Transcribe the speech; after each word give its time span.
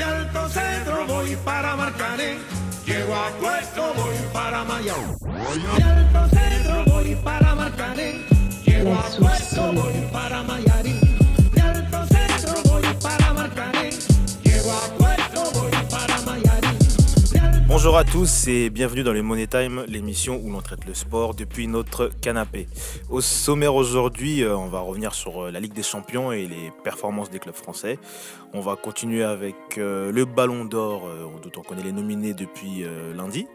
De 0.00 0.06
Alto 0.06 0.48
Centro 0.48 1.06
voy 1.06 1.36
para 1.44 1.76
Marcané. 1.76 2.38
Llego 2.86 3.14
a 3.14 3.28
Puerto, 3.38 3.92
voy 3.94 4.14
para 4.32 4.64
Mayao. 4.64 5.14
De 5.76 5.82
Alto 5.84 6.36
Centro 6.36 6.84
voy 6.86 7.14
para 7.16 7.54
Marcané. 7.54 8.24
Llego 8.64 8.94
a 8.94 9.02
Puerto, 9.18 9.72
voy 9.74 10.08
para 10.10 10.42
Mayarín. 10.42 10.79
Bonjour 17.82 17.96
à 17.96 18.04
tous 18.04 18.46
et 18.46 18.68
bienvenue 18.68 19.02
dans 19.02 19.14
le 19.14 19.22
Money 19.22 19.46
Time, 19.46 19.86
l'émission 19.88 20.38
où 20.44 20.50
l'on 20.50 20.60
traite 20.60 20.84
le 20.84 20.92
sport 20.92 21.34
depuis 21.34 21.66
notre 21.66 22.10
canapé. 22.20 22.68
Au 23.08 23.22
sommaire 23.22 23.74
aujourd'hui, 23.74 24.42
euh, 24.42 24.54
on 24.54 24.66
va 24.66 24.80
revenir 24.80 25.14
sur 25.14 25.44
euh, 25.44 25.50
la 25.50 25.60
Ligue 25.60 25.72
des 25.72 25.82
Champions 25.82 26.30
et 26.30 26.46
les 26.46 26.70
performances 26.84 27.30
des 27.30 27.38
clubs 27.38 27.54
français. 27.54 27.98
On 28.52 28.60
va 28.60 28.76
continuer 28.76 29.22
avec 29.22 29.54
euh, 29.78 30.12
le 30.12 30.26
Ballon 30.26 30.66
d'Or, 30.66 31.08
dont 31.42 31.50
on 31.56 31.62
connaît 31.62 31.82
les 31.82 31.92
nominés 31.92 32.34
depuis 32.34 32.84
lundi. 33.16 33.46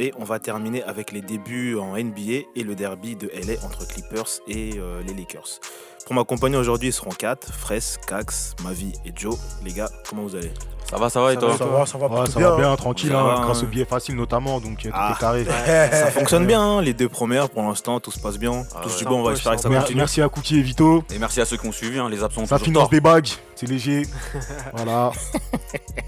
Et 0.00 0.12
on 0.18 0.24
va 0.24 0.40
terminer 0.40 0.82
avec 0.82 1.12
les 1.12 1.20
débuts 1.20 1.78
en 1.78 1.96
NBA 1.96 2.48
et 2.56 2.64
le 2.64 2.74
derby 2.74 3.14
de 3.14 3.28
LA 3.28 3.64
entre 3.64 3.86
Clippers 3.86 4.40
et 4.48 4.80
les 5.06 5.14
Lakers. 5.14 5.60
Pour 6.06 6.16
m'accompagner 6.16 6.56
aujourd'hui, 6.56 6.88
ils 6.88 6.92
seront 6.92 7.10
4, 7.10 7.52
Fraisse, 7.52 8.00
Cax, 8.08 8.56
Mavi 8.64 8.94
et 9.04 9.12
Joe. 9.14 9.38
Les 9.64 9.72
gars, 9.72 9.90
comment 10.08 10.22
vous 10.22 10.34
allez? 10.34 10.50
Ça 10.90 10.96
va, 10.96 11.08
ça 11.08 11.20
va 11.20 11.32
et 11.32 11.36
toi 11.36 11.56
Ça 11.56 11.64
va, 11.64 11.86
ça 11.86 11.98
va, 11.98 12.06
Ouais, 12.08 12.26
ça 12.26 12.38
bien. 12.40 12.50
va 12.50 12.56
bien, 12.56 12.76
tranquille, 12.76 13.10
Ça 13.10 13.20
hein, 13.20 13.24
va, 13.24 13.40
grâce 13.44 13.58
hein. 13.58 13.64
au 13.64 13.66
billet 13.68 13.84
facile 13.84 14.16
notamment, 14.16 14.60
donc 14.60 14.78
tout 14.78 14.88
Ah. 14.92 15.14
est 15.16 15.20
carré. 15.20 15.44
Ça 15.92 16.10
fonctionne 16.10 16.46
bien, 16.46 16.60
hein, 16.60 16.82
les 16.82 16.94
deux 16.94 17.08
premières 17.08 17.48
pour 17.48 17.62
l'instant, 17.62 18.00
tout 18.00 18.10
se 18.10 18.18
passe 18.18 18.38
bien. 18.38 18.64
Ah 18.74 18.86
ouais. 18.86 18.92
du 18.98 19.04
bon, 19.04 19.20
on 19.20 19.22
va 19.22 19.32
espérer 19.32 19.54
que 19.56 19.62
ça 19.62 19.68
continue. 19.68 19.96
Merci 19.98 20.20
à 20.20 20.28
Cookie 20.28 20.58
et 20.58 20.62
Vito. 20.62 21.04
Et 21.14 21.18
merci 21.18 21.40
à 21.40 21.44
ceux 21.44 21.56
qui 21.56 21.66
ont 21.68 21.72
suivi, 21.72 21.98
hein, 21.98 22.08
les 22.10 22.24
absents. 22.24 22.44
Ça 22.46 22.58
finance 22.58 22.90
des 22.90 23.00
bagues, 23.00 23.28
c'est 23.60 23.66
léger. 23.66 24.02
voilà, 24.72 25.12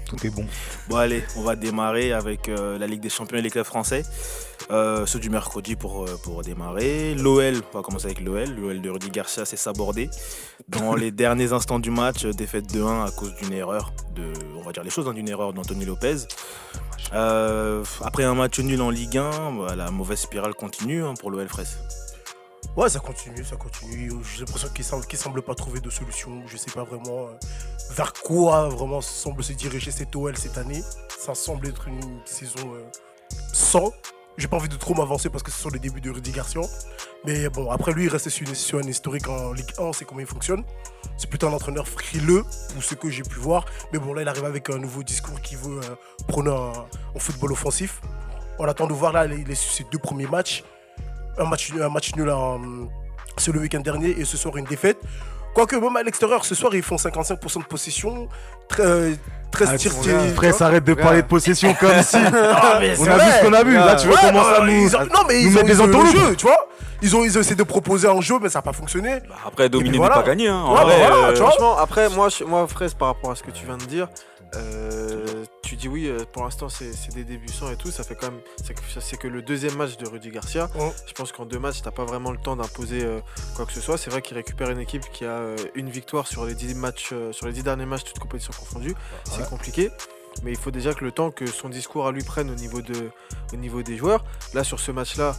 tout 0.07 0.25
est 0.25 0.31
bon. 0.31 0.45
Bon 0.89 0.95
allez, 0.95 1.23
on 1.37 1.43
va 1.43 1.55
démarrer 1.55 2.11
avec 2.11 2.49
euh, 2.49 2.79
la 2.79 2.87
Ligue 2.87 3.01
des 3.01 3.09
Champions 3.09 3.37
et 3.37 3.43
les 3.43 3.51
clubs 3.51 3.63
français. 3.63 4.01
Euh, 4.71 5.05
ceux 5.05 5.19
du 5.19 5.29
mercredi 5.29 5.75
pour, 5.75 6.05
euh, 6.05 6.19
pour 6.23 6.41
démarrer. 6.41 7.13
L'OL, 7.13 7.61
on 7.73 7.77
va 7.77 7.83
commencer 7.83 8.05
avec 8.05 8.21
l'OL. 8.21 8.49
L'OL 8.49 8.81
de 8.81 8.89
Rudy 8.89 9.09
Garcia 9.11 9.45
s'est 9.45 9.57
sabordé. 9.57 10.09
Dans 10.67 10.95
les 10.95 11.11
derniers 11.11 11.53
instants 11.53 11.79
du 11.79 11.91
match, 11.91 12.25
défaite 12.25 12.73
de 12.73 12.81
1 12.81 13.05
à 13.05 13.11
cause 13.11 13.35
d'une 13.35 13.53
erreur, 13.53 13.93
de, 14.15 14.33
on 14.57 14.63
va 14.63 14.71
dire 14.71 14.83
les 14.83 14.89
choses, 14.89 15.07
hein, 15.07 15.13
d'une 15.13 15.29
erreur 15.29 15.53
d'Anthony 15.53 15.85
Lopez. 15.85 16.25
Euh, 17.13 17.83
après 18.01 18.23
un 18.23 18.33
match 18.33 18.59
nul 18.59 18.81
en 18.81 18.89
Ligue 18.89 19.19
1, 19.19 19.51
bah, 19.51 19.75
la 19.75 19.91
mauvaise 19.91 20.19
spirale 20.19 20.55
continue 20.55 21.03
hein, 21.03 21.13
pour 21.19 21.29
l'OL 21.29 21.47
Fraisse. 21.47 21.77
Ouais, 22.75 22.89
ça 22.89 22.99
continue, 22.99 23.43
ça 23.43 23.55
continue. 23.55 24.11
J'ai 24.23 24.39
l'impression 24.39 24.67
qu'ils 24.69 24.83
semblent, 24.83 25.05
semblent 25.15 25.41
pas 25.43 25.53
trouver 25.53 25.79
de 25.79 25.89
solution. 25.91 26.41
Je 26.47 26.57
sais 26.57 26.71
pas 26.71 26.83
vraiment 26.83 27.27
euh, 27.27 27.37
vers 27.91 28.13
quoi 28.13 28.67
vraiment 28.67 28.99
semble 28.99 29.43
se 29.43 29.53
diriger 29.53 29.91
cet 29.91 30.15
OL 30.15 30.35
cette 30.37 30.57
année. 30.57 30.81
Ça 31.19 31.35
semble 31.35 31.67
être 31.67 31.87
une 31.87 32.19
saison 32.25 32.73
euh, 32.73 32.83
sans. 33.53 33.91
J'ai 34.37 34.47
pas 34.47 34.57
envie 34.57 34.69
de 34.69 34.75
trop 34.75 34.95
m'avancer 34.95 35.29
parce 35.29 35.43
que 35.43 35.51
ce 35.51 35.61
sont 35.61 35.69
les 35.69 35.77
débuts 35.77 36.01
de 36.01 36.09
Rudy 36.09 36.31
Garcia. 36.31 36.61
Mais 37.25 37.47
bon, 37.49 37.69
après 37.69 37.93
lui, 37.93 38.05
il 38.05 38.09
reste 38.09 38.29
sur, 38.29 38.47
une, 38.47 38.55
sur 38.55 38.81
historique 38.81 39.27
en 39.27 39.53
Ligue 39.53 39.71
1, 39.77 39.83
on 39.83 39.93
sait 39.93 40.05
comment 40.05 40.21
il 40.21 40.25
fonctionne. 40.25 40.63
C'est 41.15 41.29
plutôt 41.29 41.47
un 41.47 41.53
entraîneur 41.53 41.87
frileux, 41.87 42.43
pour 42.73 42.83
ce 42.83 42.95
que 42.95 43.11
j'ai 43.11 43.21
pu 43.21 43.37
voir. 43.39 43.65
Mais 43.93 43.99
bon, 43.99 44.13
là, 44.13 44.23
il 44.23 44.27
arrive 44.27 44.45
avec 44.45 44.71
un 44.71 44.79
nouveau 44.79 45.03
discours 45.03 45.39
qui 45.41 45.55
veut 45.55 45.79
euh, 45.79 45.95
prôner 46.27 46.49
un, 46.49 46.73
football 47.19 47.51
offensif. 47.51 48.01
On 48.57 48.65
attend 48.65 48.87
de 48.87 48.93
voir 48.93 49.13
là 49.13 49.27
les, 49.27 49.43
les- 49.43 49.53
ces 49.55 49.83
deux 49.91 49.99
premiers 49.99 50.25
matchs. 50.27 50.63
Un 51.37 51.45
match, 51.45 51.71
un 51.81 51.89
match 51.89 52.15
nul 52.15 52.29
en- 52.29 52.59
c'est 53.37 53.51
le 53.51 53.59
week-end 53.59 53.79
dernier 53.79 54.09
et 54.09 54.25
ce 54.25 54.37
soir 54.37 54.55
une 54.57 54.65
défaite. 54.65 54.97
Quoique 55.55 55.75
même 55.75 55.95
à 55.97 56.03
l'extérieur, 56.03 56.43
ce 56.45 56.55
soir 56.55 56.73
ils 56.75 56.81
font 56.83 56.97
55% 56.97 57.59
de 57.59 57.65
possession. 57.65 58.27
Très, 58.67 58.83
euh, 58.83 59.13
très 59.51 59.65
Ah, 59.67 59.75
tir- 59.77 59.91
frère, 60.35 60.53
s'arrête 60.55 60.83
de 60.83 60.93
parler 60.95 61.21
de 61.21 61.27
possession 61.27 61.73
comme 61.79 62.01
si. 62.01 62.17
Ah, 62.17 62.77
mais 62.79 62.93
On 62.99 63.05
a 63.07 63.17
vu 63.17 63.31
ce 63.31 63.45
qu'on 63.45 63.53
a 63.53 63.63
vu. 63.63 63.73
Là, 63.75 63.95
tu 63.95 64.07
Ouais, 64.07 64.15
commencer 64.19 64.49
à 64.55 64.65
nous. 64.65 64.71
ils 64.71 64.95
ont- 64.95 64.99
Non, 65.01 65.21
mais 65.27 65.41
nous 65.43 65.49
ils 65.49 65.53
mettre 65.53 65.63
ont, 65.63 65.67
des 65.67 65.73
ils 65.73 65.81
ont 65.81 65.85
eu 65.85 65.89
le 65.89 65.95
entourloupes. 65.95 66.15
jeu, 66.29 66.35
tu 66.35 66.45
vois. 66.47 66.67
Ils 67.03 67.15
ont, 67.15 67.23
ils 67.23 67.37
ont 67.37 67.41
essayé 67.41 67.55
de 67.55 67.63
proposer 67.63 68.07
un 68.07 68.21
jeu, 68.21 68.35
mais 68.41 68.49
ça 68.49 68.59
n'a 68.59 68.63
pas 68.63 68.73
fonctionné. 68.73 69.19
Bah, 69.29 69.35
Après, 69.45 69.69
dominer 69.69 69.89
puis 69.91 69.99
n'est 69.99 70.05
voilà. 70.05 70.21
pas 70.21 70.27
gagné. 70.27 70.47
Hein. 70.47 70.63
Vrai, 70.67 70.85
bah 70.85 70.93
voilà, 70.97 71.15
euh, 71.27 71.33
tu 71.33 71.39
vois. 71.41 71.49
Franchement, 71.49 71.77
après, 71.77 72.09
moi, 72.09 72.29
je- 72.29 72.43
moi, 72.45 72.65
Fraise, 72.67 72.93
par 72.93 73.09
rapport 73.09 73.31
à 73.31 73.35
ce 73.35 73.43
que 73.43 73.51
tu 73.51 73.65
viens 73.65 73.77
de 73.77 73.83
dire, 73.85 74.07
euh, 74.55 75.45
tu 75.61 75.75
dis 75.75 75.87
oui, 75.87 76.07
euh, 76.07 76.25
pour 76.31 76.43
l'instant, 76.43 76.69
c'est 76.69 77.13
des 77.13 77.23
débuts 77.23 77.51
sans 77.51 77.71
et 77.71 77.75
tout. 77.75 77.91
Ça 77.91 78.03
fait 78.03 78.15
quand 78.15 78.31
même. 78.31 78.41
C'est 78.99 79.17
que, 79.17 79.27
le 79.27 79.41
deuxième 79.41 79.75
match 79.75 79.97
de 79.97 80.07
Rudy 80.07 80.29
Garcia. 80.29 80.69
Ouais. 80.75 80.91
Je 81.07 81.13
pense 81.13 81.31
qu'en 81.31 81.45
deux 81.45 81.59
matchs, 81.59 81.81
t'as 81.81 81.91
pas 81.91 82.05
vraiment 82.05 82.31
le 82.31 82.37
temps 82.37 82.55
d'imposer 82.55 83.03
euh, 83.03 83.19
quoi 83.55 83.65
que 83.65 83.73
ce 83.73 83.81
soit. 83.81 83.97
C'est 83.97 84.09
vrai 84.09 84.21
qu'il 84.21 84.37
récupère 84.37 84.69
une 84.69 84.79
équipe 84.79 85.03
qui 85.11 85.25
a 85.25 85.55
une 85.75 85.89
victoire 85.89 86.27
sur 86.27 86.45
les 86.45 86.55
dix 86.55 86.75
matchs, 86.75 87.13
sur 87.31 87.47
les 87.47 87.53
dix 87.53 87.63
derniers 87.63 87.85
matchs, 87.85 88.03
toutes 88.03 88.19
compétitions 88.19 88.53
confondues. 88.57 88.95
C'est 89.23 89.47
compliqué. 89.49 89.89
Mais 90.41 90.51
il 90.51 90.57
faut 90.57 90.71
déjà 90.71 90.93
que 90.93 91.05
le 91.05 91.11
temps 91.11 91.29
que 91.29 91.45
son 91.45 91.69
discours 91.69 92.07
à 92.07 92.11
lui 92.11 92.23
prenne 92.23 92.49
au 92.49 92.55
niveau, 92.55 92.81
de, 92.81 93.11
au 93.53 93.55
niveau 93.55 93.83
des 93.83 93.97
joueurs. 93.97 94.25
Là, 94.53 94.63
sur 94.63 94.79
ce 94.79 94.91
match-là, 94.91 95.35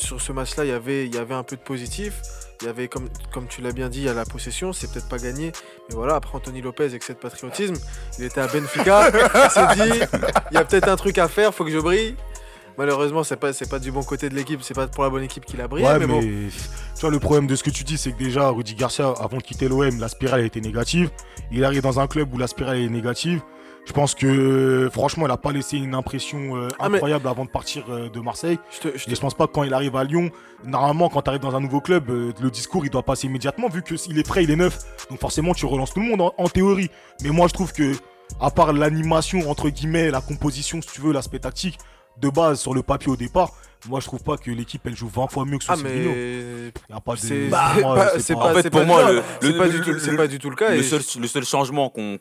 sur 0.00 0.20
ce 0.20 0.32
match-là, 0.32 0.64
il 0.64 0.68
y 0.68 0.72
avait- 0.72 1.06
il 1.06 1.14
y 1.14 1.18
avait 1.18 1.34
un 1.34 1.42
peu 1.42 1.56
de 1.56 1.60
positif. 1.60 2.20
Il 2.62 2.66
y 2.66 2.68
avait, 2.68 2.88
comme, 2.88 3.08
comme 3.32 3.46
tu 3.46 3.62
l'as 3.62 3.72
bien 3.72 3.88
dit, 3.88 4.00
il 4.00 4.04
y 4.04 4.08
a 4.08 4.14
la 4.14 4.24
possession, 4.26 4.72
c'est 4.72 4.90
peut-être 4.92 5.08
pas 5.08 5.18
gagné. 5.18 5.52
Mais 5.88 5.94
voilà, 5.94 6.16
après 6.16 6.36
Anthony 6.36 6.60
Lopez, 6.60 6.94
excès 6.94 7.14
de 7.14 7.18
patriotisme, 7.18 7.74
il 8.18 8.24
était 8.24 8.40
à 8.40 8.46
Benfica. 8.48 9.08
il 9.44 9.50
s'est 9.50 9.74
dit, 9.84 10.00
il 10.50 10.54
y 10.54 10.58
a 10.58 10.64
peut-être 10.64 10.88
un 10.88 10.96
truc 10.96 11.16
à 11.18 11.28
faire, 11.28 11.54
faut 11.54 11.64
que 11.64 11.70
je 11.70 11.78
brille. 11.78 12.16
Malheureusement, 12.78 13.24
c'est 13.24 13.36
pas, 13.36 13.50
pas 13.68 13.78
du 13.78 13.90
bon 13.92 14.02
côté 14.02 14.28
de 14.28 14.34
l'équipe, 14.34 14.62
c'est 14.62 14.74
pas 14.74 14.86
pour 14.86 15.04
la 15.04 15.10
bonne 15.10 15.22
équipe 15.22 15.44
qu'il 15.44 15.60
a 15.60 15.68
brillé. 15.68 15.86
Ouais, 15.86 15.98
mais, 15.98 16.06
mais 16.06 16.12
bon, 16.14 16.20
tu 16.20 17.00
vois, 17.00 17.10
le 17.10 17.18
problème 17.18 17.46
de 17.46 17.56
ce 17.56 17.62
que 17.62 17.70
tu 17.70 17.84
dis, 17.84 17.98
c'est 17.98 18.12
que 18.12 18.18
déjà, 18.18 18.48
Rudy 18.50 18.74
Garcia, 18.74 19.12
avant 19.20 19.36
de 19.38 19.42
quitter 19.42 19.68
l'OM, 19.68 19.98
la 19.98 20.08
spirale 20.08 20.44
été 20.44 20.60
négative. 20.60 21.10
Il 21.50 21.64
arrive 21.64 21.82
dans 21.82 21.98
un 22.00 22.06
club 22.06 22.32
où 22.32 22.38
la 22.38 22.46
spirale 22.46 22.78
est 22.78 22.88
négative. 22.88 23.40
Je 23.86 23.92
pense 23.92 24.14
que, 24.14 24.88
franchement, 24.92 25.24
il 25.26 25.30
n'a 25.30 25.36
pas 25.36 25.50
laissé 25.52 25.76
une 25.78 25.94
impression 25.94 26.56
euh, 26.56 26.68
Ah, 26.78 26.86
incroyable 26.86 27.26
avant 27.26 27.44
de 27.44 27.50
partir 27.50 27.84
euh, 27.90 28.08
de 28.08 28.20
Marseille. 28.20 28.58
je 28.70 28.88
te, 28.88 28.98
je 28.98 29.04
te- 29.06 29.10
Et 29.10 29.14
je 29.14 29.20
pense 29.20 29.34
pas 29.34 29.46
que 29.46 29.52
quand 29.52 29.64
il 29.64 29.74
arrive 29.74 29.96
à 29.96 30.04
Lyon, 30.04 30.30
normalement, 30.64 31.08
quand 31.08 31.22
tu 31.22 31.30
arrives 31.30 31.40
dans 31.42 31.56
un 31.56 31.60
nouveau 31.60 31.80
club, 31.80 32.08
euh, 32.10 32.32
le 32.40 32.50
discours 32.50 32.84
il 32.84 32.90
doit 32.90 33.02
passer 33.02 33.26
immédiatement 33.26 33.68
vu 33.68 33.82
qu'il 33.82 34.18
est 34.18 34.26
frais, 34.26 34.44
il 34.44 34.50
est 34.50 34.56
neuf. 34.56 34.78
Donc 35.10 35.18
forcément, 35.18 35.54
tu 35.54 35.66
relances 35.66 35.92
tout 35.92 36.00
le 36.00 36.06
monde 36.06 36.20
en, 36.20 36.32
en 36.38 36.48
théorie. 36.48 36.88
Mais 37.22 37.30
moi, 37.30 37.48
je 37.48 37.54
trouve 37.54 37.72
que, 37.72 37.92
à 38.40 38.50
part 38.50 38.72
l'animation, 38.72 39.50
entre 39.50 39.70
guillemets, 39.70 40.10
la 40.10 40.20
composition, 40.20 40.80
si 40.82 40.88
tu 40.88 41.00
veux, 41.00 41.12
l'aspect 41.12 41.40
tactique, 41.40 41.78
de 42.20 42.28
base 42.28 42.60
sur 42.60 42.74
le 42.74 42.82
papier 42.82 43.10
au 43.12 43.16
départ, 43.16 43.50
moi, 43.88 43.98
je 44.00 44.04
trouve 44.04 44.22
pas 44.22 44.36
que 44.36 44.50
l'équipe 44.50 44.82
elle 44.84 44.94
joue 44.94 45.08
20 45.08 45.28
fois 45.28 45.46
mieux 45.46 45.56
que 45.56 45.64
sous 45.64 45.72
Ah, 45.72 45.76
Silvino. 45.76 46.10
mais. 46.10 46.68
Y 46.90 46.92
a 46.94 47.00
pas 47.00 47.14
de. 47.14 47.48
Bah, 47.48 47.70
c'est 48.18 48.34
pas, 48.34 48.40
pas- 48.40 48.50
En 48.50 48.54
fait, 48.62 48.68
pour 48.68 48.84
moi, 48.84 49.10
le- 49.10 49.22
pas 49.56 49.64
le- 49.64 49.70
du 49.70 49.80
tout- 49.80 49.90
le- 49.92 49.98
c'est 49.98 50.16
pas 50.16 50.26
du 50.26 50.38
tout 50.38 50.50
le 50.50 50.56
cas. 50.56 50.68
Le 50.72 50.80
et- 50.80 50.82
seul, 50.82 51.00
le 51.18 51.26
seul 51.26 51.44
changement 51.46 51.88
qu'on 51.88 52.18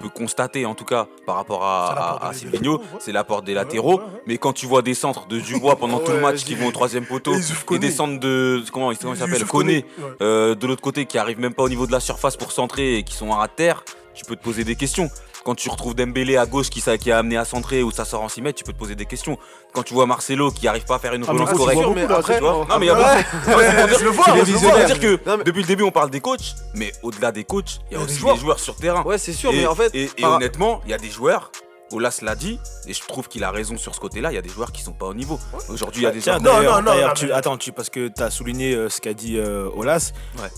peut 0.00 0.08
constater, 0.08 0.64
en 0.64 0.74
tout 0.74 0.86
cas, 0.86 1.06
par 1.26 1.34
rapport 1.36 1.64
à, 1.64 1.88
à, 2.22 2.28
à 2.28 2.32
Silvino, 2.32 2.78
ouais. 2.78 2.84
c'est 2.98 3.12
l'apport 3.12 3.42
des 3.42 3.52
latéraux. 3.52 3.98
ouais, 3.98 4.04
ouais. 4.04 4.22
Mais 4.26 4.38
quand 4.38 4.54
tu 4.54 4.64
vois 4.64 4.80
des 4.80 4.94
centres 4.94 5.26
de 5.28 5.38
Dubois 5.38 5.76
pendant 5.76 5.98
tout 5.98 6.12
le 6.12 6.20
match 6.20 6.44
qui 6.44 6.54
vont 6.54 6.68
au 6.68 6.72
troisième 6.72 7.04
poteau 7.04 7.34
Et 7.72 7.78
des 7.78 7.90
centres 7.90 8.18
de. 8.18 8.62
Comment, 8.72 8.90
il- 8.90 8.96
comment 8.96 9.12
il 9.12 9.18
s'appelle 9.18 9.44
Koné. 9.44 9.84
Euh, 10.22 10.54
de 10.54 10.66
l'autre 10.66 10.80
côté 10.82 11.04
qui 11.04 11.18
arrivent 11.18 11.40
même 11.40 11.52
pas 11.52 11.62
au 11.64 11.68
niveau 11.68 11.86
de 11.86 11.92
la 11.92 12.00
surface 12.00 12.38
pour 12.38 12.52
centrer 12.52 12.96
et 12.96 13.02
qui 13.02 13.14
sont 13.14 13.34
à 13.38 13.48
terre, 13.48 13.84
tu 14.14 14.24
peux 14.24 14.34
te 14.36 14.42
poser 14.42 14.64
des 14.64 14.76
questions. 14.76 15.10
Quand 15.44 15.54
tu 15.56 15.68
retrouves 15.68 15.94
Dembélé 15.94 16.36
à 16.36 16.46
gauche 16.46 16.70
qui, 16.70 16.80
ça- 16.80 16.96
qui 16.98 17.10
a 17.10 17.18
amené 17.18 17.36
à 17.36 17.44
centrer 17.44 17.82
ou 17.82 17.90
ça 17.90 18.04
sort 18.04 18.22
en 18.22 18.28
6 18.28 18.42
mètres, 18.42 18.58
tu 18.58 18.64
peux 18.64 18.72
te 18.72 18.78
poser 18.78 18.94
des 18.94 19.06
questions. 19.06 19.36
Quand 19.72 19.82
tu 19.82 19.92
vois 19.94 20.06
Marcelo 20.06 20.50
qui 20.52 20.68
arrive 20.68 20.84
pas 20.84 20.96
à 20.96 20.98
faire 20.98 21.14
une 21.14 21.24
Ah, 21.26 21.32
relance 21.32 21.50
c'est 21.50 21.56
correcte, 21.56 21.80
mais 21.94 22.04
après- 22.04 22.34
tu 22.36 22.40
vois. 22.40 22.66
non 22.68 22.78
mais 22.78 22.86
il 22.86 22.88
y 22.88 22.90
a 22.90 22.94
Ouais. 22.94 23.24
beaucoup- 23.46 23.60
dire- 23.60 23.98
Je 23.98 24.04
le 24.04 24.10
vois, 24.10 24.24
je 24.44 24.52
le. 24.52 24.58
C'est-à-dire 24.58 25.00
que 25.00 25.42
depuis 25.44 25.62
le 25.62 25.66
début 25.66 25.82
on 25.82 25.90
parle 25.90 26.10
des 26.10 26.20
coachs, 26.20 26.54
mais 26.74 26.92
au-delà 27.02 27.32
des 27.32 27.44
coachs, 27.44 27.80
il 27.90 27.96
y 27.96 28.00
a 28.00 28.04
aussi 28.04 28.14
joueurs. 28.16 28.34
des 28.34 28.40
joueurs 28.40 28.60
sur 28.60 28.76
terrain. 28.76 29.02
Ouais, 29.02 29.18
c'est 29.18 29.32
sûr, 29.32 29.52
et, 29.52 29.56
mais 29.56 29.66
en 29.66 29.74
fait. 29.74 29.92
et- 29.94 30.04
et 30.16 30.22
par- 30.22 30.36
honnêtement, 30.36 30.80
il 30.84 30.90
y 30.90 30.94
a 30.94 30.98
des 30.98 31.10
joueurs. 31.10 31.50
Olas 31.94 32.20
l'a 32.22 32.34
dit, 32.34 32.58
et 32.86 32.94
je 32.94 33.00
trouve 33.06 33.28
qu'il 33.28 33.44
a 33.44 33.50
raison 33.50 33.76
sur 33.76 33.94
ce 33.94 34.00
côté-là. 34.00 34.32
Il 34.32 34.34
y 34.34 34.38
a 34.38 34.42
des 34.42 34.48
joueurs 34.48 34.72
qui 34.72 34.80
sont 34.80 34.94
pas 34.94 35.04
au 35.04 35.12
niveau. 35.12 35.38
Aujourd'hui, 35.68 36.00
il 36.02 36.04
y 36.04 36.06
a 36.06 36.10
des 36.10 36.20
Tiens, 36.20 36.38
joueurs. 36.38 36.62
Non, 36.62 36.80
non, 36.80 36.82
non, 36.82 36.94
non, 37.08 37.12
tu- 37.14 37.30
attends, 37.32 37.58
tu, 37.58 37.70
parce 37.72 37.90
que 37.90 38.08
tu 38.08 38.22
as 38.22 38.30
souligné 38.30 38.72
euh, 38.74 38.88
ce 38.88 39.00
qu'a 39.02 39.12
dit 39.12 39.36
euh, 39.36 39.68
Olas. 39.76 40.12
Ouais. 40.38 40.48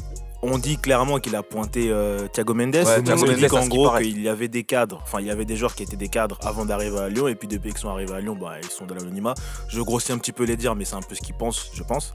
On 0.46 0.58
dit 0.58 0.76
clairement 0.76 1.18
qu'il 1.20 1.34
a 1.36 1.42
pointé 1.42 1.90
euh, 1.90 2.26
Thiago 2.28 2.52
Mendes. 2.54 2.74
Ouais, 2.74 2.84
On 2.98 3.02
Thiago 3.02 3.24
dit 3.32 3.40
Mendes, 3.40 3.50
qu'en 3.50 3.66
gros, 3.66 3.90
qu'il 3.96 4.20
y 4.22 4.28
avait 4.28 4.48
des 4.48 4.62
cadres, 4.64 5.00
enfin, 5.02 5.20
il 5.20 5.26
y 5.26 5.30
avait 5.30 5.46
des 5.46 5.56
joueurs 5.56 5.74
qui 5.74 5.82
étaient 5.84 5.96
des 5.96 6.08
cadres 6.08 6.38
avant 6.42 6.66
d'arriver 6.66 6.98
à 6.98 7.08
Lyon, 7.08 7.28
et 7.28 7.34
puis 7.34 7.48
depuis 7.48 7.70
qu'ils 7.70 7.78
sont 7.80 7.88
arrivés 7.88 8.12
à 8.14 8.20
Lyon, 8.20 8.36
bah, 8.38 8.56
ils 8.62 8.68
sont 8.70 8.84
dans 8.84 8.94
l'anonymat. 8.94 9.34
Je 9.68 9.80
grossis 9.80 10.12
un 10.12 10.18
petit 10.18 10.32
peu 10.32 10.44
les 10.44 10.56
dires, 10.56 10.74
mais 10.74 10.84
c'est 10.84 10.96
un 10.96 11.02
peu 11.02 11.14
ce 11.14 11.22
qu'ils 11.22 11.34
pensent, 11.34 11.70
je 11.72 11.82
pense. 11.82 12.14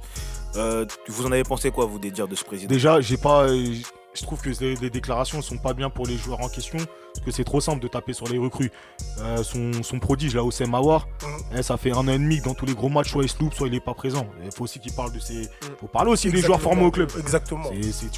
Euh, 0.55 0.85
vous 1.07 1.25
en 1.25 1.31
avez 1.31 1.43
pensé 1.43 1.71
quoi, 1.71 1.85
vous, 1.85 1.97
des 1.99 2.11
dires 2.11 2.27
de 2.27 2.35
ce 2.35 2.43
président? 2.43 2.69
Déjà, 2.69 3.01
j'ai 3.01 3.17
pas. 3.17 3.43
euh, 3.43 3.73
Je 4.13 4.23
trouve 4.23 4.41
que 4.41 4.49
les, 4.59 4.75
les 4.75 4.89
déclarations 4.89 5.41
sont 5.41 5.57
pas 5.57 5.73
bien 5.73 5.89
pour 5.89 6.05
les 6.07 6.17
joueurs 6.17 6.41
en 6.41 6.49
question, 6.49 6.79
que 7.25 7.31
c'est 7.31 7.43
trop 7.43 7.59
simple 7.61 7.79
de 7.81 7.87
taper 7.87 8.13
sur 8.13 8.27
les 8.27 8.37
recrues. 8.37 8.71
Euh, 9.19 9.43
son, 9.43 9.83
son 9.83 9.99
prodige, 9.99 10.35
là, 10.35 10.43
Oussem 10.43 10.69
Mawar, 10.69 11.07
eh, 11.57 11.61
ça 11.63 11.77
fait 11.77 11.91
un 11.91 11.97
an 11.97 12.07
et 12.07 12.17
demi 12.17 12.39
que 12.39 12.45
dans 12.45 12.53
tous 12.53 12.65
les 12.65 12.73
gros 12.73 12.89
matchs, 12.89 13.11
soit 13.11 13.23
il 13.23 13.29
se 13.29 13.37
loupe, 13.39 13.53
soit 13.53 13.67
il 13.67 13.75
est 13.75 13.79
pas 13.83 13.93
présent. 13.93 14.25
Il 14.43 14.51
faut 14.51 14.63
aussi 14.63 14.79
qu'il 14.79 14.93
parle 14.93 15.11
de 15.11 15.19
ses. 15.19 15.49
faut 15.79 15.87
parler 15.87 16.11
aussi 16.11 16.29
des 16.31 16.41
joueurs 16.41 16.61
formés 16.61 16.85
au 16.85 16.91
club. 16.91 17.09
Exactement. 17.19 17.69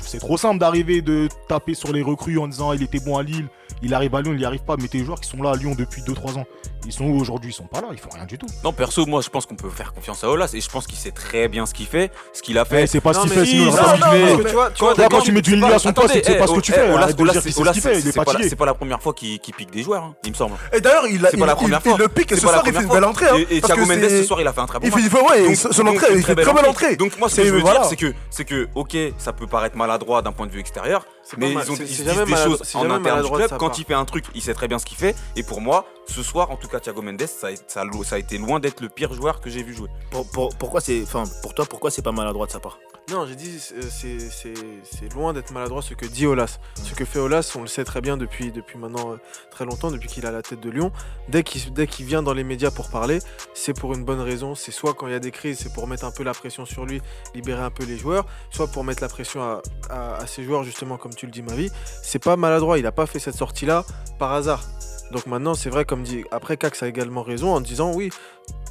C'est- 0.03 0.19
trop 0.19 0.37
simple 0.37 0.59
d'arriver 0.59 1.01
de 1.01 1.27
taper 1.47 1.73
sur 1.73 1.91
les 1.91 2.01
recrues 2.01 2.37
en 2.37 2.47
disant 2.47 2.73
il 2.73 2.83
était 2.83 2.99
bon 2.99 3.17
à 3.17 3.23
Lille, 3.23 3.47
il 3.81 3.93
arrive 3.93 4.13
à 4.15 4.21
Lyon, 4.21 4.33
il 4.33 4.37
n'y 4.39 4.45
arrive 4.45 4.63
pas. 4.63 4.75
Mais 4.79 4.87
tes 4.87 5.03
joueurs 5.03 5.19
qui 5.19 5.29
sont 5.29 5.41
là 5.41 5.51
à 5.51 5.55
Lyon 5.55 5.73
depuis 5.77 6.01
2-3 6.03 6.37
ans, 6.37 6.45
Ils 6.85 6.91
sont 6.91 7.05
où 7.05 7.19
aujourd'hui? 7.19 7.51
Ils 7.51 7.53
sont 7.53 7.65
pas 7.67 7.79
là, 7.81 7.87
ils 7.91 7.99
font 7.99 8.09
rien 8.11 8.25
du 8.25 8.39
tout. 8.39 8.47
Non, 8.63 8.73
perso, 8.73 9.05
moi 9.05 9.21
je 9.21 9.29
pense 9.29 9.45
qu'on 9.45 9.55
peut 9.55 9.69
faire 9.69 9.93
confiance 9.93 10.23
à 10.23 10.29
Olas 10.29 10.49
et 10.55 10.61
je 10.61 10.67
pense 10.69 10.87
qu'il 10.87 10.97
sait 10.97 11.11
très 11.11 11.47
bien 11.47 11.67
ce 11.67 11.73
qu'il 11.75 11.85
fait, 11.85 12.11
ce 12.33 12.41
qu'il 12.41 12.57
a 12.57 12.63
Eh, 12.65 12.69
fait. 12.69 12.87
c'est 12.87 13.01
pas 13.01 13.13
ce 13.13 13.19
qu'il 13.21 13.29
fait, 13.29 13.45
si, 13.45 13.51
sinon 13.51 13.65
non, 13.65 13.71
non, 13.71 14.37
tu 14.43 14.51
vois, 14.51 14.71
tu 14.71 14.79
vois, 14.83 14.95
quand 14.95 15.21
tu 15.21 15.31
mets 15.31 15.41
du 15.43 15.51
milieu 15.51 15.73
à 15.75 15.79
son 15.79 15.93
poste, 15.93 16.19
c'est 16.23 16.37
pas 16.39 16.47
ce 16.47 16.53
que 16.53 16.59
tu 16.59 16.71
eh, 16.71 16.75
fais. 16.75 16.91
Olas, 16.91 17.07
c'est- 17.07 18.15
pas 18.55 18.65
la- 18.65 18.73
première 18.81 18.99
fois 19.01 19.13
qu'il 19.13 19.39
pique 19.39 19.69
des 19.69 19.83
joueurs, 19.83 20.03
hein, 20.03 20.15
il 20.25 20.31
me 20.31 20.35
semble. 20.35 20.55
Et 20.73 20.81
d'ailleurs, 20.81 21.05
il, 21.05 21.21
la 21.21 21.29
première 21.55 21.81
le 21.99 22.07
pique 22.07 22.31
et 22.31 22.35
ce 22.35 22.41
soir, 22.41 22.63
il 22.65 22.73
fait 22.73 22.81
une 22.81 22.89
belle 22.89 23.03
entrée. 23.03 23.27
hein, 23.29 23.45
Et, 23.51 23.61
Thiago 23.61 23.85
Mendes 23.85 24.09
ce 24.09 24.23
soir, 24.23 24.41
il 24.41 24.47
a 24.47 24.53
fait 24.53 24.59
un 24.61 24.65
très 24.65 24.79
bon 24.79 24.87
Il 24.87 24.91
fait, 25.09 25.21
ouais, 25.21 25.45
Donc- 25.45 25.55
son 25.55 25.85
entrée, 25.85 26.11
une 26.13 26.17
il 26.17 26.23
très 26.23 26.31
fait 26.31 26.35
belle 26.35 26.45
très 26.45 26.53
belle 26.55 26.65
entrée. 26.65 26.95
Donc 26.95 27.19
moi 27.19 27.29
ce 27.29 27.35
que 27.35 27.45
je 27.45 27.53
veux 27.53 27.59
voilà. 27.59 27.81
dire 27.81 27.89
c'est 27.89 27.95
que 27.95 28.13
c'est 28.31 28.43
que 28.45 28.67
ok 28.73 28.97
ça 29.19 29.33
peut 29.33 29.45
paraître 29.45 29.77
maladroit 29.77 30.23
d'un 30.23 30.31
point 30.31 30.47
de 30.47 30.51
vue 30.51 30.59
extérieur 30.59 31.05
mais 31.37 31.51
ils 31.51 31.57
ont 31.71 31.75
ils 31.75 31.85
disent 31.85 32.03
des 32.03 32.35
choses 32.35 32.61
en 32.73 32.89
interne 32.89 33.21
du 33.23 33.29
club 33.29 33.51
quand 33.57 33.77
il 33.77 33.85
fait 33.85 33.93
un 33.93 34.05
truc 34.05 34.25
il 34.33 34.41
sait 34.41 34.53
très 34.55 34.67
bien 34.67 34.79
ce 34.79 34.85
qu'il 34.85 34.97
fait 34.97 35.15
et 35.35 35.43
pour 35.43 35.61
moi 35.61 35.85
ce 36.07 36.23
soir 36.23 36.49
en 36.51 36.55
tout 36.55 36.67
cas 36.67 36.79
Thiago 36.79 37.01
Mendes 37.01 37.25
ça 37.27 37.47
a, 37.47 38.17
été 38.17 38.37
loin 38.37 38.59
d'être 38.59 38.81
le 38.81 38.89
pire 38.89 39.13
joueur 39.13 39.39
que 39.41 39.49
j'ai 39.49 39.63
vu 39.63 39.73
jouer 39.75 39.89
Pour, 40.09 40.29
pour- 40.29 40.55
pourquoi 40.57 40.81
c'est, 40.81 41.01
enfin, 41.03 41.23
pour 41.41 41.53
toi, 41.53 41.65
pourquoi 41.69 41.91
c'est 41.91 42.01
pas 42.01 42.11
maladroit 42.11 42.47
de 42.47 42.51
sa 42.51 42.59
part? 42.59 42.79
Non, 43.11 43.25
j'ai 43.25 43.35
dit, 43.35 43.59
euh, 43.73 43.81
c'est- 43.89 45.13
loin 45.13 45.33
d'être 45.33 45.51
maladroit 45.51 45.81
ce 45.81 45.93
que 45.93 46.05
dit 46.05 46.25
Olas. 46.25 46.59
Ce 46.81 46.93
que 46.93 47.03
fait 47.03 47.19
Olas, 47.19 47.51
on 47.57 47.61
le 47.61 47.67
sait 47.67 47.83
très 47.83 47.99
bien 47.99 48.15
depuis, 48.15 48.53
maintenant 48.77 49.11
euh, 49.13 49.17
très 49.49 49.65
longtemps, 49.65 49.91
depuis 49.91 50.07
qu'il 50.07 50.25
a 50.25 50.31
la 50.31 50.41
tête 50.41 50.61
de 50.61 50.69
Lyon. 50.69 50.93
Dès 51.27 51.43
qu'il 51.43 52.05
vient 52.05 52.23
dans 52.23 52.33
les 52.33 52.45
médias 52.45 52.71
pour 52.71 52.89
parler, 52.89 53.19
c'est 53.53 53.73
pour 53.77 53.93
une 53.93 54.05
bonne 54.05 54.21
raison. 54.21 54.55
C'est 54.55 54.71
soit 54.71 54.93
quand 54.93 55.07
il 55.07 55.11
y 55.13 55.15
a 55.15 55.19
des 55.19 55.31
crises, 55.31 55.59
c'est 55.59 55.73
pour 55.73 55.87
mettre 55.87 56.05
un 56.05 56.11
peu 56.11 56.23
la 56.23 56.33
pression 56.33 56.65
sur 56.65 56.85
lui, 56.85 57.01
libérer 57.35 57.61
un 57.61 57.71
peu 57.71 57.83
les 57.83 57.97
joueurs, 57.97 58.25
soit 58.49 58.67
pour 58.67 58.85
mettre 58.85 59.01
la 59.01 59.09
pression 59.09 59.41
à, 59.41 59.61
à, 59.89 60.25
ses 60.25 60.45
joueurs, 60.45 60.63
justement, 60.63 60.97
comme 60.97 61.13
tu 61.13 61.25
le 61.25 61.33
dis, 61.33 61.41
Mavi. 61.41 61.69
C'est 62.03 62.23
pas 62.23 62.37
maladroit, 62.37 62.77
il 62.77 62.83
n'a 62.83 62.93
pas 62.93 63.07
fait 63.07 63.19
cette 63.19 63.35
sortie-là 63.35 63.83
par 64.19 64.31
hasard. 64.31 64.63
Donc 65.11 65.25
maintenant, 65.25 65.53
c'est 65.53 65.69
vrai, 65.69 65.85
comme 65.85 66.03
dit, 66.03 66.23
après 66.31 66.57
Cax 66.57 66.83
a 66.83 66.87
également 66.87 67.21
raison 67.21 67.53
en 67.53 67.61
disant 67.61 67.91
oui, 67.93 68.09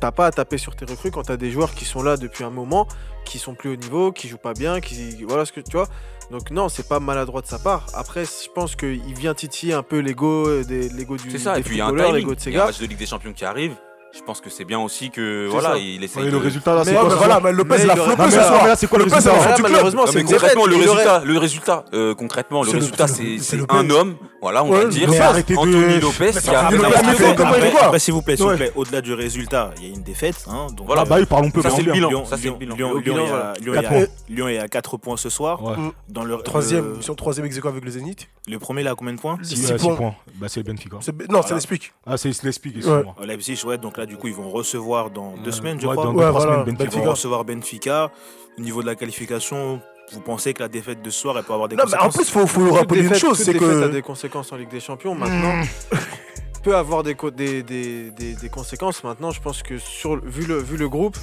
t'as 0.01 0.11
pas 0.11 0.27
à 0.27 0.31
taper 0.31 0.59
sur 0.59 0.75
tes 0.75 0.85
recrues 0.85 1.11
quand 1.11 1.23
t'as 1.23 1.37
des 1.37 1.51
joueurs 1.51 1.75
qui 1.75 1.85
sont 1.85 2.03
là 2.03 2.17
depuis 2.17 2.45
un 2.45 2.51
moment, 2.51 2.89
qui 3.25 3.39
sont 3.39 3.55
plus 3.55 3.71
au 3.71 3.77
niveau, 3.77 4.11
qui 4.13 4.29
jouent 4.29 4.39
pas 4.39 4.55
bien, 4.55 4.81
qui 4.81 5.23
voilà 5.25 5.45
ce 5.45 5.53
que 5.53 5.61
tu 5.61 5.73
vois. 5.73 5.89
Donc 6.31 6.51
non, 6.51 6.69
c'est 6.69 6.89
pas 6.89 7.01
maladroit 7.01 7.43
de 7.43 7.47
sa 7.47 7.59
part. 7.59 7.87
Après, 7.95 8.25
je 8.25 8.51
pense 8.55 8.77
qu'il 8.77 9.15
vient 9.15 9.35
titiller 9.35 9.75
un 9.75 9.83
peu 9.83 9.99
l'ego 9.99 10.49
euh, 10.49 10.65
des 10.65 10.89
l'ego 10.89 11.17
du 11.17 11.31
c'est 11.31 11.39
ça 11.39 11.55
des 11.55 11.61
et 11.61 11.63
puis 11.63 11.77
il 11.77 11.79
y 11.79 11.83
a 11.83 11.87
un 11.87 11.95
timing 11.95 12.15
l'ego 12.15 12.35
de 12.35 12.41
ces 12.41 12.51
il 12.51 12.57
y 12.57 12.59
a 12.59 12.65
un 12.65 12.67
match 12.67 12.79
de 12.79 12.87
Ligue 12.87 12.99
des 12.99 13.07
Champions 13.07 13.33
qui 13.33 13.45
arrive 13.45 13.75
je 14.13 14.21
pense 14.23 14.41
que 14.41 14.51
c'est 14.51 14.65
bien 14.65 14.79
aussi 14.81 15.11
que 15.11 15.47
C'est 15.47 15.53
voilà 15.53 15.71
ça. 15.71 15.79
il 15.79 16.03
essaie 16.03 16.19
Ouais, 16.21 16.27
de 16.27 16.31
le 16.33 16.37
résultat 16.39 16.75
là, 16.75 16.85
c'est 16.85 16.91
Mais 16.93 16.97
Ouais, 16.97 17.03
quoi 17.05 17.11
mais 17.11 17.17
voilà, 17.19 17.41
mais 17.41 17.53
Lopez 17.53 17.71
Mais 17.79 17.85
l'a 17.87 17.95
ce 17.95 18.01
mais 18.01 18.31
soir. 18.31 18.67
là, 18.67 18.77
c'est 18.77 18.87
quoi 18.89 18.99
le 18.99 19.05
résultat 19.05 19.31
c'est 19.57 19.63
malheureusement, 19.63 20.07
c'est 20.07 20.15
mais 20.17 20.25
concrètement, 20.25 20.67
le 20.67 20.77
résultat, 20.77 21.23
le 21.25 21.39
résultat, 21.39 21.85
euh, 21.95 22.15
concrètement, 22.15 22.63
le 22.63 22.67
C'est 22.69 22.73
le- 22.75 22.79
résultat, 22.81 23.07
c'est 23.07 23.15
c'est 23.39 23.39
c'est 23.39 23.57
c'est 23.61 23.73
un 23.73 23.89
homme, 23.91 24.17
voilà, 24.43 24.65
on 24.65 24.71
Ouais, 24.71 24.79
va 24.79 24.85
le 24.85 24.91
dire, 24.91 25.09
mais 25.09 25.17
c'est 25.17 25.57
Anthony 25.57 26.01
Lopez 26.01 26.31
Mais 26.35 26.41
qui 26.41 26.51
a 26.51 26.67
après, 26.67 27.99
s'il 27.99 28.15
vous 28.15 28.23
plaît, 28.23 28.37
s'il 28.37 28.47
vous 28.47 28.57
plaît, 28.57 28.73
au-delà 28.75 29.01
du 29.01 29.15
résultat, 29.15 29.71
il 29.79 29.87
y 29.89 29.93
a 29.93 29.95
une 29.95 30.03
défaite. 30.03 30.45
Hein, 30.49 30.67
donc 30.77 30.87
Voilà, 30.87 31.03
Ah 31.03 31.05
bah 31.05 31.27
parlons 31.27 31.51
peu. 31.51 31.63
Ça, 31.63 31.71
c'est 31.71 31.83
le 31.83 31.93
bilan. 31.93 32.09
Lyon, 32.09 32.25
ça, 32.25 32.37
c'est 32.37 32.43
Lyon- 32.45 32.53
le 32.55 32.59
bilan. 32.59 32.77
Lyon- 32.77 32.91
Au 32.91 32.99
Lyon 32.99 33.15
bilan, 33.15 33.19
est 33.19 33.29
à- 33.29 33.29
voilà. 33.29 33.53
Lyon 33.61 33.75
est 33.75 33.79
à- 33.79 33.83
Quatre 33.83 34.11
Lyon 34.29 34.49
est 34.49 34.59
à 34.59 34.69
4 34.69 34.97
points 34.97 35.17
ce 35.17 35.29
soir. 35.31 35.61
Dans 36.09 36.25
le, 36.25 36.37
Troisième, 36.39 36.95
ils 36.97 37.03
sont 37.03 37.15
troisième 37.15 37.47
avec 37.47 37.85
le 37.85 37.91
Zénith. 37.91 38.29
le 38.49 38.59
premier, 38.59 38.87
a 38.87 38.95
combien 38.95 39.15
de 39.15 39.21
points? 39.21 39.39
Six- 39.43 39.57
Six 39.57 39.71
euh, 39.73 39.79
six 39.79 39.87
points. 39.87 39.95
points. 39.97 40.15
Bah, 40.35 40.47
c'est 40.49 40.61
le 40.61 40.65
Benfica. 40.73 40.97
C'est- 41.01 41.13
Non, 41.31 41.41
Voilà. 41.41 41.55
l'explique. 41.55 41.93
Ah, 42.07 42.17
c'est. 42.17 42.31
Euh, 42.45 43.03
Leipzig, 43.25 43.61
ouais, 43.65 43.79
donc 43.79 43.99
là, 44.01 44.07
du 44.07 44.17
coup, 44.17 44.29
ils 44.29 44.35
vont 44.35 44.49
recevoir 44.49 45.11
dans 45.11 45.35
deux 45.45 45.53
semaines, 45.53 45.79
je 45.81 45.87
ouais, 45.87 45.93
crois. 45.95 46.07
dans 46.07 46.15
Ouais, 46.15 46.27
trois 46.27 46.41
voilà, 46.41 46.53
semaines, 46.63 46.69
Ils 46.69 46.77
Benfica. 46.77 46.91
vont 46.91 46.97
Benfica. 46.97 47.11
recevoir 47.11 47.45
Benfica. 47.45 48.11
Au 48.59 48.63
niveau 48.63 48.81
de 48.83 48.87
la 48.87 48.95
qualification, 48.95 49.81
vous 50.13 50.21
pensez 50.21 50.55
que 50.55 50.63
la 50.63 50.69
défaite 50.69 51.03
de 51.03 51.11
ce 51.11 51.21
soir, 51.21 51.37
elle 51.39 51.45
peut 51.45 51.53
avoir 51.53 51.69
des 51.69 51.77
Non, 51.77 51.85
mais 51.87 51.95
en 51.99 52.07
conséquences 52.11 52.17
plus, 52.33 52.43
il 52.43 52.49
faut, 52.49 52.75
rappeler 52.75 53.03
une 53.07 53.15
chose, 53.15 53.39
c'est 53.39 53.53
défaite 53.53 53.69
a 53.83 53.89
que. 53.89 53.93
des 53.93 54.03
conséquences 54.03 54.51
en 54.53 54.57
Ligue 54.57 54.71
des 54.71 54.81
Champions. 54.81 55.15
Maintenant, 55.15 55.61
peut 56.63 56.75
avoir 56.77 57.03
des, 57.03 57.15
des, 57.37 57.63
des, 57.63 58.11
des, 58.11 58.35
des 58.35 58.49
conséquences. 58.49 59.05
Maintenant, 59.05 59.31
je 59.31 59.41
pense 59.41 59.63
que 59.63 59.79
sur, 59.79 60.17
vu, 60.25 60.47
le, 60.47 60.59
vu 60.59 60.77
le 60.77 60.89
groupe, 60.89 61.17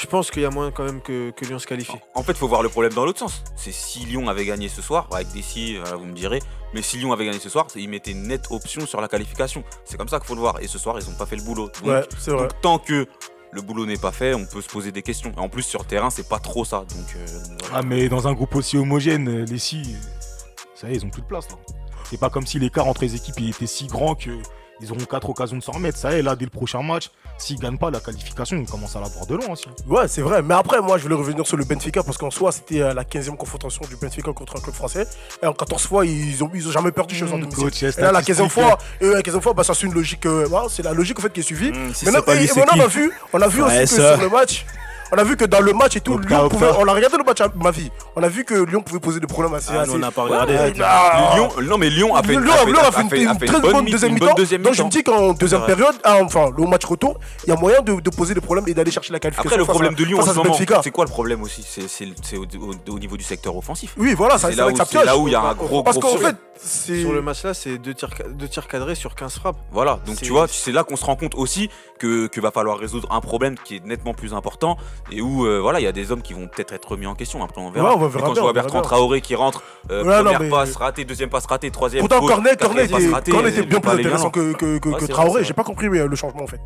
je 0.00 0.06
pense 0.06 0.30
qu'il 0.30 0.42
y 0.42 0.44
a 0.44 0.50
moyen 0.50 0.70
quand 0.70 0.84
même 0.84 1.00
que, 1.00 1.30
que 1.30 1.44
Lyon 1.44 1.58
se 1.58 1.66
qualifie. 1.66 1.96
En 2.14 2.22
fait, 2.22 2.32
il 2.32 2.38
faut 2.38 2.48
voir 2.48 2.62
le 2.62 2.68
problème 2.68 2.92
dans 2.92 3.04
l'autre 3.04 3.18
sens. 3.18 3.42
C'est 3.56 3.72
si 3.72 4.00
Lyon 4.00 4.28
avait 4.28 4.44
gagné 4.44 4.68
ce 4.68 4.80
soir, 4.82 5.08
avec 5.12 5.28
des 5.32 5.42
si, 5.42 5.76
voilà, 5.76 5.96
vous 5.96 6.04
me 6.04 6.12
direz, 6.14 6.40
mais 6.74 6.82
si 6.82 6.98
Lyon 6.98 7.12
avait 7.12 7.24
gagné 7.26 7.38
ce 7.38 7.48
soir, 7.48 7.66
ils 7.74 7.88
mettaient 7.88 8.12
une 8.12 8.24
nette 8.28 8.46
option 8.50 8.86
sur 8.86 9.00
la 9.00 9.08
qualification. 9.08 9.64
C'est 9.84 9.96
comme 9.96 10.08
ça 10.08 10.18
qu'il 10.18 10.28
faut 10.28 10.34
le 10.34 10.40
voir. 10.40 10.60
Et 10.60 10.66
ce 10.68 10.78
soir, 10.78 10.98
ils 11.00 11.08
n'ont 11.10 11.16
pas 11.16 11.26
fait 11.26 11.36
le 11.36 11.42
boulot. 11.42 11.66
Donc, 11.66 11.86
Ouais, 11.86 12.02
c'est 12.18 12.30
vrai. 12.30 12.42
donc, 12.48 12.60
tant 12.60 12.78
que 12.78 13.06
le 13.50 13.62
boulot 13.62 13.86
n'est 13.86 13.96
pas 13.96 14.12
fait, 14.12 14.34
on 14.34 14.44
peut 14.44 14.60
se 14.60 14.68
poser 14.68 14.92
des 14.92 15.02
questions. 15.02 15.32
Et 15.36 15.40
en 15.40 15.48
plus, 15.48 15.62
sur 15.62 15.84
terrain, 15.86 16.10
c'est 16.10 16.28
pas 16.28 16.38
trop 16.38 16.64
ça. 16.64 16.78
Donc, 16.80 17.16
euh, 17.16 17.26
voilà. 17.60 17.78
Ah, 17.78 17.82
mais 17.82 18.08
dans 18.08 18.28
un 18.28 18.34
groupe 18.34 18.54
aussi 18.54 18.76
homogène, 18.76 19.28
euh, 19.28 19.44
les 19.46 19.58
six, 19.58 19.94
euh, 19.94 20.62
ça 20.74 20.88
y 20.88 20.92
est, 20.92 20.96
ils 20.96 21.04
ont 21.04 21.10
plus 21.10 21.22
de 21.22 21.26
place 21.26 21.48
là. 21.50 21.56
C'est 22.04 22.20
pas 22.20 22.30
comme 22.30 22.46
si 22.46 22.58
l'écart 22.58 22.86
entre 22.86 23.02
les 23.02 23.14
équipes 23.14 23.34
il 23.38 23.50
était 23.50 23.66
si 23.66 23.86
grand 23.86 24.14
que 24.14 24.30
ils 24.80 24.90
auront 24.92 25.04
quatre 25.04 25.28
occasions 25.28 25.56
de 25.56 25.62
s'en 25.62 25.72
remettre. 25.72 25.98
Ça 25.98 26.12
y 26.12 26.18
est, 26.18 26.22
là, 26.22 26.36
dès 26.36 26.44
le 26.44 26.50
prochain 26.50 26.82
match, 26.82 27.10
s'ils 27.36 27.58
gagnent 27.58 27.78
pas 27.78 27.90
la 27.90 28.00
qualification, 28.00 28.56
ils 28.56 28.66
commencent 28.66 28.96
à 28.96 29.00
l'avoir 29.00 29.26
de 29.26 29.34
loin 29.36 29.48
aussi. 29.50 29.66
Ouais, 29.86 30.06
c'est 30.08 30.22
vrai. 30.22 30.42
Mais 30.42 30.54
après, 30.54 30.80
moi, 30.80 30.98
je 30.98 31.02
voulais 31.04 31.14
revenir 31.16 31.46
sur 31.46 31.56
le 31.56 31.64
Benfica 31.64 32.02
parce 32.02 32.16
qu'en 32.18 32.30
soi, 32.30 32.52
c'était 32.52 32.80
euh, 32.82 32.94
la 32.94 33.04
15e 33.04 33.36
confrontation 33.36 33.82
du 33.88 33.96
Benfica 33.96 34.32
contre 34.32 34.56
un 34.56 34.60
club 34.60 34.74
français. 34.74 35.06
Et 35.42 35.46
en 35.46 35.52
14 35.52 35.82
fois, 35.82 36.06
ils 36.06 36.42
ont, 36.44 36.50
ils 36.54 36.66
ont 36.68 36.72
jamais 36.72 36.92
perdu 36.92 37.14
chez 37.14 37.24
eux 37.24 37.32
en 37.32 37.38
Mmh, 37.38 37.40
domicile. 37.42 37.64
coach, 37.64 37.82
Et 37.82 38.00
là, 38.00 38.12
la 38.12 38.20
15e 38.20 38.22
statistique, 38.34 38.50
fois, 38.52 38.78
et 39.00 39.06
la 39.08 39.22
15e 39.22 39.40
fois 39.40 39.52
bah, 39.54 39.64
ça 39.64 39.74
c'est 39.74 39.86
une 39.86 39.94
logique. 39.94 40.26
euh, 40.26 40.46
c'est 40.68 40.82
la 40.82 40.92
logique 40.92 41.18
en 41.18 41.22
fait 41.22 41.32
qui 41.32 41.40
est 41.40 41.42
suivie. 41.42 41.68
Hum, 41.70 41.92
si 41.94 42.04
Maintenant, 42.04 42.22
et- 42.34 42.44
et 42.44 42.50
on 42.52 42.80
a 42.82 42.86
vu, 42.86 43.12
on 43.32 43.40
a 43.40 43.48
vu 43.48 43.62
Ouais, 43.62 43.82
aussi 43.82 43.96
que 43.96 44.00
ça. 44.02 44.14
sur 44.14 44.22
le 44.22 44.28
match. 44.30 44.64
On 45.12 45.16
a 45.18 45.24
vu 45.24 45.36
que 45.36 45.44
dans 45.46 45.60
le 45.60 45.72
match 45.72 45.96
et 45.96 46.00
tout, 46.00 46.18
Lyon 46.18 46.48
pouvait, 46.48 46.68
on 46.78 46.86
a 46.86 46.92
regardé 46.92 47.16
le 47.16 47.24
match 47.24 47.40
à 47.40 47.48
ma 47.56 47.70
vie. 47.70 47.90
On 48.16 48.22
a 48.22 48.28
vu 48.28 48.44
que 48.44 48.54
Lyon 48.54 48.82
pouvait 48.82 49.00
poser 49.00 49.20
des 49.20 49.26
problèmes 49.26 49.54
assez. 49.54 49.70
Ah, 49.72 49.80
assez- 49.80 49.90
nous, 49.90 49.96
on 49.96 49.98
n'a 50.00 50.10
pas 50.10 50.22
regardé. 50.22 50.52
Ouais, 50.52 50.58
avec- 50.58 50.80
ah, 50.84 51.32
Lyon, 51.34 51.48
non, 51.62 51.78
mais 51.78 51.88
Lyon 51.88 52.14
a 52.14 52.22
fait, 52.22 52.32
Lyon, 52.32 52.40
a 52.52 52.56
fait- 52.56 52.66
Lyon 52.66 52.78
a 52.80 52.92
fait 52.92 53.00
une, 53.22 53.28
a 53.28 53.32
une 53.32 53.38
fait 53.38 53.46
très 53.46 53.60
bonne 53.60 53.84
deuxième 53.86 54.12
une 54.12 54.18
bonne 54.18 54.28
mi-temps. 54.28 54.36
deuxième 54.36 54.62
Donc 54.62 54.74
je 54.74 54.82
me 54.82 54.90
dis 54.90 55.02
qu'en 55.02 55.32
deuxième 55.32 55.60
vrai. 55.62 55.74
période, 55.74 55.94
ah, 56.04 56.18
enfin 56.22 56.50
le 56.56 56.66
match 56.66 56.84
retour, 56.84 57.18
il 57.46 57.50
y 57.50 57.52
a 57.52 57.56
moyen 57.56 57.80
de, 57.80 58.00
de 58.00 58.10
poser 58.10 58.34
des 58.34 58.40
problèmes 58.40 58.68
et 58.68 58.74
d'aller 58.74 58.90
chercher 58.90 59.12
la 59.12 59.18
qualification. 59.18 59.48
Après, 59.48 59.58
le 59.58 59.64
problème 59.64 59.92
à- 59.94 59.96
de 59.96 60.04
Lyon 60.04 60.18
à 60.20 60.82
c'est 60.82 60.90
quoi 60.90 61.04
le 61.04 61.10
problème 61.10 61.42
aussi? 61.42 61.64
C'est 61.66 62.36
au, 62.36 62.42
au- 62.44 62.92
au 62.94 62.98
niveau 62.98 63.16
du 63.16 63.24
secteur 63.24 63.56
offensif. 63.56 63.94
Oui, 63.96 64.14
voilà, 64.14 64.36
ça 64.38 64.50
C'est 64.50 64.56
là 64.56 64.66
où 64.66 64.76
là 64.76 65.14
il 65.26 65.32
y 65.32 65.34
a 65.34 65.40
un 65.40 65.54
gros 65.54 65.82
Parce 65.82 65.96
gros 65.98 66.08
qu'en 66.08 66.14
problème. 66.14 66.32
fait. 66.36 66.38
Sur 67.02 67.12
le 67.12 67.22
match-là, 67.22 67.54
c'est 67.54 67.78
deux 67.78 67.94
tirs, 67.94 68.10
ca- 68.16 68.28
deux 68.28 68.48
tirs 68.48 68.66
cadrés 68.66 68.96
sur 68.96 69.14
15 69.14 69.34
frappes. 69.38 69.56
Voilà, 69.70 70.00
donc 70.06 70.16
tu 70.16 70.30
vois, 70.32 70.46
c'est 70.48 70.72
là 70.72 70.82
qu'on 70.82 70.96
se 70.96 71.04
rend 71.04 71.14
compte 71.14 71.36
aussi 71.36 71.70
que, 72.00 72.26
que 72.26 72.40
va 72.40 72.50
falloir 72.50 72.78
résoudre 72.78 73.06
un 73.12 73.20
problème 73.20 73.54
qui 73.64 73.76
est 73.76 73.84
nettement 73.84 74.12
plus 74.12 74.34
important 74.34 74.76
et 75.10 75.20
où 75.20 75.46
euh, 75.46 75.58
voilà, 75.60 75.80
il 75.80 75.84
y 75.84 75.86
a 75.86 75.92
des 75.92 76.12
hommes 76.12 76.22
qui 76.22 76.32
vont 76.34 76.46
peut-être 76.48 76.72
être 76.72 76.88
remis 76.90 77.06
en 77.06 77.14
question. 77.14 77.42
Après, 77.42 77.60
on 77.60 77.70
verra. 77.70 77.90
Ouais, 77.96 78.02
on 78.02 78.08
verra 78.08 78.26
quand 78.26 78.32
bien, 78.32 78.34
je 78.36 78.40
vois 78.40 78.52
Bertrand. 78.52 78.82
Traoré 78.82 79.20
qui 79.20 79.34
rentre, 79.34 79.62
euh, 79.90 80.04
Ouais, 80.04 80.16
non, 80.18 80.22
première 80.24 80.40
mais- 80.40 80.50
passe 80.50 80.76
ratée, 80.76 81.04
deuxième 81.04 81.30
passe 81.30 81.46
ratée, 81.46 81.70
troisième. 81.70 82.00
Pourtant, 82.00 82.20
faute, 82.20 82.28
Cornet, 82.30 82.56
Cornet 82.56 82.84
était, 82.84 83.08
ratée, 83.08 83.30
Cornet 83.30 83.50
était 83.50 83.60
euh, 83.60 83.64
bien 83.64 83.80
plus 83.80 83.90
intéressant 83.90 84.30
que, 84.30 84.52
que, 84.52 84.78
que, 84.78 84.88
Ouais, 84.88 84.94
que 84.94 85.00
c'est 85.06 85.12
vrai, 85.12 85.22
Traoré. 85.24 85.44
J'ai 85.44 85.54
pas 85.54 85.64
compris 85.64 85.88
mais, 85.88 86.06
le 86.06 86.16
changement 86.16 86.42
en 86.42 86.46
fait. 86.46 86.60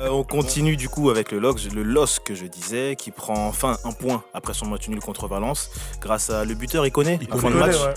Euh, 0.00 0.08
on 0.10 0.24
continue 0.24 0.76
du 0.76 0.88
coup 0.88 1.10
avec 1.10 1.32
le 1.32 1.38
LOS, 1.38 1.56
le 1.74 1.82
LOS 1.82 2.18
que 2.24 2.34
je 2.34 2.46
disais, 2.46 2.96
qui 2.96 3.10
prend 3.10 3.46
enfin 3.46 3.76
un 3.84 3.92
point 3.92 4.22
après 4.34 4.54
son 4.54 4.66
match 4.66 4.88
nul 4.88 5.00
contre 5.00 5.28
Valence, 5.28 5.70
grâce 6.00 6.30
à 6.30 6.44
le 6.44 6.54
buteur 6.54 6.86
Iconé 6.86 7.20
en 7.30 7.36
fin 7.36 7.50
de 7.50 7.56
match. 7.56 7.76
ouais. 7.76 7.94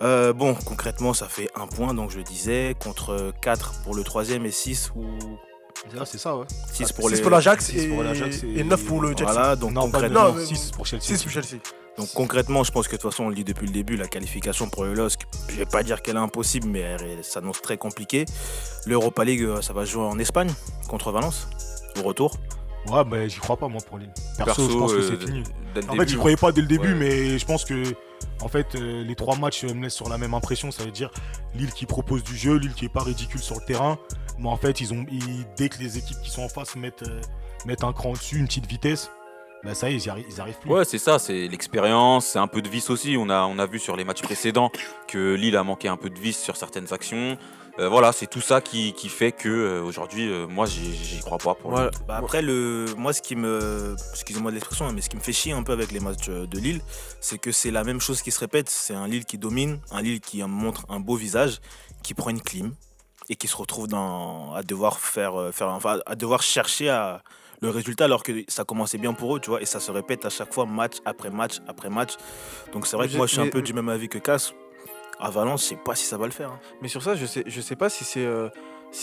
Euh, 0.00 0.32
bon, 0.32 0.54
concrètement, 0.54 1.12
ça 1.12 1.26
fait 1.26 1.50
un 1.56 1.66
point, 1.66 1.92
donc 1.92 2.10
je 2.10 2.20
disais, 2.20 2.76
contre 2.82 3.32
4 3.42 3.82
pour 3.82 3.94
le 3.96 4.04
troisième 4.04 4.46
et 4.46 4.52
6 4.52 4.92
ou 4.94 5.04
Ah, 5.98 6.04
c'est 6.04 6.18
ça, 6.18 6.36
ouais. 6.36 6.44
6 6.72 6.92
pour 6.92 7.08
6 7.08 7.16
les. 7.16 7.22
pour 7.22 7.30
l'Ajax 7.30 7.64
six 7.66 7.78
et, 7.84 7.88
pour 7.88 8.02
l'Ajax 8.02 8.42
et- 8.42 8.60
et 8.60 8.64
9 8.64 8.84
pour 8.84 9.00
le 9.00 9.08
Chelsea. 9.16 9.32
Voilà, 9.32 9.56
donc 9.56 9.72
Non, 9.72 9.82
concrètement, 9.82 10.24
non, 10.28 10.34
mais- 10.34 10.44
6 10.46 10.70
pour 10.72 10.86
Chelsea. 10.86 11.02
6 11.04 11.22
pour 11.22 11.32
Chelsea. 11.32 11.56
donc 11.96 12.12
concrètement, 12.14 12.62
je 12.64 12.72
pense 12.72 12.86
que 12.88 12.96
de 12.96 13.00
toute 13.00 13.10
façon, 13.10 13.24
on 13.24 13.28
le 13.28 13.34
dit 13.34 13.44
depuis 13.44 13.66
le 13.66 13.72
début, 13.72 13.96
la 13.96 14.06
qualification 14.08 14.68
pour 14.68 14.84
le 14.84 14.94
LOSC, 14.94 15.20
je 15.48 15.56
vais 15.56 15.66
pas 15.66 15.82
dire 15.82 16.02
qu'elle 16.02 16.16
est 16.16 16.20
impossible, 16.20 16.68
mais 16.68 16.80
elle 16.80 17.22
s'annonce 17.24 17.60
très 17.62 17.76
compliquée. 17.76 18.24
L'Europa 18.86 19.24
League, 19.24 19.42
euh, 19.42 19.62
ça 19.62 19.72
va 19.72 19.84
se 19.86 19.90
jouer 19.92 20.02
en 20.04 20.18
Espagne 20.18 20.50
contre 20.88 21.10
Valence, 21.12 21.48
au 21.98 22.02
retour. 22.02 22.36
Ouais, 22.88 23.04
bah 23.04 23.26
j'y 23.28 23.38
crois 23.40 23.56
pas, 23.56 23.68
moi, 23.68 23.80
pour 23.86 23.98
Lille. 23.98 24.12
Perso, 24.36 24.44
Perso, 24.44 24.70
je 24.70 24.76
pense 24.78 24.92
que 24.92 24.98
euh, 24.98 25.08
c'est 25.20 25.26
fini. 25.26 25.40
En 25.40 25.74
fait, 25.92 25.98
début, 25.98 26.08
j'y 26.08 26.16
croyais 26.16 26.36
pas 26.36 26.52
dès 26.52 26.60
le 26.62 26.66
début, 26.68 26.88
Ouais. 26.88 26.94
mais 26.94 27.38
je 27.38 27.44
pense 27.44 27.64
que 27.64 27.82
en 28.40 28.48
fait, 28.48 28.74
euh, 28.74 29.02
les 29.02 29.14
trois 29.14 29.36
matchs 29.36 29.64
euh, 29.64 29.74
me 29.74 29.82
laissent 29.82 29.94
sur 29.94 30.08
la 30.08 30.18
même 30.18 30.34
impression. 30.34 30.70
Ça 30.70 30.84
veut 30.84 30.90
dire 30.90 31.10
Lille 31.54 31.72
qui 31.72 31.86
propose 31.86 32.22
du 32.22 32.36
jeu, 32.36 32.56
Lille 32.56 32.74
qui 32.74 32.84
est 32.84 32.92
pas 32.92 33.02
ridicule 33.02 33.40
sur 33.40 33.56
le 33.56 33.64
terrain. 33.64 33.98
Mais 34.38 34.48
en 34.48 34.56
fait, 34.56 34.80
ils 34.80 34.92
ont, 34.92 35.04
dès 35.56 35.68
que 35.68 35.78
les 35.78 35.98
équipes 35.98 36.18
qui 36.22 36.30
sont 36.30 36.42
en 36.42 36.48
face 36.48 36.76
mettent, 36.76 37.02
euh, 37.02 37.20
mettent 37.66 37.82
un 37.82 37.92
cran 37.92 38.12
dessus, 38.12 38.38
une 38.38 38.46
petite 38.46 38.66
vitesse, 38.66 39.10
bah 39.64 39.74
ça 39.74 39.90
y 39.90 39.96
est, 39.96 40.06
ils, 40.06 40.40
arrivent 40.40 40.58
plus. 40.60 40.70
Ouais, 40.70 40.84
c'est 40.84 40.98
ça, 40.98 41.18
c'est 41.18 41.48
l'expérience, 41.48 42.26
c'est 42.26 42.38
un 42.38 42.46
peu 42.46 42.62
de 42.62 42.68
vis 42.68 42.88
aussi. 42.90 43.16
On 43.18 43.28
a, 43.28 43.42
on 43.42 43.58
a 43.58 43.66
vu 43.66 43.80
sur 43.80 43.96
les 43.96 44.04
matchs 44.04 44.22
précédents 44.22 44.70
que 45.08 45.34
Lille 45.34 45.56
a 45.56 45.64
manqué 45.64 45.88
un 45.88 45.96
peu 45.96 46.10
de 46.10 46.18
vis 46.18 46.38
sur 46.38 46.56
certaines 46.56 46.92
actions. 46.92 47.36
Euh, 47.78 47.88
voilà, 47.88 48.12
c'est 48.12 48.26
tout 48.26 48.40
ça 48.40 48.60
qui, 48.60 48.92
qui 48.92 49.08
fait 49.08 49.30
que 49.30 49.48
euh, 49.48 49.82
aujourd'hui, 49.82 50.28
euh, 50.28 50.46
moi, 50.48 50.66
j'y 50.66 51.20
crois 51.20 51.38
pas 51.38 51.54
pour 51.54 51.70
le. 51.76 51.90
Bah 52.06 52.16
après, 52.16 52.42
le, 52.42 52.86
moi, 52.96 53.12
ce 53.12 53.22
qui 53.22 53.36
me. 53.36 53.94
Excusez-moi 54.10 54.50
de 54.50 54.56
l'expression, 54.56 54.86
hein, 54.86 54.92
mais 54.92 55.00
ce 55.00 55.08
qui 55.08 55.16
me 55.16 55.20
fait 55.20 55.32
chier 55.32 55.52
un 55.52 55.62
peu 55.62 55.72
avec 55.72 55.92
les 55.92 56.00
matchs 56.00 56.28
de 56.28 56.58
Lille, 56.58 56.80
c'est 57.20 57.38
que 57.38 57.52
c'est 57.52 57.70
la 57.70 57.84
même 57.84 58.00
chose 58.00 58.20
qui 58.22 58.32
se 58.32 58.40
répète. 58.40 58.68
C'est 58.68 58.94
un 58.94 59.06
Lille 59.06 59.24
qui 59.24 59.38
domine, 59.38 59.80
un 59.92 60.02
Lille 60.02 60.20
qui 60.20 60.42
montre 60.42 60.86
un 60.88 60.98
beau 60.98 61.14
visage, 61.14 61.60
qui 62.02 62.14
prend 62.14 62.30
une 62.30 62.42
clim 62.42 62.74
et 63.28 63.36
qui 63.36 63.46
se 63.46 63.56
retrouve 63.56 63.86
dans, 63.86 64.54
à 64.54 64.62
devoir 64.62 64.98
faire, 64.98 65.50
faire 65.52 65.68
enfin, 65.68 66.00
à 66.06 66.16
devoir 66.16 66.42
chercher 66.42 66.88
à, 66.88 67.22
le 67.60 67.70
résultat 67.70 68.04
alors 68.04 68.22
que 68.22 68.32
ça 68.48 68.64
commençait 68.64 68.98
bien 68.98 69.12
pour 69.12 69.36
eux, 69.36 69.40
tu 69.40 69.50
vois, 69.50 69.60
et 69.62 69.66
ça 69.66 69.80
se 69.80 69.90
répète 69.90 70.24
à 70.24 70.30
chaque 70.30 70.52
fois, 70.52 70.66
match 70.66 70.96
après 71.04 71.30
match 71.30 71.58
après 71.66 71.90
match. 71.90 72.14
Donc 72.72 72.86
c'est 72.86 72.96
vrai 72.96 73.08
que 73.08 73.16
moi, 73.16 73.26
je 73.26 73.32
suis 73.32 73.40
un 73.40 73.48
peu 73.48 73.62
du 73.62 73.72
même 73.72 73.88
avis 73.88 74.08
que 74.08 74.18
Cass. 74.18 74.54
À 75.20 75.30
Valence, 75.30 75.62
je 75.64 75.68
sais 75.70 75.76
pas 75.76 75.94
si 75.94 76.04
ça 76.04 76.16
va 76.16 76.26
le 76.26 76.32
faire. 76.32 76.50
hein. 76.52 76.60
Mais 76.80 76.88
sur 76.88 77.02
ça, 77.02 77.14
je 77.16 77.26
sais, 77.26 77.42
je 77.46 77.60
sais 77.60 77.76
pas 77.76 77.88
si 77.88 78.04
c'est. 78.04 78.24
euh, 78.24 78.48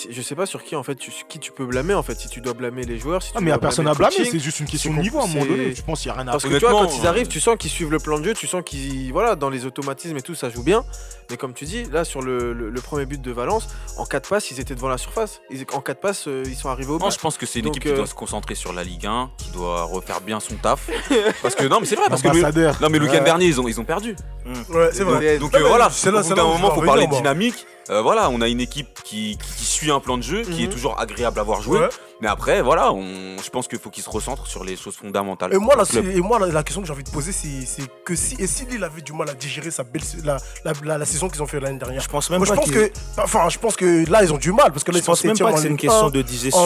je 0.10 0.22
sais 0.22 0.36
pas 0.36 0.46
sur 0.46 0.64
qui 0.64 0.76
en 0.76 0.84
fait 0.84 0.96
tu, 0.96 1.12
qui 1.30 1.40
tu 1.40 1.52
peux 1.52 1.66
blâmer 1.66 1.94
en 1.94 2.02
fait 2.04 2.20
si 2.20 2.28
tu 2.28 2.42
dois 2.42 2.54
blâmer 2.54 2.84
les 2.84 2.98
joueurs 2.98 3.22
si 3.22 3.30
Ah, 3.34 3.38
tu 3.38 3.44
mais 3.44 3.50
il 3.50 3.54
n'y 3.54 3.56
a 3.56 3.60
personne 3.60 3.88
à 3.88 3.94
blâmer 3.94 4.16
c'est 4.26 4.40
juste 4.40 4.60
une 4.60 4.66
question 4.66 4.94
de 4.94 5.00
niveau 5.00 5.20
à 5.20 5.24
un 5.24 5.28
moment 5.28 5.46
donné. 5.46 5.76
Je 5.76 5.82
pense 5.84 6.02
qu'il 6.02 6.12
n'y 6.12 6.18
a 6.18 6.22
rien 6.22 6.28
à 6.28 6.32
Parce 6.32 6.44
que 6.44 6.50
tu 6.50 6.60
vois, 6.60 6.72
quand 6.72 6.98
ils 6.98 7.06
euh, 7.06 7.10
arrivent, 7.10 7.28
tu 7.28 7.40
sens 7.40 7.56
qu'ils 7.58 7.70
suivent 7.70 7.92
le 7.92 8.00
plan 8.00 8.18
de 8.20 8.24
jeu, 8.26 8.34
tu 8.34 8.48
sens 8.48 8.64
qu'ils. 8.66 9.12
Voilà, 9.14 9.36
dans 9.36 9.50
les 9.50 9.66
automatismes 9.66 10.18
et 10.18 10.22
tout, 10.22 10.34
ça 10.36 10.50
joue 10.50 10.64
bien. 10.64 10.84
Mais 11.30 11.38
comme 11.38 11.54
tu 11.54 11.66
dis, 11.66 11.84
là, 11.86 12.04
sur 12.04 12.22
le, 12.22 12.54
le- 12.54 12.70
le 12.70 12.82
premier 12.82 13.06
but 13.06 13.22
de 13.22 13.32
Valence, 13.32 13.68
en 13.98 14.06
4 14.06 14.30
passes, 14.30 14.52
ils 14.52 14.60
étaient 14.60 14.76
devant 14.76 14.90
la 14.90 14.98
surface. 14.98 15.42
Ils- 15.52 15.66
en 15.74 15.82
4 15.82 16.00
passes, 16.00 16.28
euh, 16.28 16.44
ils 16.46 16.56
sont 16.56 16.70
arrivés 16.70 16.92
au 16.92 16.98
but. 17.00 17.12
je 17.12 17.18
pense 17.20 17.38
que 17.38 17.46
c'est 17.46 17.60
une 17.60 17.66
Donc, 17.66 17.78
équipe 17.78 17.84
qui 17.84 17.94
euh, 17.94 17.98
doit 17.98 18.08
se 18.08 18.14
concentrer 18.16 18.56
sur 18.56 18.74
la 18.74 18.84
Ligue 18.84 19.06
1, 19.06 19.30
qui 19.38 19.50
doit 19.52 19.84
refaire 19.84 20.22
bien 20.22 20.40
son 20.40 20.56
taf. 20.56 20.90
parce 21.42 21.56
que 21.56 21.66
non, 21.68 21.80
mais 21.80 21.86
c'est 21.86 21.96
vrai, 21.96 22.06
parce 22.10 22.22
que 22.22 22.28
non, 22.82 22.90
mais 22.90 23.00
le 23.00 23.06
week-end 23.06 23.24
dernier, 23.24 23.46
ils 23.46 23.62
ont, 23.62 23.68
ils 23.68 23.80
ont 23.80 23.86
perdu. 23.86 24.16
Ouais, 24.70 24.90
c'est 24.92 25.04
vrai. 25.04 25.38
Donc 25.38 25.54
euh, 25.56 25.60
voilà, 25.68 25.90
c'est 25.92 26.12
là- 26.12 26.22
je 26.28 26.34
moment, 26.34 26.74
faut 26.74 26.82
parler 26.82 27.08
dynamique. 27.08 27.66
Euh, 27.92 28.02
voilà, 28.02 28.30
on 28.32 28.42
a 28.42 28.48
une 28.48 28.60
équipe 28.62 28.88
qui, 29.04 29.38
qui- 29.38 29.56
qui 29.58 29.66
suit 29.66 29.92
un 29.92 30.00
plan 30.00 30.18
de 30.18 30.24
jeu, 30.24 30.42
qui 30.42 30.64
est 30.64 30.68
Mhm. 30.68 30.74
toujours 30.74 31.00
agréable 31.00 31.40
à 31.40 31.44
voir 31.44 31.62
jouer. 31.62 31.80
Ouais. 31.82 31.90
Mais 32.22 32.28
après, 32.28 32.62
voilà, 32.62 32.92
on, 32.94 33.36
je 33.44 33.50
pense 33.50 33.68
qu'il 33.68 33.78
faut 33.78 33.90
qu'ils 33.92 34.04
se 34.04 34.10
recentrent 34.10 34.48
sur 34.48 34.64
les 34.64 34.76
choses 34.78 34.96
fondamentales. 34.96 35.54
Et 35.54 35.58
moi, 35.58 35.76
la, 35.76 35.86
club. 35.86 36.08
et 36.08 36.22
moi 36.22 36.40
la, 36.40 36.48
la 36.48 36.64
question 36.64 36.82
que 36.82 36.88
j'ai 36.88 36.94
envie 36.94 37.04
de 37.04 37.10
poser, 37.12 37.32
c'est 37.34 37.84
que 38.06 38.16
si, 38.16 38.36
et 38.40 38.48
si 38.48 38.66
Lille 38.66 38.84
avait 38.84 39.02
du 39.02 39.12
mal 39.14 39.30
à 39.30 39.34
digérer 39.34 39.70
sa 39.70 39.84
belle, 39.84 40.02
la, 40.24 40.38
la, 40.64 40.72
la- 40.84 40.98
la 40.98 41.06
saison 41.06 41.28
qu'ils 41.30 41.44
ont 41.44 41.48
fait 41.48 41.60
l'année 41.60 41.78
dernière, 41.78 42.02
Je 42.02 42.08
pense 42.08 42.30
même 42.30 42.40
moi, 42.40 42.48
je 42.48 42.54
pas 42.54 42.58
pense 42.62 42.72
que, 42.72 42.90
enfin, 43.18 43.50
je 43.50 43.60
pense 43.60 43.76
que 43.76 44.10
là, 44.10 44.24
ils 44.24 44.34
ont 44.34 44.38
du 44.38 44.52
mal 44.54 44.72
parce 44.72 44.84
que 44.84 44.92
là, 44.92 44.98
Je 44.98 45.04
ils 45.04 45.06
pense 45.06 45.24
même 45.26 45.38
pas 45.38 45.52
que 45.54 45.60
c'est 45.60 45.68
une 45.68 45.78
question 45.78 46.08
1, 46.08 46.10
de 46.10 46.22
digestion. 46.22 46.62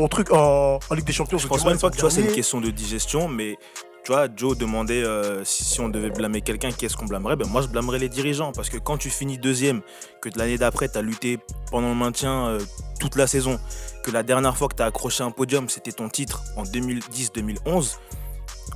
en, 0.00 0.04
en 0.04 0.08
truc 0.08 0.32
en, 0.32 0.78
en 0.88 0.94
Ligue 0.94 1.04
des 1.04 1.12
Champions. 1.12 1.36
Je 1.38 1.48
pense 1.48 1.64
même 1.66 1.78
pas 1.78 1.90
que 1.90 2.08
c'est 2.08 2.20
une 2.22 2.32
question 2.32 2.60
de 2.60 2.70
digestion, 2.70 3.28
mais 3.28 3.58
tu 4.06 4.12
vois, 4.12 4.28
Joe 4.36 4.56
demandait 4.56 5.02
euh, 5.02 5.42
si, 5.44 5.80
on 5.80 5.88
devait 5.88 6.10
blâmer 6.10 6.40
quelqu'un, 6.40 6.70
qu'est-ce 6.70 6.96
qu'on 6.96 7.06
blâmerait? 7.06 7.34
Ben, 7.34 7.48
Moi, 7.48 7.60
je 7.62 7.66
blâmerais 7.66 7.98
les 7.98 8.08
dirigeants 8.08 8.52
parce 8.52 8.68
que 8.68 8.78
quand 8.78 8.98
tu 8.98 9.10
finis 9.10 9.36
deuxième, 9.36 9.80
que 10.20 10.28
l'année 10.36 10.58
d'après, 10.58 10.88
tu 10.88 10.96
as 10.96 11.02
lutté 11.02 11.40
pendant 11.72 11.88
le 11.88 11.96
maintien 11.96 12.46
euh, 12.46 12.60
toute 13.00 13.16
la 13.16 13.26
saison, 13.26 13.58
que 14.04 14.12
la 14.12 14.22
dernière 14.22 14.56
fois 14.56 14.68
que 14.68 14.76
tu 14.76 14.82
as 14.84 14.86
accroché 14.86 15.24
un 15.24 15.32
podium, 15.32 15.68
c'était 15.68 15.90
ton 15.90 16.08
titre 16.08 16.44
en 16.54 16.62
2010-2011, 16.62 17.96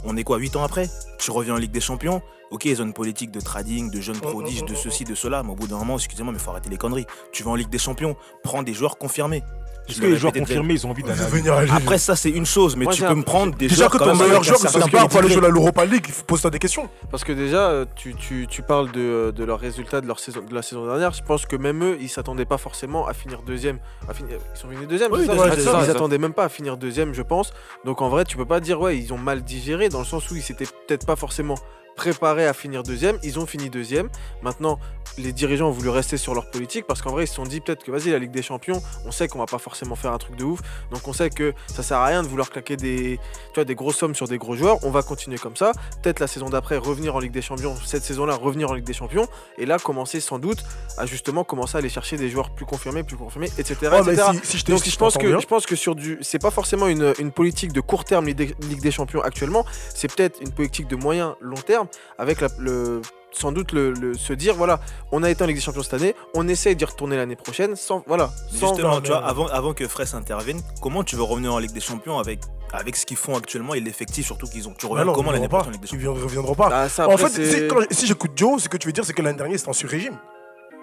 on 0.02 0.16
est 0.16 0.24
quoi, 0.24 0.38
8 0.38 0.56
ans 0.56 0.64
après? 0.64 0.90
Tu 1.20 1.30
reviens 1.30 1.54
en 1.54 1.58
Ligue 1.58 1.70
des 1.70 1.80
Champions? 1.80 2.22
Ok, 2.50 2.64
une 2.64 2.92
politique 2.92 3.30
de 3.30 3.40
trading, 3.40 3.88
de 3.92 4.00
jeunes 4.00 4.18
prodiges, 4.18 4.64
de 4.64 4.74
ceci, 4.74 5.04
de 5.04 5.14
cela, 5.14 5.44
mais 5.44 5.50
au 5.52 5.54
bout 5.54 5.68
d'un 5.68 5.78
moment, 5.78 5.94
excusez-moi, 5.94 6.32
mais 6.32 6.40
faut 6.40 6.50
arrêter 6.50 6.70
les 6.70 6.76
conneries. 6.76 7.06
Tu 7.30 7.44
vas 7.44 7.52
en 7.52 7.54
Ligue 7.54 7.70
des 7.70 7.78
Champions, 7.78 8.16
prends 8.42 8.64
des 8.64 8.74
joueurs 8.74 8.98
confirmés. 8.98 9.44
Est-ce 9.90 9.98
Je 9.98 10.02
que 10.02 10.06
les 10.06 10.16
joueurs 10.16 10.32
confirmés, 10.32 10.74
ils 10.74 10.86
ont 10.86 10.90
envie 10.90 11.02
d'aller. 11.02 11.70
Après, 11.70 11.98
ça, 11.98 12.16
c'est 12.16 12.30
une 12.30 12.46
chose, 12.46 12.76
mais 12.76 12.86
tu 12.86 13.02
peux 13.02 13.14
me 13.14 13.22
prendre 13.22 13.54
des 13.56 13.68
Déjà 13.68 13.88
que 13.88 13.98
ton 13.98 14.14
meilleur 14.14 14.42
joueur, 14.42 14.58
c'est 14.58 14.68
certain 14.68 14.88
pas 14.88 15.08
pour 15.08 15.20
aller 15.20 15.30
jouer 15.30 15.46
à 15.46 15.50
l'Europa 15.50 15.84
League, 15.84 16.06
poser 16.26 16.50
des 16.50 16.58
questions. 16.58 16.88
Parce 17.10 17.24
que 17.24 17.32
déjà, 17.32 17.70
euh, 17.70 17.84
tu, 17.96 18.14
tu, 18.14 18.46
tu 18.48 18.62
parles 18.62 18.90
de, 18.92 19.32
de 19.34 19.44
leurs 19.44 19.60
résultats 19.60 20.00
de, 20.00 20.06
leur 20.06 20.18
saison, 20.18 20.42
de 20.48 20.54
la 20.54 20.62
saison 20.62 20.86
dernière. 20.86 21.12
Je 21.12 21.22
pense 21.22 21.46
que 21.46 21.56
même 21.56 21.82
eux, 21.82 21.98
ils 22.00 22.08
s'attendaient 22.08 22.44
pas 22.44 22.58
forcément 22.58 23.06
à 23.06 23.14
finir 23.14 23.42
deuxième. 23.42 23.78
À 24.08 24.14
finir, 24.14 24.38
ils 24.54 24.58
sont 24.58 24.68
finis 24.68 24.86
deuxième, 24.86 25.12
Oui, 25.12 25.26
ça, 25.26 25.34
ouais, 25.34 25.56
ça, 25.58 25.80
Ils 25.84 25.90
attendaient 25.90 26.18
même 26.18 26.32
pas 26.32 26.44
à 26.44 26.48
finir 26.48 26.76
deuxième, 26.76 27.14
je 27.14 27.22
pense. 27.22 27.52
Donc 27.84 28.02
en 28.02 28.08
vrai, 28.08 28.24
tu 28.24 28.36
peux 28.36 28.44
pas 28.44 28.60
dire, 28.60 28.80
ouais, 28.80 28.98
ils 28.98 29.12
ont 29.12 29.18
mal 29.18 29.42
digéré 29.42 29.88
dans 29.88 29.98
le 29.98 30.04
sens 30.04 30.30
où 30.30 30.36
ils 30.36 30.42
s'étaient 30.42 30.66
peut-être 30.86 31.06
pas 31.06 31.16
forcément 31.16 31.56
préparés 32.00 32.46
à 32.46 32.54
finir 32.54 32.82
deuxième. 32.82 33.18
Ils 33.22 33.38
ont 33.38 33.44
fini 33.44 33.68
deuxième. 33.68 34.08
Maintenant, 34.40 34.78
les 35.18 35.34
dirigeants 35.34 35.68
ont 35.68 35.72
voulu 35.72 35.90
rester 35.90 36.16
sur 36.16 36.34
leur 36.34 36.50
politique 36.50 36.86
parce 36.86 37.02
qu'en 37.02 37.10
vrai, 37.10 37.24
ils 37.24 37.26
se 37.26 37.34
sont 37.34 37.44
dit 37.44 37.60
peut-être 37.60 37.84
que 37.84 37.90
vas-y, 37.90 38.10
la 38.10 38.18
Ligue 38.18 38.30
des 38.30 38.40
Champions, 38.40 38.82
on 39.04 39.12
sait 39.12 39.28
qu'on 39.28 39.38
va 39.38 39.44
pas 39.44 39.58
forcément 39.58 39.96
faire 39.96 40.12
un 40.12 40.16
truc 40.16 40.34
de 40.36 40.44
ouf. 40.44 40.60
Donc 40.90 41.06
on 41.06 41.12
sait 41.12 41.28
que 41.28 41.52
ça 41.66 41.82
sert 41.82 41.98
à 41.98 42.06
rien 42.06 42.22
de 42.22 42.28
vouloir 42.28 42.48
claquer 42.48 42.78
des, 42.78 43.20
tu 43.48 43.54
vois, 43.56 43.66
des 43.66 43.74
grosses 43.74 43.98
sommes 43.98 44.14
sur 44.14 44.28
des 44.28 44.38
gros 44.38 44.56
joueurs. 44.56 44.78
On 44.82 44.90
va 44.90 45.02
continuer 45.02 45.36
comme 45.36 45.56
ça. 45.56 45.72
Peut-être 46.02 46.20
la 46.20 46.26
saison 46.26 46.48
d'après 46.48 46.78
revenir 46.78 47.16
en 47.16 47.18
Ligue 47.18 47.32
des 47.32 47.42
Champions. 47.42 47.74
Cette 47.84 48.02
saison-là, 48.02 48.34
revenir 48.34 48.70
en 48.70 48.74
Ligue 48.74 48.86
des 48.86 48.94
Champions. 48.94 49.26
Et 49.58 49.66
là, 49.66 49.78
commencer 49.78 50.20
sans 50.20 50.38
doute 50.38 50.64
à 50.96 51.04
justement 51.04 51.44
commencer 51.44 51.76
à 51.76 51.80
aller 51.80 51.90
chercher 51.90 52.16
des 52.16 52.30
joueurs 52.30 52.48
plus 52.50 52.64
confirmés, 52.64 53.02
plus 53.02 53.18
confirmés, 53.18 53.50
etc. 53.58 53.76
Ouais, 53.82 54.02
mais 54.06 54.14
etc. 54.14 54.28
si, 54.42 54.52
si 54.52 54.58
je 54.58 54.64
te 54.64 54.70
Donc 54.70 54.82
si 54.82 54.90
je 54.90 54.96
pense 54.96 55.18
que 55.18 55.26
bien, 55.26 55.38
je 55.38 55.46
pense 55.46 55.66
que 55.66 55.76
sur 55.76 55.94
du 55.94 56.16
c'est 56.22 56.40
pas 56.40 56.50
forcément 56.50 56.86
une, 56.86 57.12
une 57.18 57.30
politique 57.30 57.72
de 57.72 57.80
court 57.82 58.04
terme 58.04 58.26
Ligue 58.26 58.80
des 58.80 58.90
Champions 58.90 59.20
actuellement, 59.20 59.66
c'est 59.94 60.14
peut-être 60.14 60.40
une 60.40 60.52
politique 60.52 60.88
de 60.88 60.96
moyen 60.96 61.36
long 61.40 61.54
terme 61.56 61.88
avec 62.18 62.40
la- 62.40 62.48
le 62.58 63.00
sans 63.32 63.52
doute 63.52 63.70
le, 63.70 63.92
le- 63.92 64.14
se 64.14 64.32
dire 64.32 64.56
voilà, 64.56 64.80
on 65.12 65.22
a 65.22 65.30
été 65.30 65.44
en 65.44 65.46
Ligue 65.46 65.54
des 65.56 65.62
Champions 65.62 65.84
cette 65.84 65.94
année, 65.94 66.16
on 66.34 66.48
essaye 66.48 66.74
d'y 66.74 66.84
retourner 66.84 67.16
l'année 67.16 67.36
prochaine 67.36 67.76
sans 67.76 68.02
voilà, 68.08 68.28
sans 68.50 68.70
Justement, 68.70 69.00
tu 69.00 69.08
vois, 69.10 69.24
avant, 69.24 69.46
avant 69.46 69.72
que 69.72 69.86
Fraisse 69.86 70.14
intervienne, 70.14 70.60
comment 70.82 71.04
tu 71.04 71.14
veux 71.14 71.22
revenir 71.22 71.54
en 71.54 71.58
Ligue 71.60 71.70
des 71.72 71.80
Champions 71.80 72.18
avec, 72.18 72.40
avec 72.72 72.96
ce 72.96 73.06
qu'ils 73.06 73.16
font 73.16 73.36
actuellement 73.36 73.74
et 73.74 73.80
l'effectif 73.80 74.26
surtout 74.26 74.48
qu'ils 74.48 74.66
ont 74.68 74.74
Tu 74.76 74.86
bah 74.86 74.92
reviens 74.92 75.04
non, 75.04 75.12
comment 75.12 75.30
ils 75.30 75.34
l'année 75.34 75.46
prochaine 75.48 75.68
en 75.68 75.70
Ligue 75.70 75.80
des. 75.80 75.86
Ils 75.86 75.90
Champions? 76.02 76.14
Ne 76.16 76.24
reviendront 76.24 76.54
pas. 76.56 76.70
Ah, 76.72 76.88
ça, 76.88 77.08
En 77.08 77.16
fait, 77.16 77.68
quand- 77.68 77.84
si 77.92 78.06
j'écoute 78.08 78.32
Joe, 78.34 78.60
ce 78.60 78.68
que 78.68 78.76
tu 78.76 78.88
veux 78.88 78.92
dire, 78.92 79.04
c'est 79.04 79.12
que 79.12 79.22
l'année 79.22 79.38
dernière, 79.38 79.58
c'était 79.58 79.70
en 79.70 79.74
sur-régime. 79.74 80.18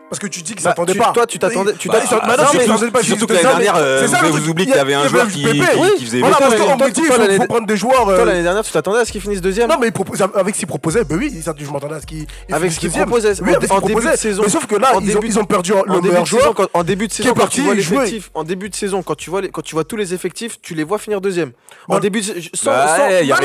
Parce 0.09 0.19
que 0.19 0.27
tu 0.27 0.41
dis 0.41 0.53
qu'ils 0.55 0.63
Bah, 0.63 0.69
s'attendaient 0.71 0.95
pas. 0.95 1.11
toi, 1.13 1.25
tu 1.27 1.37
t'attendais- 1.37 1.73
tu 1.73 1.89
Bah, 1.89 1.95
t'attendais- 1.99 2.21
Ah, 2.23 2.27
bah 2.37 2.43
non, 2.43 2.59
s'attendaient 2.59 2.91
pas, 2.91 3.03
surtout 3.03 3.27
que 3.27 3.33
l'année 3.33 3.43
dernière, 3.43 3.75
euh, 3.75 4.01
c'est 4.01 4.07
ça, 4.07 4.19
vous- 4.23 4.37
vous 4.37 4.49
oubliez 4.49 4.67
qu'il 4.67 4.75
y 4.77 4.79
avait 4.79 4.93
un 4.93 5.05
joueur 5.07 5.25
du 5.27 5.33
qui- 5.33 5.41
faisait 5.43 6.19
Voilà, 6.21 6.37
parce 6.37 6.55
Toi, 6.55 6.65
qu'on 6.65 6.75
me 6.75 6.79
l'année- 6.79 6.91
dit, 6.93 7.01
il 7.33 7.35
faut 7.41 7.45
prendre 7.45 7.67
des 7.67 7.75
joueurs. 7.77 8.07
euh, 8.07 8.15
Toi 8.15 8.25
l'année 8.25 8.43
dernière, 8.43 8.63
tu 8.63 8.71
t'attendais 8.71 8.99
à 8.99 9.05
ce 9.05 9.11
qu'ils 9.11 9.19
finissent 9.19 9.41
deuxième 9.41 9.67
Non, 9.69 9.75
mais 9.81 9.87
avec 10.35 10.55
ce 10.55 10.59
qu'il 10.59 10.67
proposait, 10.67 11.03
ben 11.03 11.17
oui, 11.17 11.41
ça, 11.43 11.53
je 11.57 11.65
m'entendais 11.65 11.95
à 11.95 11.99
ce 12.01 12.05
qu'il. 12.05 12.25
il 12.47 12.55
Avec 12.55 12.71
ce 12.71 12.79
qu'il 12.79 12.87
deuxième. 12.87 13.05
proposait 13.05 13.33
Oui, 13.41 13.53
en- 13.69 13.81
début 13.81 14.05
de 14.09 14.15
saison. 14.15 14.43
Mais 14.45 14.49
sauf 14.49 14.65
que 14.65 14.75
là, 14.75 14.91
En 14.95 15.01
ils 15.01 15.11
ont, 15.11 15.19
début- 15.19 15.27
ils 15.27 15.39
ont 15.39 15.43
perdu 15.45 15.73
le 15.73 15.93
début 15.95 16.07
meilleur 16.07 16.25
joueur. 16.25 16.53
en 16.73 16.83
début 16.83 17.07
de 17.07 17.13
saison, 17.13 17.29
quand 17.29 17.35
parti 17.35 17.55
tu 17.57 17.61
vois 17.63 17.75
l'effectif, 17.75 18.29
en 18.33 18.43
début 18.45 18.69
de 18.69 18.75
saison, 18.75 19.03
quand 19.03 19.15
tu 19.15 19.29
vois 19.29 19.41
les- 19.41 19.49
quand 19.49 19.61
tu 19.61 19.75
vois 19.75 19.83
tous 19.83 19.97
les 19.97 20.13
effectifs, 20.13 20.61
tu 20.61 20.73
les 20.73 20.85
vois 20.85 20.99
finir 20.99 21.19
deuxième. 21.19 21.51
En 21.89 21.95
Bah, 21.95 21.99
début, 21.99 22.21
de- 22.21 22.33
sans, 22.53 22.71
Bah, 22.71 22.87
il 23.21 23.27
y 23.27 23.31
a 23.33 23.35
Non, 23.35 23.41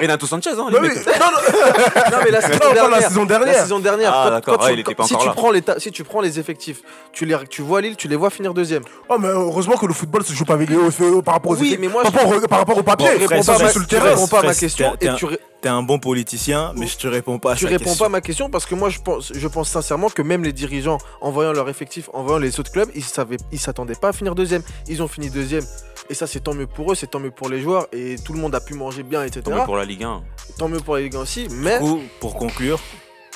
Renato- 0.00 0.26
Sanchez, 0.26 0.50
hein, 0.50 0.54
Bah. 0.56 0.80
Non, 0.80 0.80
non, 0.80 0.88
Non 0.88 2.18
mais 2.24 2.30
la 2.32 2.40
saison 2.40 2.58
dernière. 2.58 2.90
la 2.90 3.00
saison 3.08 3.24
dernière. 3.24 3.46
La 3.52 3.60
saison 3.62 3.78
dernière. 3.78 4.12
Ah, 4.14 4.30
d'accord, 4.30 4.70
il 4.70 4.80
était 4.80 4.94
pas 4.94 5.04
encore 5.04 5.24
là. 5.24 5.34
prends 5.36 5.50
les 5.52 5.62
ta- 5.62 5.78
si 5.78 5.92
tu 5.92 6.02
prends 6.02 6.20
les 6.20 6.38
effectifs, 6.40 6.82
tu 7.12 7.24
les 7.26 7.36
tu 7.48 7.62
vois 7.62 7.80
Lille, 7.80 7.96
tu 7.96 8.08
les 8.08 8.16
vois 8.16 8.30
finir 8.30 8.52
deuxième. 8.54 8.82
Oh, 9.08 9.16
mais 9.20 9.28
heureusement 9.28 9.76
que 9.76 9.86
le 9.86 9.92
football 9.94 10.24
se 10.24 10.32
joue 10.32 10.44
pas 10.44 10.54
avec 10.54 10.68
les 10.70 10.76
hauts 10.76 11.22
par 11.22 11.34
rapport 11.34 11.52
aux 11.52 11.56
Oui, 11.56 11.68
effectifs. 11.68 11.80
mais 11.80 11.88
moi, 11.88 12.02
par 12.02 12.12
je- 12.12 12.16
rapport 12.18 12.36
au- 12.36 12.48
par 12.48 12.58
rapport 12.58 12.78
au 12.78 12.82
papier. 12.82 13.06
Tu 13.12 13.18
Bon, 13.18 13.26
réponds 13.28 13.44
pas 13.44 13.54
à 13.54 13.58
ma- 13.58 13.68
Fraisse, 13.68 13.86
tu 13.88 13.96
Fraisse, 13.96 14.14
réponds 14.14 14.26
pas 14.26 14.38
à 14.38 14.42
ma 14.42 14.46
Fraisse, 14.48 14.58
question 14.60 14.90
t'es- 14.98 15.06
et 15.06 15.08
t'es 15.10 15.14
tu 15.16 15.24
ré- 15.26 15.38
T'es 15.62 15.68
un 15.70 15.82
bon 15.82 15.98
politicien, 15.98 16.72
mais 16.76 16.86
je 16.86 16.96
te 16.98 17.06
réponds 17.08 17.38
pas 17.38 17.52
à 17.52 17.54
tu 17.56 17.64
sa 17.64 17.70
réponds 17.70 17.84
question. 17.84 17.98
pas 17.98 18.06
à 18.06 18.08
ma 18.10 18.20
question 18.20 18.50
parce 18.50 18.66
que 18.66 18.74
moi 18.74 18.88
je 18.90 18.98
pense 19.00 19.32
je 19.34 19.48
pense 19.48 19.68
sincèrement 19.70 20.10
que 20.10 20.20
même 20.22 20.44
les 20.44 20.52
dirigeants 20.52 20.98
en 21.22 21.30
voyant 21.30 21.52
leur 21.52 21.68
effectif, 21.68 22.08
en 22.12 22.22
voyant 22.22 22.38
les 22.38 22.60
autres 22.60 22.70
clubs, 22.70 22.90
ils 22.94 23.02
savaient 23.02 23.38
ils 23.50 23.58
s'attendaient 23.58 23.94
pas 23.94 24.08
à 24.08 24.12
finir 24.12 24.34
deuxième. 24.34 24.62
Ils 24.86 25.02
ont 25.02 25.08
fini 25.08 25.30
deuxième 25.30 25.64
et 26.10 26.14
ça 26.14 26.26
c'est 26.26 26.40
tant 26.40 26.52
mieux 26.54 26.66
pour 26.66 26.92
eux, 26.92 26.94
c'est 26.94 27.06
tant 27.10 27.18
mieux 27.20 27.30
pour 27.30 27.48
les 27.48 27.60
joueurs 27.60 27.86
et 27.92 28.16
tout 28.22 28.32
le 28.34 28.38
monde 28.38 28.54
a 28.54 28.60
pu 28.60 28.74
manger 28.74 29.02
bien 29.02 29.24
etc. 29.24 29.40
Tant 29.44 29.50
mieux 29.56 29.64
pour 29.64 29.76
la 29.78 29.84
Ligue 29.86 30.04
1. 30.04 30.22
Tant 30.58 30.68
mieux 30.68 30.78
pour 30.78 30.96
les 30.96 31.04
Ligue 31.04 31.16
1 31.16 31.20
aussi, 31.20 31.48
mais 31.50 31.78
Du 31.78 31.84
coup, 31.84 32.00
pour 32.20 32.34
conclure, 32.36 32.78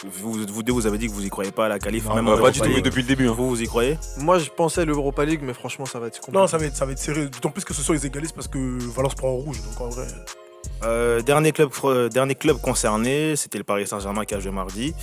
vous, 0.05 0.33
vous 0.33 0.63
deux, 0.63 0.73
vous 0.73 0.87
avez 0.87 0.99
dit 0.99 1.07
que 1.09 1.13
vous 1.13 1.25
y 1.25 1.29
croyez 1.31 1.51
pas 1.53 1.67
à 1.67 1.69
la 1.69 1.79
qualif, 1.79 2.07
Non, 2.07 2.15
même 2.17 2.25
bah, 2.27 2.35
en 2.35 2.39
Pas 2.39 2.51
du 2.51 2.61
tout, 2.61 2.69
mais 2.69 2.81
depuis 2.81 3.03
le 3.03 3.09
début. 3.09 3.29
hein. 3.29 3.35
Vous, 3.37 3.49
vous 3.49 3.63
y 3.63 3.67
croyez? 3.67 3.99
Moi 4.19 4.39
je 4.39 4.51
pensais 4.51 4.83
à 4.83 4.85
l'Europa 4.85 5.25
League 5.25 5.41
mais 5.43 5.55
franchement 5.55 5.87
ça 5.87 5.99
va 5.99 6.07
être 6.09 6.21
compliqué. 6.21 6.39
Non, 6.39 6.47
ça 6.47 6.59
va 6.59 6.67
être, 6.67 6.77
ça 6.77 6.85
va 6.87 6.93
être 6.93 6.99
serré. 6.99 7.27
D'autant 7.27 7.51
plus 7.51 7.65
que 7.65 7.75
ce 7.75 7.83
sont 7.83 7.93
les 7.93 8.07
égalistes 8.07 8.35
parce 8.35 8.49
que 8.49 8.59
Valence 8.95 9.15
prend 9.15 9.29
en 9.29 9.37
rouge. 9.37 9.61
Donc 9.63 9.81
en 9.81 9.89
vrai. 9.91 10.07
Euh, 10.83 11.21
dernier, 11.21 11.53
club, 11.53 11.71
fr- 11.71 12.09
dernier 12.11 12.35
club 12.35 12.59
concerné, 12.61 13.37
c'était 13.37 13.59
le 13.59 13.65
Paris 13.65 13.87
Saint-Germain 13.87 14.25
qui 14.25 14.35
a 14.35 14.41
joué 14.41 14.51
mardi. 14.51 14.95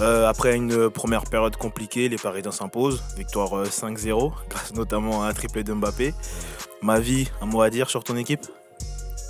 Euh, 0.00 0.28
après 0.28 0.54
une 0.54 0.90
première 0.90 1.24
période 1.24 1.56
compliquée, 1.56 2.08
les 2.08 2.16
Parisiens 2.18 2.52
s'imposent. 2.52 3.02
Victoire 3.16 3.56
euh, 3.56 3.64
5-0, 3.64 4.32
grâce 4.48 4.72
notamment 4.74 5.24
à 5.24 5.28
un 5.28 5.32
triplé 5.32 5.64
de 5.64 5.72
Mbappé. 5.72 6.14
Ma 6.82 7.00
vie, 7.00 7.28
un 7.40 7.46
mot 7.46 7.62
à 7.62 7.70
dire 7.70 7.90
sur 7.90 8.04
ton 8.04 8.16
équipe? 8.16 8.42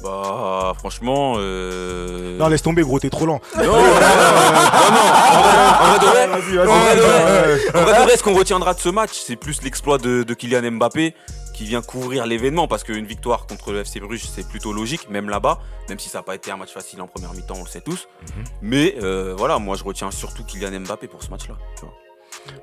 Bah, 0.02 0.72
franchement. 0.78 1.34
euh, 1.38 2.36
Non, 2.38 2.48
laisse 2.48 2.62
tomber, 2.62 2.82
gros, 2.82 2.98
t'es 2.98 3.08
trop 3.10 3.24
lent. 3.26 3.40
Non, 3.56 3.64
non, 3.64 3.72
non, 3.72 3.80
non, 7.74 7.90
en 8.00 8.04
vrai- 8.04 8.16
ce 8.16 8.22
qu'on 8.22 8.34
retiendra 8.34 8.74
de 8.74 8.80
ce 8.80 8.88
match, 8.88 9.12
c'est 9.12 9.36
plus 9.36 9.62
l'exploit 9.62 9.98
de, 9.98 10.22
de 10.22 10.34
Kylian 10.34 10.72
Mbappé 10.72 11.14
qui 11.52 11.64
vient 11.64 11.82
couvrir 11.82 12.26
l'événement 12.26 12.66
parce 12.68 12.82
qu'une 12.84 13.06
victoire 13.06 13.46
contre 13.46 13.72
le 13.72 13.80
FC 13.80 14.00
Bruges, 14.00 14.24
c'est 14.24 14.46
plutôt 14.48 14.72
logique, 14.72 15.08
même 15.08 15.28
là-bas, 15.28 15.58
même 15.88 15.98
si 15.98 16.08
ça 16.08 16.18
n'a 16.18 16.22
pas 16.22 16.34
été 16.34 16.50
un 16.50 16.56
match 16.56 16.72
facile 16.72 17.00
en 17.00 17.06
première 17.06 17.32
mi-temps, 17.32 17.54
on 17.58 17.62
le 17.62 17.68
sait 17.68 17.80
tous. 17.80 18.08
Mhm. 18.22 18.44
Mais 18.62 18.96
euh, 19.02 19.34
voilà, 19.36 19.58
moi 19.58 19.76
je 19.76 19.84
retiens 19.84 20.10
surtout 20.10 20.44
Kylian 20.44 20.80
Mbappé 20.80 21.06
pour 21.06 21.22
ce 21.22 21.30
match-là. 21.30 21.54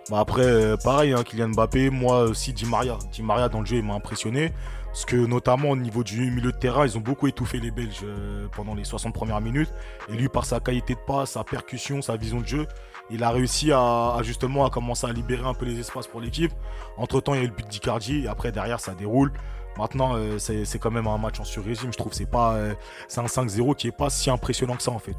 Bah 0.09 0.19
après, 0.19 0.43
euh, 0.43 0.75
pareil, 0.77 1.13
hein, 1.13 1.23
Kylian 1.23 1.50
Mbappé, 1.50 1.89
moi 1.89 2.23
aussi 2.23 2.53
Di 2.53 2.65
Maria. 2.65 2.97
Di 3.13 3.23
Maria 3.23 3.47
dans 3.50 3.61
le 3.61 3.65
jeu, 3.65 3.77
il 3.77 3.83
m'a 3.83 3.93
impressionné. 3.93 4.51
Parce 4.91 5.05
que 5.05 5.15
notamment 5.15 5.69
au 5.69 5.77
niveau 5.77 6.03
du 6.03 6.31
milieu 6.31 6.51
de 6.51 6.57
terrain, 6.57 6.86
ils 6.86 6.98
ont 6.98 7.01
beaucoup 7.01 7.27
étouffé 7.27 7.60
les 7.60 7.71
Belges 7.71 8.01
euh, 8.03 8.48
pendant 8.53 8.75
les 8.75 8.83
60 8.83 9.13
premières 9.13 9.39
minutes. 9.39 9.71
Et 10.10 10.17
lui, 10.17 10.27
par 10.27 10.45
sa 10.45 10.60
qualité 10.60 10.95
de 10.95 11.00
passe, 11.00 11.31
sa 11.31 11.45
percussion, 11.45 12.01
sa 12.01 12.17
vision 12.17 12.41
de 12.41 12.48
jeu, 12.48 12.67
il 13.10 13.24
a 13.24 13.29
réussi 13.29 13.71
à, 13.71 14.17
justement 14.21 14.65
à 14.65 14.69
commencer 14.69 15.07
à 15.07 15.13
libérer 15.13 15.48
un 15.48 15.53
peu 15.53 15.65
les 15.65 15.79
espaces 15.79 16.07
pour 16.07 16.19
l'équipe. 16.19 16.51
Entre 16.98 17.21
temps, 17.21 17.33
il 17.33 17.38
y 17.38 17.41
a 17.41 17.43
eu 17.45 17.48
le 17.48 17.53
but 17.53 17.67
d'Icardi 17.67 18.25
et 18.25 18.27
après 18.27 18.51
derrière, 18.51 18.81
ça 18.81 18.93
déroule. 18.93 19.31
Maintenant, 19.77 20.15
euh, 20.15 20.38
c'est 20.38 20.79
quand 20.79 20.91
même 20.91 21.07
un 21.07 21.17
match 21.17 21.39
en 21.39 21.45
sur-régime. 21.45 21.93
Je 21.93 21.98
trouve 21.98 22.12
que 22.12 22.17
c'est 22.17 22.27
euh, 22.33 22.74
c'est 23.07 23.21
un 23.21 23.25
5-0 23.25 23.75
qui 23.75 23.88
est 23.88 23.98
pas 23.98 24.10
si 24.10 24.29
impressionnant 24.29 24.75
que 24.75 24.83
ça 24.83 24.91
en 24.91 25.00
fait. 25.00 25.15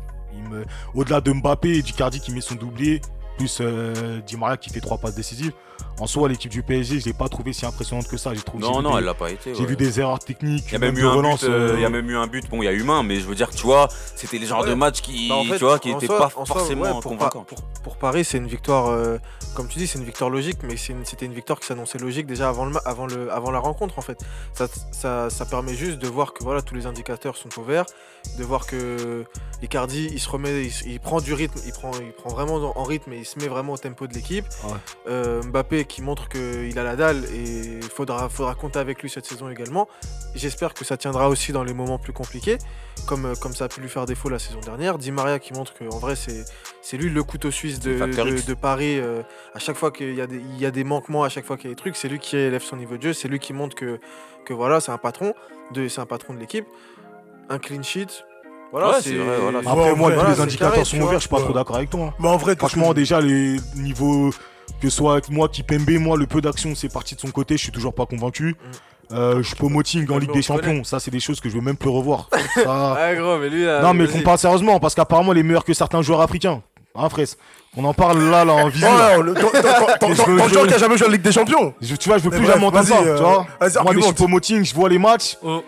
Au-delà 0.95 1.21
de 1.21 1.33
Mbappé 1.33 1.79
et 1.79 1.83
d'Icardi 1.83 2.21
qui 2.21 2.33
met 2.33 2.41
son 2.41 2.57
doublé, 2.57 3.01
plus 3.37 3.59
euh, 3.61 4.21
Di 4.21 4.37
Maria 4.37 4.57
qui 4.57 4.71
fait 4.71 4.81
trois 4.81 4.99
passes 4.99 5.15
décisives. 5.15 5.53
En 6.01 6.07
soi, 6.07 6.29
l'équipe 6.29 6.51
du 6.51 6.63
PSG, 6.63 7.01
je 7.01 7.05
l'ai 7.05 7.13
pas 7.13 7.29
trouvé 7.29 7.53
si 7.53 7.65
impressionnante 7.67 8.09
que 8.09 8.17
ça. 8.17 8.35
J'ai 8.35 8.41
trouvé. 8.43 8.65
j'ai 8.65 8.71
Non, 8.71 8.83
non, 8.83 8.93
des- 8.93 8.99
elle 8.99 9.05
l'a 9.05 9.15
pas 9.15 9.31
été. 9.31 9.55
J'ai 9.55 9.61
ouais. 9.61 9.67
vu 9.67 9.77
des 9.77 10.01
erreurs 10.01 10.19
techniques. 10.19 10.65
Il 10.69 10.73
y 10.73 10.77
a 10.77 10.79
même 10.79 10.95
de 10.95 11.01
eu 11.01 11.07
un 11.07 11.13
relance, 11.13 11.41
but, 11.43 11.51
euh, 11.51 11.71
euh, 11.71 11.75
il 11.77 11.83
y 11.83 11.85
a 11.85 11.91
même 11.91 12.09
eu 12.11 12.17
un 12.17 12.27
but. 12.27 12.49
Bon, 12.51 12.61
il 12.63 12.65
y 12.65 12.69
a 12.69 12.73
humain, 12.73 13.03
mais 13.03 13.21
je 13.21 13.27
veux 13.27 13.35
dire, 13.35 13.51
tu 13.51 13.63
vois, 13.63 13.89
c'était 14.17 14.39
les 14.39 14.47
genres 14.47 14.63
Ouais. 14.63 14.69
de 14.71 14.75
matchs 14.75 15.01
qui, 15.03 15.29
Bah, 15.29 15.37
en 15.37 15.45
fait, 15.45 15.59
tu 15.59 15.65
vois, 15.65 15.79
qui 15.79 15.93
en 15.93 15.99
étaient 15.99 16.07
soi- 16.07 16.19
pas 16.19 16.31
soi, 16.31 16.45
forcément 16.47 16.83
ouais, 16.83 16.91
pour, 16.93 17.03
convaincants. 17.03 17.45
Pour- 17.45 17.63
pour 17.85 17.97
Paris, 17.99 18.25
c'est 18.25 18.39
une 18.39 18.47
victoire, 18.49 18.89
euh, 18.89 19.19
comme 19.55 19.69
tu 19.69 19.79
dis, 19.79 19.87
c'est 19.87 19.99
une 19.99 20.05
victoire 20.05 20.31
logique, 20.31 20.59
mais 20.65 20.77
c'est 20.77 20.93
une- 20.93 21.05
c'était 21.05 21.27
une 21.27 21.35
victoire 21.35 21.61
qui 21.61 21.67
s'annonçait 21.67 21.99
logique 21.99 22.27
déjà 22.27 22.49
avant, 22.49 22.65
le, 22.65 22.73
ma- 22.73 22.81
avant, 22.85 23.07
le, 23.07 23.31
avant 23.33 23.51
la 23.51 23.59
rencontre 23.61 23.99
en 23.99 24.03
fait. 24.03 24.19
Ça, 24.55 24.67
ça, 24.93 25.31
ça 25.31 25.45
permet 25.47 25.75
juste 25.75 25.99
de 25.99 26.09
voir 26.09 26.33
que 26.33 26.43
voilà, 26.43 26.63
tous 26.63 26.75
les 26.75 26.87
indicateurs 26.87 27.37
sont 27.37 27.51
au 27.59 27.63
vert, 27.63 27.85
de 28.39 28.45
voir 28.45 28.67
que 28.67 29.25
Icardi, 29.63 30.09
il 30.13 30.19
se 30.21 30.29
remet, 30.29 30.65
il, 30.87 31.01
prend 31.01 31.21
du 31.21 31.35
rythme, 31.35 31.61
il 31.67 31.73
prend, 31.73 31.91
il 32.01 32.13
prend 32.13 32.31
vraiment 32.31 32.55
en 32.57 32.73
en 32.77 32.85
rythme 32.85 33.13
et 33.13 33.19
il 33.19 33.27
se 33.27 33.39
met 33.39 33.49
vraiment 33.49 33.75
au 33.75 33.79
tempo 33.79 34.07
de 34.07 34.15
l'équipe. 34.15 34.47
Ouais. 34.65 34.71
Euh, 35.09 35.43
Mbappé 35.43 35.72
qui 35.81 36.03
montre 36.03 36.29
qu'il 36.29 36.79
a 36.79 36.85
la 36.85 36.97
dalle 36.97 37.25
et 37.35 37.79
il 37.79 37.83
faudra, 37.83 38.29
faudra 38.29 38.55
compter 38.55 38.79
avec 38.79 39.03
lui 39.03 39.09
cette 39.11 39.25
saison 39.27 39.49
également. 39.49 39.89
J'espère 40.35 40.75
que 40.75 40.85
ça 40.85 40.97
tiendra 40.97 41.29
aussi 41.29 41.53
dans 41.53 41.65
les 41.65 41.73
moments 41.75 41.99
plus 41.99 42.13
compliqués, 42.13 42.59
comme, 43.07 43.33
comme 43.41 43.53
ça 43.55 43.65
a 43.65 43.69
pu 43.69 43.81
lui 43.81 43.89
faire 43.89 44.07
défaut 44.07 44.29
la 44.29 44.39
saison 44.39 44.61
dernière. 44.61 44.99
Di 44.99 45.11
Maria 45.11 45.39
qui 45.39 45.53
montre 45.55 45.73
qu'en 45.75 45.99
vrai, 45.99 46.15
c'est 46.17 46.45
c'est 46.83 46.97
lui 46.97 47.11
le 47.11 47.23
couteau 47.23 47.51
suisse 47.51 47.81
de, 47.81 47.95
de- 47.95 48.55
Paris. 48.55 48.99
euh, 48.99 49.23
à 49.55 49.59
chaque 49.59 49.77
fois 49.77 49.91
qu'il 49.91 50.15
y, 50.15 50.21
a 50.21 50.27
des- 50.27 50.37
il 50.41 50.59
y 50.61 50.67
a 50.67 50.71
des 50.71 50.85
manquements, 50.85 51.25
à 51.25 51.29
chaque 51.29 51.45
fois 51.47 51.57
qu'il 51.57 51.71
y 51.71 51.73
a 51.73 51.75
des 51.75 51.81
trucs, 51.81 51.97
c'est 51.97 52.09
lui 52.09 52.19
qui 52.19 52.37
élève 52.37 52.63
son 52.63 52.77
niveau 52.77 52.97
de 52.97 53.03
jeu, 53.03 53.13
c'est 53.13 53.29
lui 53.29 53.39
qui 53.39 53.53
montre 53.53 53.75
que, 53.75 53.99
que 54.45 54.53
voilà, 54.53 54.81
c'est 54.81 54.93
un 54.93 54.99
patron, 54.99 55.35
de- 55.73 55.89
c'est 55.89 56.01
un 56.01 56.07
patron 56.07 56.35
de 56.35 56.39
l'équipe. 56.41 56.67
Un 57.49 57.59
clean 57.59 57.83
sheet. 57.83 58.09
Voilà, 58.71 58.89
Ouais, 58.91 58.95
c'est 59.03 59.15
vrai, 59.15 59.39
voilà. 59.39 59.59
Après, 59.59 59.91
Ouais, 59.91 59.95
moi, 59.95 60.11
les 60.11 60.41
indicateurs 60.41 60.73
carré, 60.73 60.85
sont 60.87 60.97
ouverts, 61.01 61.15
je 61.15 61.19
suis 61.21 61.29
pas 61.29 61.37
Ouais. 61.37 61.43
trop 61.45 61.53
d'accord 61.53 61.77
avec 61.77 61.91
toi. 61.91 62.07
hein. 62.07 62.15
Mais 62.19 62.29
en 62.29 62.39
vrai, 62.39 62.57
Franchement, 62.57 62.95
déjà, 62.95 63.21
les 63.21 63.57
niveaux. 63.77 64.31
Que 64.81 64.91
ce 64.91 64.97
soit 64.97 65.13
avec 65.13 65.29
moi 65.31 65.49
qui 65.49 65.63
Pembe, 65.63 65.91
moi, 66.01 66.17
le 66.17 66.27
peu 66.27 66.41
d'action, 66.41 66.75
c'est 66.75 66.93
parti 66.93 67.15
de 67.15 67.21
son 67.21 67.29
côté, 67.31 67.57
je 67.57 67.63
suis 67.63 67.73
toujours 67.73 67.95
pas 67.95 68.07
convaincu. 68.07 68.57
Euh, 69.13 69.43
je 69.43 69.55
moting 69.63 70.11
en 70.11 70.19
Ligue 70.19 70.33
des. 70.33 70.43
Champions, 70.43 70.85
ça, 70.85 70.99
c'est 70.99 71.11
des 71.11 71.21
choses 71.21 71.39
que 71.41 71.49
je 71.49 71.55
veux 71.55 71.61
même 71.61 71.77
plus 71.77 71.91
revoir. 71.91 72.29
Ça- 72.55 72.97
Ah, 72.99 73.15
gros, 73.15 73.39
mais 73.39 73.49
lui, 73.51 73.65
là. 73.65 73.83
Non, 73.83 73.93
mais 73.95 74.07
qu'on 74.07 74.21
parle 74.23 74.39
sérieusement, 74.39 74.81
parce 74.81 74.95
qu'apparemment, 74.95 75.33
il 75.35 75.39
est 75.41 75.43
meilleur 75.43 75.65
que 75.65 75.75
certains 75.75 76.01
joueurs 76.03 76.21
africains. 76.23 76.63
Hein, 76.95 77.09
Fraisse? 77.09 77.37
On 77.77 77.85
en 77.85 77.95
parle 77.95 78.19
là, 78.31 78.45
là, 78.45 78.53
en 78.55 78.69
visio. 78.69 78.87
Ouais, 78.89 79.23
le- 79.23 79.35
je 79.37 80.67
qui 80.67 80.75
a 80.75 80.79
jamais 80.79 80.97
joué 80.99 81.09
en 81.09 81.11
Ligue 81.11 81.23
des 81.23 81.33
Champions. 81.33 81.75
Je- 81.81 81.95
tu 81.97 82.09
vois, 82.09 82.19
je 82.19 82.25
veux 82.25 82.31
plus 82.31 82.47
jamais 82.47 82.65
entendre 82.67 82.87
ça. 82.87 82.99
euh, 83.01 83.17
tu 83.17 83.23
vois 83.23 83.47
vas-y, 83.61 83.61
Moi, 83.61 83.69
les 83.71 83.77
argumente. 83.79 84.05
choupo-moting, 84.19 84.65
je 84.65 84.75
vois 84.75 84.89
les 84.89 84.99
matchs. 84.99 85.37
Oh. 85.43 85.63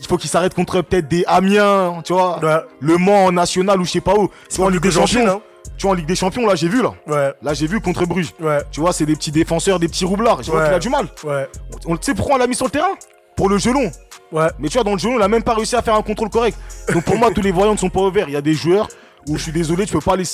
Il 0.00 0.06
faut 0.06 0.16
qu'ils 0.16 0.30
s'arrêtent 0.30 0.54
contre 0.54 0.80
peut-être 0.80 1.06
des 1.08 1.24
Amiens, 1.26 2.00
tu 2.04 2.12
vois. 2.12 2.38
Ouais. 2.42 2.56
Le 2.80 2.96
Mans 2.98 3.26
en 3.26 3.32
national 3.32 3.80
ou 3.80 3.84
je 3.84 3.90
sais 3.92 4.00
pas 4.00 4.14
où. 4.14 4.30
Vois, 4.52 4.66
en 4.66 4.68
Ligue 4.70 4.82
des 4.82 4.90
Champions. 4.90 5.42
Hein. 5.74 5.76
Tu 5.78 5.82
vois, 5.86 5.92
en 5.92 5.94
Ligue 5.94 6.06
des 6.06 6.14
Champions, 6.16 6.46
là, 6.46 6.54
j'ai 6.54 6.68
vu, 6.68 6.82
là. 6.82 6.94
Ouais, 7.06 7.32
Là, 7.42 7.54
j'ai 7.54 7.66
vu 7.66 7.80
contre 7.80 8.06
Bruges. 8.06 8.32
ouais, 8.40 8.58
Tu 8.70 8.80
vois, 8.80 8.92
c'est 8.92 9.06
des 9.06 9.16
petits 9.16 9.32
défenseurs, 9.32 9.78
des 9.78 9.88
petits 9.88 10.04
roublards. 10.04 10.42
Je 10.42 10.50
vois 10.50 10.60
Ouais. 10.60 10.66
qu'il 10.66 10.74
a 10.74 10.78
du 10.78 10.88
mal. 10.88 11.06
ouais, 11.24 11.48
On, 11.86 11.96
tu 11.96 12.04
sais 12.06 12.14
pourquoi 12.14 12.36
on 12.36 12.38
l'a 12.38 12.46
mis 12.46 12.54
sur 12.54 12.66
le 12.66 12.70
terrain? 12.70 12.94
Pour 13.36 13.48
le 13.48 13.58
gelon. 13.58 13.90
ouais. 14.32 14.46
Mais 14.58 14.68
tu 14.68 14.74
vois, 14.78 14.84
dans 14.84 14.92
le 14.92 14.98
gelon, 14.98 15.16
il 15.16 15.22
a 15.22 15.28
même 15.28 15.42
pas 15.42 15.54
réussi 15.54 15.74
à 15.76 15.82
faire 15.82 15.94
un 15.94 16.02
contrôle 16.02 16.30
correct. 16.30 16.56
Donc 16.92 17.04
pour 17.04 17.16
moi, 17.16 17.30
tous 17.32 17.42
les 17.42 17.50
voyants 17.52 17.72
ne 17.72 17.78
sont 17.78 17.90
pas 17.90 18.00
ouverts. 18.00 18.28
Il 18.28 18.34
y 18.34 18.36
a 18.36 18.40
des 18.42 18.54
joueurs 18.54 18.88
où 19.28 19.36
je 19.36 19.42
suis 19.42 19.52
désolé, 19.52 19.86
tu 19.86 19.92
peux 19.92 20.00
pas 20.00 20.12
aller 20.12 20.24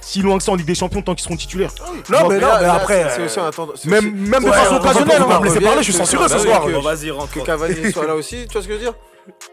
si, 0.00 0.20
loin 0.20 0.36
que 0.36 0.42
ça 0.42 0.52
en 0.52 0.56
Ligue 0.56 0.66
des 0.66 0.74
Champions 0.74 1.00
tant 1.00 1.14
qu'ils 1.14 1.24
seront 1.24 1.36
titulaires. 1.36 1.70
Non, 2.10 2.28
mais 2.28 2.38
non, 2.38 2.46
là- 2.48 2.56
mais 2.60 2.66
là, 2.66 2.74
après. 2.74 3.06
c'est- 3.14 3.22
aussi 3.24 3.40
un 3.40 3.50
c'est 3.76 3.88
Même, 3.88 4.10
même 4.14 4.44
de 4.44 4.50
façon 4.50 4.74
on 4.74 4.76
occasionnelle. 4.76 5.22
on 5.22 5.28
va 5.28 5.36
hein. 5.36 5.40
me 5.40 5.44
laisser 5.46 5.60
parler, 5.60 5.78
je 5.78 5.84
suis 5.84 5.92
censuré 5.94 6.28
ce 6.28 6.34
Bah 6.34 6.40
soir. 6.40 6.64
que- 6.66 6.72
Bon, 6.72 6.80
vas-y, 6.82 7.10
rentre. 7.10 7.32
que 7.32 7.40
Cavani 7.40 7.90
soit 7.92 8.06
là 8.06 8.14
aussi, 8.14 8.46
tu 8.46 8.52
vois 8.52 8.62
ce 8.62 8.66
que 8.68 8.74
je 8.74 8.78
veux 8.78 8.84
dire? 8.84 8.92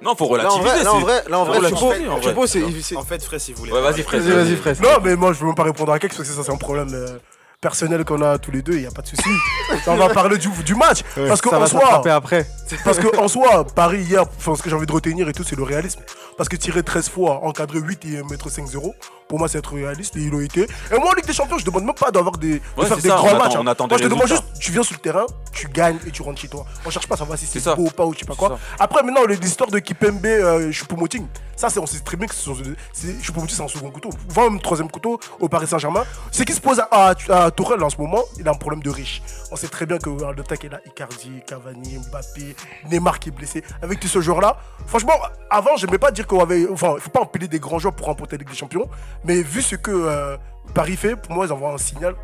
Non, 0.01 0.15
faut 0.15 0.25
relativiser. 0.25 0.83
là 0.83 0.93
en 0.93 0.99
vrai, 0.99 1.23
là 1.29 1.39
en 1.39 1.45
vrai, 1.45 2.47
c'est. 2.47 2.95
En 2.95 3.03
fait, 3.03 3.23
Fred, 3.23 3.39
si 3.39 3.53
vous 3.53 3.59
voulez. 3.59 3.71
Ouais, 3.71 3.81
vas-y, 3.81 4.03
Fred. 4.03 4.21
Vas-y, 4.21 4.43
vas-y, 4.43 4.55
Fred. 4.55 4.81
Non, 4.81 4.97
mais 5.03 5.15
moi, 5.15 5.33
je 5.33 5.39
veux 5.39 5.45
même 5.47 5.55
pas 5.55 5.63
répondre 5.63 5.91
à 5.91 5.99
quelque 5.99 6.15
parce 6.15 6.27
que 6.27 6.35
ça, 6.35 6.43
c'est 6.43 6.51
un 6.51 6.57
problème 6.57 6.89
euh, 6.93 7.17
personnel 7.61 8.03
qu'on 8.03 8.21
a 8.23 8.39
tous 8.39 8.49
les 8.51 8.63
deux, 8.63 8.73
il 8.73 8.81
n'y 8.81 8.87
a 8.87 8.91
pas 8.91 9.03
de 9.03 9.07
souci. 9.07 9.29
on 9.87 9.95
va 9.95 10.09
parler 10.09 10.37
du, 10.37 10.49
du 10.65 10.75
match. 10.75 11.01
Parce 11.15 11.41
qu'en 11.41 11.65
soi, 11.67 12.01
après. 12.11 12.47
parce 12.83 12.97
que 12.97 13.15
en 13.17 13.27
soi, 13.29 13.65
Paris 13.65 14.01
hier, 14.01 14.23
enfin, 14.23 14.55
ce 14.55 14.63
que 14.63 14.69
j'ai 14.69 14.75
envie 14.75 14.87
de 14.87 14.91
retenir 14.91 15.29
et 15.29 15.33
tout, 15.33 15.43
c'est 15.43 15.55
le 15.55 15.63
réalisme. 15.63 16.01
Parce 16.37 16.49
que 16.49 16.55
tirer 16.55 16.81
13 16.81 17.09
fois, 17.09 17.41
encadrer 17.43 17.79
8 17.79 18.05
et 18.05 18.23
mettre 18.23 18.49
5-0, 18.49 18.93
pour 19.31 19.39
moi, 19.39 19.47
c'est 19.47 19.59
être 19.59 19.73
réaliste 19.73 20.17
et 20.17 20.19
ils 20.19 20.29
l'ont 20.29 20.41
été. 20.41 20.63
Et 20.91 20.97
moi, 20.99 21.11
en 21.11 21.13
Ligue 21.13 21.25
des 21.25 21.31
Champions, 21.31 21.57
je 21.57 21.63
demande 21.63 21.85
même 21.85 21.95
pas 21.95 22.11
d'avoir 22.11 22.37
des, 22.37 22.55
de 22.59 22.61
Ouais, 22.75 22.85
faire 22.85 22.97
c'est 22.97 23.03
des 23.03 23.07
ça, 23.07 23.15
grands 23.15 23.29
on 23.29 23.37
matchs. 23.37 23.55
hein. 23.55 23.59
on 23.61 23.67
attend 23.67 23.87
moi, 23.87 23.97
je 23.97 24.03
te 24.03 24.09
demande 24.09 24.27
juste, 24.27 24.43
tu 24.59 24.73
viens 24.73 24.83
sur 24.83 24.95
le 24.95 24.99
terrain, 24.99 25.25
tu 25.53 25.69
gagnes 25.69 25.99
et 26.05 26.11
tu 26.11 26.21
rentres 26.21 26.41
chez 26.41 26.49
toi. 26.49 26.65
On 26.85 26.89
cherche 26.89 27.07
pas 27.07 27.15
à 27.15 27.19
savoir 27.19 27.37
si 27.37 27.45
c'est 27.45 27.63
beau 27.75 27.83
ou 27.85 27.89
pas 27.91 28.05
ou 28.05 28.13
je 28.13 28.19
sais 28.19 28.25
pas 28.25 28.35
quoi. 28.35 28.59
Après, 28.77 29.01
maintenant, 29.03 29.23
l'histoire 29.25 29.71
de 29.71 29.79
Kipembe, 29.79 30.25
euh, 30.25 30.69
Choupo-Moting, 30.73 31.25
ça, 31.55 31.69
c'est- 31.69 31.79
on 31.79 31.85
sait 31.85 31.99
très 31.99 32.17
bien 32.17 32.27
que 32.27 32.33
Choupo-Moting, 32.35 33.55
c'est 33.55 33.63
un 33.63 33.67
second 33.69 33.89
couteau, 33.89 34.09
voire 34.27 34.51
même 34.51 34.59
troisième 34.59 34.91
couteau 34.91 35.17
au 35.39 35.47
Paris 35.47 35.67
Saint-Germain. 35.67 36.03
Ce 36.31 36.43
qui 36.43 36.51
se 36.53 36.59
pose 36.59 36.79
à, 36.79 36.87
à, 36.91 37.43
à 37.45 37.51
Tourelle 37.51 37.81
en 37.83 37.89
ce 37.89 37.97
moment, 37.97 38.23
il 38.37 38.45
a 38.47 38.51
un 38.51 38.55
problème 38.55 38.83
de 38.83 38.89
riche. 38.89 39.21
On 39.51 39.55
sait 39.55 39.67
très 39.69 39.85
bien 39.85 39.97
que 39.97 40.09
euh, 40.09 40.33
le 40.35 40.43
tac 40.43 40.65
est 40.65 40.69
là, 40.69 40.79
Icardi, 40.85 41.31
Cavani, 41.47 41.99
Mbappé, 42.09 42.55
Neymar 42.89 43.19
qui 43.19 43.29
est 43.29 43.31
blessé. 43.31 43.63
Avec 43.81 43.99
tous 44.01 44.07
ce 44.09 44.19
joueurs-là, 44.21 44.57
franchement, 44.87 45.13
avant, 45.49 45.75
j'aimais 45.77 45.97
pas 45.99 46.11
dire 46.11 46.27
qu'on 46.27 46.41
avait. 46.41 46.67
Enfin, 46.69 46.93
il 46.95 47.01
faut 47.01 47.09
pas 47.09 47.21
empiler 47.21 47.47
des 47.47 47.59
grands 47.59 47.79
joueurs 47.79 47.93
pour 47.93 48.07
remporter 48.07 48.35
la 48.35 48.39
Ligue 48.39 48.49
des 48.49 48.55
Champions. 48.57 48.89
Mais 49.25 49.41
vu 49.41 49.61
ce 49.61 49.75
que 49.75 49.91
euh, 49.91 50.37
Paris 50.73 50.95
fait, 50.95 51.15
pour 51.15 51.33
moi, 51.35 51.45
ils 51.45 51.51
envoient 51.53 51.73
un 51.73 51.77
signal 51.77 52.15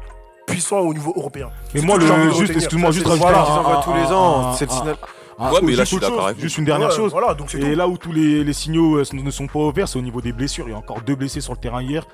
puissant 0.46 0.80
au 0.80 0.94
niveau 0.94 1.14
européen. 1.16 1.50
Mais 1.74 1.82
moi, 1.82 1.98
le, 1.98 2.06
de 2.06 2.30
juste, 2.32 2.56
excuse-moi, 2.56 2.92
juste 2.92 3.06
C'est 3.06 3.12
rajouter 3.12 3.30
voilà, 3.32 3.46
ils 3.48 3.60
envoient 3.60 3.82
tous 3.84 3.94
les 3.94 4.00
un- 4.02 4.12
ans, 4.16 4.54
c'est 4.54 4.66
le 4.66 4.72
signal. 4.72 4.96
Ouais, 5.40 5.60
mais 5.62 5.74
là, 5.74 5.84
je 5.84 5.90
suis 5.90 6.00
d'accord. 6.00 6.32
Juste 6.40 6.58
une 6.58 6.66
dernière 6.66 6.90
Ouais, 6.90 6.96
chose. 6.96 7.12
Voilà, 7.12 7.36
donc 7.36 7.52
c'est 7.52 7.60
Et 7.60 7.72
tout. 7.72 7.76
là 7.78 7.88
où 7.88 7.98
tous 7.98 8.12
les, 8.12 8.44
les 8.44 8.54
signaux 8.54 8.98
euh, 8.98 9.04
ne 9.14 9.30
sont 9.30 9.46
pas 9.46 9.60
ouverts, 9.60 9.88
c'est 9.88 10.00
au 10.00 10.02
niveau 10.02 10.20
des 10.22 10.32
blessures. 10.32 10.66
Il 10.68 10.72
y 10.72 10.74
a 10.74 10.78
encore 10.78 11.02
deux 11.02 11.14
blessés 11.16 11.42
sur 11.42 11.54
le 11.54 11.60
terrain 11.60 11.82
hier. 11.84 12.08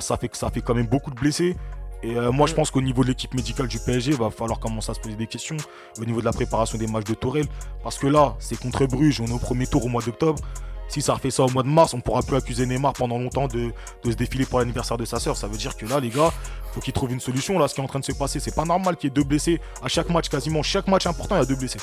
Ça 0.00 0.16
fait, 0.16 0.30
ça 0.34 0.48
fait 0.50 0.60
quand 0.62 0.74
même 0.74 0.86
beaucoup 0.86 1.10
de 1.10 1.16
blessés. 1.16 1.56
Et 2.02 2.16
euh, 2.16 2.32
moi, 2.32 2.46
je 2.46 2.54
pense 2.54 2.70
qu'au 2.70 2.80
niveau 2.80 3.02
de 3.02 3.08
l'équipe 3.08 3.34
médicale 3.34 3.66
du 3.66 3.78
PSG, 3.78 4.12
il 4.12 4.16
va 4.16 4.30
falloir 4.30 4.60
commencer 4.60 4.90
à 4.90 4.94
se 4.94 5.00
poser 5.00 5.16
des 5.16 5.26
questions 5.26 5.56
au 6.00 6.04
niveau 6.06 6.20
de 6.20 6.24
la 6.24 6.32
préparation 6.32 6.78
des 6.78 6.86
matchs 6.86 7.04
de 7.04 7.14
Tourelle. 7.14 7.46
Parce 7.82 7.98
que 7.98 8.06
là, 8.06 8.34
c'est 8.38 8.58
contre 8.58 8.86
Bruges, 8.86 9.20
on 9.20 9.26
est 9.26 9.32
au 9.32 9.38
premier 9.38 9.66
tour 9.66 9.84
au 9.84 9.88
mois 9.88 10.02
d'octobre. 10.02 10.38
Si 10.88 11.02
ça 11.02 11.14
refait 11.14 11.30
ça 11.30 11.44
au 11.44 11.48
mois 11.48 11.62
de 11.62 11.68
mars, 11.68 11.94
on 11.94 12.00
pourra 12.00 12.22
plus 12.22 12.36
accuser 12.36 12.66
Neymar 12.66 12.92
pendant 12.92 13.18
longtemps 13.18 13.48
de, 13.48 13.72
se 14.04 14.10
défiler 14.10 14.46
pour 14.46 14.58
l'anniversaire 14.58 14.96
de 14.96 15.04
sa 15.04 15.18
sœur. 15.18 15.36
Ça 15.36 15.46
veut 15.46 15.56
dire 15.56 15.76
que 15.76 15.86
là, 15.86 16.00
les 16.00 16.10
gars, 16.10 16.32
faut 16.72 16.80
qu'ils 16.80 16.92
trouvent 16.92 17.12
une 17.12 17.20
solution. 17.20 17.58
Là, 17.58 17.68
ce 17.68 17.74
qui 17.74 17.80
est 17.80 17.84
en 17.84 17.88
train 17.88 18.00
de 18.00 18.04
se 18.04 18.12
passer, 18.12 18.40
c'est 18.40 18.54
pas 18.54 18.64
normal 18.64 18.96
qu'il 18.96 19.08
y 19.08 19.12
ait 19.12 19.14
deux 19.14 19.24
blessés 19.24 19.60
à 19.82 19.88
chaque 19.88 20.10
match, 20.10 20.28
quasiment 20.28 20.62
chaque 20.62 20.88
match 20.88 21.06
important, 21.06 21.36
il 21.36 21.38
y 21.38 21.42
a 21.42 21.46
deux 21.46 21.56
blessés. 21.56 21.80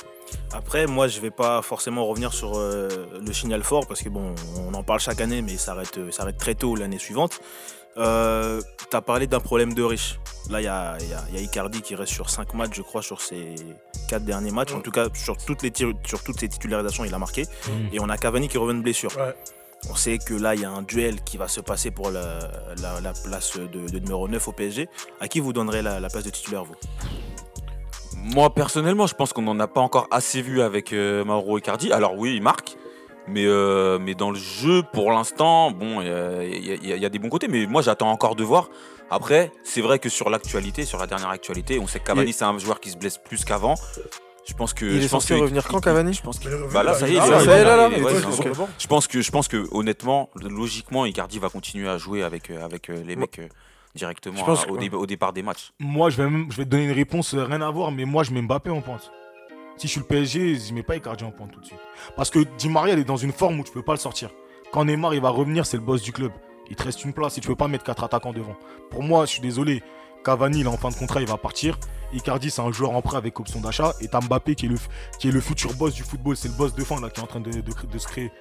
Après, 0.53 0.87
moi, 0.87 1.07
je 1.07 1.19
vais 1.19 1.31
pas 1.31 1.61
forcément 1.61 2.05
revenir 2.05 2.33
sur 2.33 2.57
euh, 2.57 2.87
le 3.25 3.33
signal 3.33 3.63
fort 3.63 3.85
parce 3.87 4.01
que 4.01 4.09
bon, 4.09 4.33
on 4.67 4.73
en 4.73 4.83
parle 4.83 4.99
chaque 4.99 5.19
année, 5.19 5.41
mais 5.41 5.57
ça 5.57 5.75
ça 6.11 6.23
arrête 6.23 6.37
très 6.37 6.55
tôt 6.55 6.75
l'année 6.75 6.99
suivante. 6.99 7.39
Euh, 7.97 8.62
tu 8.89 8.95
as 8.95 9.01
parlé 9.01 9.27
d'un 9.27 9.39
problème 9.39 9.73
de 9.73 9.84
riche. 9.84 10.19
Là, 10.49 10.62
il 10.62 10.65
y 10.65 10.67
a, 10.67 10.97
il 11.01 11.10
y 11.10 11.13
a- 11.13 11.23
il 11.30 11.36
y 11.36 11.38
a 11.38 11.41
Icardi 11.41 11.82
qui 11.82 11.95
reste 11.95 12.13
sur 12.13 12.30
5 12.30 12.54
matchs, 12.54 12.73
je 12.75 12.82
crois, 12.82 13.01
sur 13.01 13.21
ses 13.21 13.56
4 14.10 14.23
derniers 14.25 14.51
matchs. 14.51 14.73
En 14.73 14.82
tout 14.82 14.91
cas, 14.91 15.08
sur 15.13 15.38
toutes, 15.38 15.62
les 15.63 15.71
sur 16.06 16.23
toutes 16.23 16.39
ses 16.39 16.49
titularisations, 16.49 17.04
il 17.06 17.13
a 17.13 17.19
marqué. 17.19 17.45
Et 17.91 17.99
on 17.99 18.10
a 18.10 18.17
Cavani 18.17 18.47
qui 18.47 18.58
revient 18.58 18.77
de 18.77 18.84
blessure. 18.84 19.15
Ouais. 19.17 19.36
On 19.89 19.95
sait 19.95 20.19
que 20.19 20.34
là, 20.36 20.54
il 20.56 20.62
y 20.62 20.65
a 20.65 20.69
un 20.69 20.84
duel 20.84 21.21
qui 21.23 21.38
va 21.38 21.47
se 21.47 21.60
passer 21.60 21.89
pour 21.91 22.12
la, 22.12 22.39
la- 22.82 23.01
la 23.01 23.13
place 23.13 23.58
de, 23.58 23.89
de 23.89 23.99
numéro 23.99 24.27
9 24.27 24.47
au 24.47 24.51
PSG. 24.51 24.88
À 25.19 25.27
qui 25.27 25.39
vous 25.39 25.54
donnerez 25.54 25.82
la, 25.82 25.99
la 25.99 26.10
place 26.10 26.23
de 26.23 26.30
titulaire, 26.30 26.63
vous? 26.63 26.75
Moi, 28.15 28.54
personnellement, 28.54 29.08
je 29.08 29.15
pense 29.15 29.34
qu'on 29.34 29.41
n'en 29.41 29.60
a 29.60 29.67
pas 29.67 29.82
encore 29.82 30.08
assez 30.12 30.41
vu 30.41 30.62
avec 30.62 30.93
euh, 30.93 31.25
Mauro 31.25 31.58
Icardi. 31.58 31.91
Alors 31.91 32.15
oui, 32.15 32.36
il 32.36 32.41
marque. 32.43 32.77
Mais, 33.27 33.45
euh, 33.45 33.99
mais 33.99 34.15
dans 34.15 34.31
le 34.31 34.38
jeu, 34.39 34.81
pour 34.93 35.12
l'instant, 35.12 35.71
bon, 35.71 36.01
il 36.01 36.07
y 36.07 36.12
a- 36.91 36.97
y, 36.97 37.03
y 37.05 37.10
des 37.10 37.19
bons 37.19 37.29
côtés. 37.29 37.47
Mais 37.47 37.65
moi, 37.67 37.81
j'attends 37.81 38.12
encore 38.12 38.36
de 38.36 38.43
voir. 38.43 38.69
Après, 39.10 39.51
c'est 39.63 39.81
vrai 39.81 39.99
que 39.99 40.10
sur 40.10 40.29
l'actualité, 40.29 40.86
sur 40.86 40.97
la 40.97 41.05
dernière 41.07 41.29
actualité, 41.29 41.79
on 41.79 41.88
sait 41.88 41.99
que 41.99 42.05
Cavani, 42.05 42.34
c'est 42.34 42.45
un 42.45 42.57
joueur 42.57 42.79
qui 42.79 42.89
se 42.89 42.97
blesse 42.97 43.17
plus 43.17 43.43
qu'avant. 43.45 43.75
Je 44.47 44.53
pense 44.55 44.73
que. 44.73 44.86
Il 44.86 44.97
est 44.97 45.01
je 45.01 45.07
pense 45.10 45.23
censé 45.23 45.36
que- 45.36 45.41
revenir 45.41 45.67
quand, 45.67 45.79
Cavani 45.81 46.13
Je 46.13 46.21
pense 46.23 46.43
le- 46.43 46.67
Bah 46.73 46.81
là, 46.84 46.93
ça 46.95 47.07
y 47.07 47.15
est. 47.15 47.19
Je 48.79 48.88
pense 48.88 49.07
que, 49.07 49.21
je 49.21 49.31
pense 49.31 49.47
que 49.47 49.67
honnêtement, 49.71 50.29
logiquement, 50.36 51.05
Icardi 51.05 51.38
va 51.39 51.49
continuer 51.49 51.88
à 51.89 51.97
jouer 51.97 52.23
avec, 52.23 52.49
avec 52.49 52.88
les 52.88 53.15
mecs 53.15 53.39
directement 53.93 54.38
Je 54.39 54.43
pense 54.45 54.63
à- 54.65 54.71
au, 54.71 54.75
que- 54.75 54.79
dé- 54.79 54.95
au 54.95 55.05
départ 55.05 55.34
des 55.34 55.43
matchs. 55.43 55.71
Moi, 55.79 56.10
je 56.10 56.17
vais, 56.17 56.23
même, 56.29 56.47
je 56.49 56.57
vais 56.57 56.65
te 56.65 56.69
donner 56.69 56.86
une 56.86 56.91
réponse, 56.93 57.34
euh, 57.36 57.43
rien 57.43 57.62
à 57.62 57.69
voir, 57.69 57.91
mais 57.91 58.05
moi, 58.05 58.23
je 58.23 58.31
mets 58.31 58.41
Mbappé 58.41 58.69
en 58.71 58.81
pointe. 58.81 59.12
Si 59.81 59.87
je 59.87 59.93
suis 59.93 59.99
le 60.01 60.05
PSG, 60.05 60.59
je 60.59 60.73
mets 60.75 60.83
pas 60.83 60.95
Icardi 60.95 61.23
en 61.23 61.31
pointe 61.31 61.51
tout 61.51 61.59
de 61.59 61.65
suite. 61.65 61.79
Parce 62.15 62.29
que 62.29 62.37
Di 62.59 62.69
Maria, 62.69 62.93
est 62.93 63.03
dans 63.03 63.17
une 63.17 63.31
forme 63.31 63.59
où 63.59 63.63
tu 63.63 63.71
peux 63.71 63.81
pas 63.81 63.93
le 63.93 63.97
sortir. 63.97 64.29
Quand 64.71 64.85
Neymar, 64.85 65.15
il 65.15 65.21
va 65.21 65.31
revenir, 65.31 65.65
c'est 65.65 65.77
le 65.77 65.81
boss 65.81 66.03
du 66.03 66.11
club. 66.13 66.31
Il 66.69 66.75
te 66.75 66.83
reste 66.83 67.03
une 67.03 67.13
place 67.13 67.39
et 67.39 67.41
tu 67.41 67.47
peux 67.47 67.55
pas 67.55 67.67
mettre 67.67 67.83
quatre 67.83 68.03
attaquants 68.03 68.31
devant. 68.31 68.55
Pour 68.91 69.01
moi, 69.01 69.25
je 69.25 69.31
suis 69.31 69.41
désolé. 69.41 69.81
Cavani, 70.23 70.59
il 70.59 70.65
est 70.67 70.69
en 70.69 70.77
fin 70.77 70.89
de 70.89 70.93
contrat, 70.93 71.19
il 71.19 71.27
va 71.27 71.37
partir. 71.37 71.79
Icardi, 72.13 72.51
c'est 72.51 72.61
un 72.61 72.71
joueur 72.71 72.91
en 72.91 73.01
prêt 73.01 73.17
avec 73.17 73.39
option 73.39 73.59
d'achat. 73.59 73.95
Et 74.01 74.07
t'as 74.07 74.21
Mbappé 74.21 74.53
qui 74.53 74.67
est, 74.67 74.69
le, 74.69 74.77
qui 75.17 75.29
est 75.29 75.31
le 75.31 75.41
futur 75.41 75.73
boss 75.73 75.95
du 75.95 76.03
football. 76.03 76.37
C'est 76.37 76.49
le 76.49 76.53
boss 76.53 76.75
de 76.75 76.83
fin 76.83 77.01
là, 77.01 77.09
qui 77.09 77.19
est 77.19 77.23
en 77.23 77.27
train 77.27 77.39
de, 77.39 77.49
de- 77.49 77.61
de 77.91 77.97
se 77.97 78.07
créer. 78.07 78.31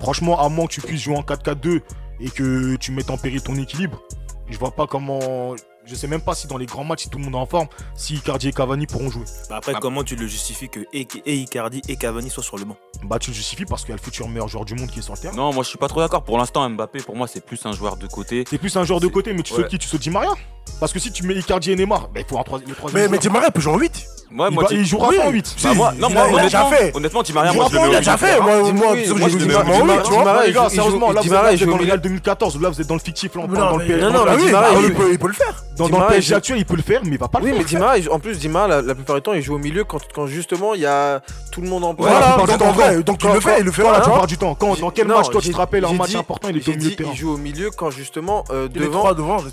Franchement, 0.00 0.40
à 0.40 0.48
moins 0.48 0.66
que 0.66 0.72
tu 0.72 0.80
puisses 0.80 1.02
jouer 1.02 1.16
en 1.16 1.22
4-4-2 1.22 1.80
et 2.18 2.28
que 2.30 2.74
tu 2.74 2.90
mettes 2.90 3.10
en 3.10 3.18
péril 3.18 3.40
ton 3.40 3.54
équilibre, 3.54 4.02
je 4.48 4.58
vois 4.58 4.72
pas 4.72 4.88
comment 4.88 5.54
Je 5.86 5.94
sais 5.94 6.06
même 6.06 6.20
pas 6.20 6.34
si 6.34 6.46
dans 6.46 6.58
les 6.58 6.66
grands 6.66 6.84
matchs, 6.84 7.04
si 7.04 7.08
tout 7.10 7.18
le 7.18 7.24
monde 7.24 7.34
est 7.34 7.38
en 7.38 7.46
forme, 7.46 7.66
si 7.94 8.14
Icardi 8.16 8.48
et 8.48 8.52
Cavani 8.52 8.86
pourront 8.86 9.10
jouer. 9.10 9.24
Bah 9.48 9.56
après, 9.56 9.72
Ah. 9.74 9.78
comment 9.80 10.04
tu 10.04 10.14
le 10.14 10.26
justifies 10.26 10.68
que 10.68 10.80
et, 10.92 11.08
et 11.26 11.34
Icardi 11.36 11.80
et 11.88 11.96
Cavani 11.96 12.28
soient 12.30 12.42
sur 12.42 12.58
le 12.58 12.64
banc 12.66 12.76
Bah, 13.04 13.18
tu 13.18 13.30
le 13.30 13.34
justifies 13.34 13.64
parce 13.64 13.82
qu'il 13.82 13.90
y 13.90 13.92
a 13.92 13.96
le 13.96 14.02
futur 14.02 14.28
meilleur 14.28 14.46
joueur 14.48 14.64
du 14.66 14.74
monde 14.74 14.90
qui 14.90 14.98
est 14.98 15.02
sur 15.02 15.14
le 15.14 15.18
terrain. 15.18 15.34
Non, 15.34 15.52
moi 15.52 15.64
je 15.64 15.68
suis 15.70 15.78
pas 15.78 15.88
trop 15.88 16.00
d'accord. 16.00 16.22
Pour 16.22 16.36
l'instant, 16.38 16.68
Mbappé, 16.68 17.00
pour 17.00 17.16
moi, 17.16 17.26
c'est 17.26 17.44
plus 17.44 17.64
un 17.64 17.72
joueur 17.72 17.96
de 17.96 18.06
côté. 18.06 18.44
C'est 18.48 18.58
plus 18.58 18.76
un 18.76 18.84
joueur 18.84 19.00
de 19.00 19.06
côté, 19.08 19.32
mais 19.32 19.42
tu 19.42 19.52
ouais. 19.54 19.60
sautes 19.62 19.68
qui? 19.70 19.78
Tu 19.78 19.88
sautes 19.88 20.02
Di 20.02 20.10
Maria? 20.10 20.30
Parce 20.78 20.92
que 20.92 20.98
si 20.98 21.10
tu 21.12 21.24
mets 21.24 21.34
Icardi 21.34 21.72
et 21.72 21.76
Neymar, 21.76 22.08
bah, 22.08 22.20
il 22.20 22.26
faut 22.26 22.38
un 22.38 22.42
troisième. 22.42 22.70
Mais, 22.92 23.00
mais 23.02 23.06
joueur. 23.08 23.18
Di 23.20 23.28
Maria 23.30 23.50
peut 23.50 23.60
jouer 23.60 23.72
en 23.74 23.78
8. 23.78 24.06
Moi, 24.32 24.46
il, 24.48 24.54
moi, 24.54 24.64
il 24.70 24.84
jouera 24.86 25.08
Oui. 25.08 25.16
pas 25.16 25.26
en 25.26 25.30
8. 25.30 25.56
bah, 25.62 25.74
moi, 25.74 25.92
non, 25.98 26.08
il 26.08 26.14
moi, 26.14 26.26
il 26.30 26.38
a 26.38 26.42
déjà 26.42 26.60
honnêtement, 26.64 26.78
fait. 26.78 26.96
honnêtement, 26.96 27.22
Di 27.22 27.32
Maria, 27.32 27.50
Il 27.50 27.56
moi, 27.56 27.64
a 27.64 27.68
je 27.68 27.74
le 27.74 27.80
mets 27.80 27.86
au 27.88 27.98
déjà 27.98 28.16
fait. 28.16 28.40
Moi, 28.40 28.46
moi, 28.60 28.62
Di- 28.62 28.72
moi, 28.72 28.86
oui, 28.92 29.02
je 29.04 29.12
moi, 29.12 29.28
je 29.28 29.34
le 29.34 29.40
le 29.40 29.46
mets 29.46 29.52
mets 29.52 29.54
au 29.56 29.60
en 29.60 29.64
milieu. 29.64 29.94
8, 29.94 30.02
Di 30.02 30.08
tu 30.08 30.10
vois. 30.14 30.24
Maria, 30.24 30.46
les 30.46 30.52
gars, 30.52 30.60
il 30.62 30.68
joue- 30.70 30.74
sérieusement, 30.76 31.06
il 31.10 31.14
là, 31.14 31.20
vous 31.20 31.26
êtes 31.26 31.60
il 31.60 31.66
dans 31.66 31.72
joue 31.72 31.78
le 31.78 31.84
Real 31.84 32.00
2014, 32.00 32.60
là, 32.60 32.68
vous 32.70 32.80
êtes 32.80 32.86
dans 32.86 32.94
le 32.94 33.00
fictif, 33.00 33.34
là, 33.34 33.42
dans 33.46 33.76
le 33.76 33.84
mais- 33.86 33.96
non, 33.96 34.10
non, 34.12 34.24
mais 34.24 34.36
oui, 34.44 34.50
Maria, 34.52 34.68
bah, 34.72 34.78
il 34.86 35.18
peut- 35.18 35.26
le 35.26 35.32
faire. 35.34 35.64
Dans 35.76 35.86
le 35.88 35.94
il 35.94 36.06
PSG 36.08 36.28
joue- 36.28 36.34
actuel, 36.36 36.58
il 36.58 36.64
peut 36.66 36.76
le 36.76 36.82
faire, 36.82 37.00
mais 37.04 37.10
il 37.12 37.18
va 37.18 37.26
pas 37.28 37.38
le 37.40 37.44
Oui, 37.46 37.50
faire. 37.52 37.58
mais 37.72 37.78
Maria, 37.80 37.98
il- 37.98 38.10
en 38.10 38.18
plus, 38.20 38.38
Di 38.38 38.48
Maria, 38.48 38.82
la, 38.82 38.94
plupart 38.94 39.16
du 39.16 39.22
temps, 39.22 39.32
il 39.32 39.42
joue 39.42 39.54
au 39.54 39.58
milieu 39.58 39.82
quand, 39.84 39.98
justement 40.26 40.74
il 40.74 40.82
y 40.82 40.86
a 40.86 41.20
tout 41.50 41.60
le 41.62 41.68
monde 41.68 41.84
en 41.84 41.94
Voilà, 41.94 42.18
Voilà, 42.20 42.36
donc 42.36 42.58
temps, 42.58 42.66
en 42.66 42.72
vrai, 42.72 42.94
quand- 42.96 43.04
donc 43.04 43.24
il 43.24 43.30
le 43.32 43.40
fait, 43.40 43.56
il 43.60 43.64
le 43.64 43.72
fait. 43.72 43.82
La 43.82 44.00
plupart 44.00 44.26
du 44.26 44.36
temps, 44.38 44.56
dans 44.80 44.90
quel 44.90 45.06
Non, 45.08 45.16
match 45.16 45.30
toi 45.30 45.40
tu 45.40 45.50
te 45.50 45.56
rappelles 45.56 45.84
un 45.84 45.92
match 45.94 46.14
important, 46.14 46.48
il 46.50 46.58
est 46.58 46.68
au 46.68 46.72
milieu 46.76 46.90
il 47.12 47.16
joue 47.16 47.30
au 47.34 47.36
milieu 47.36 47.70
quand 47.76 47.90
justement 47.90 48.44
euh, 48.50 48.68
Il 48.74 48.80
devant, 48.80 49.02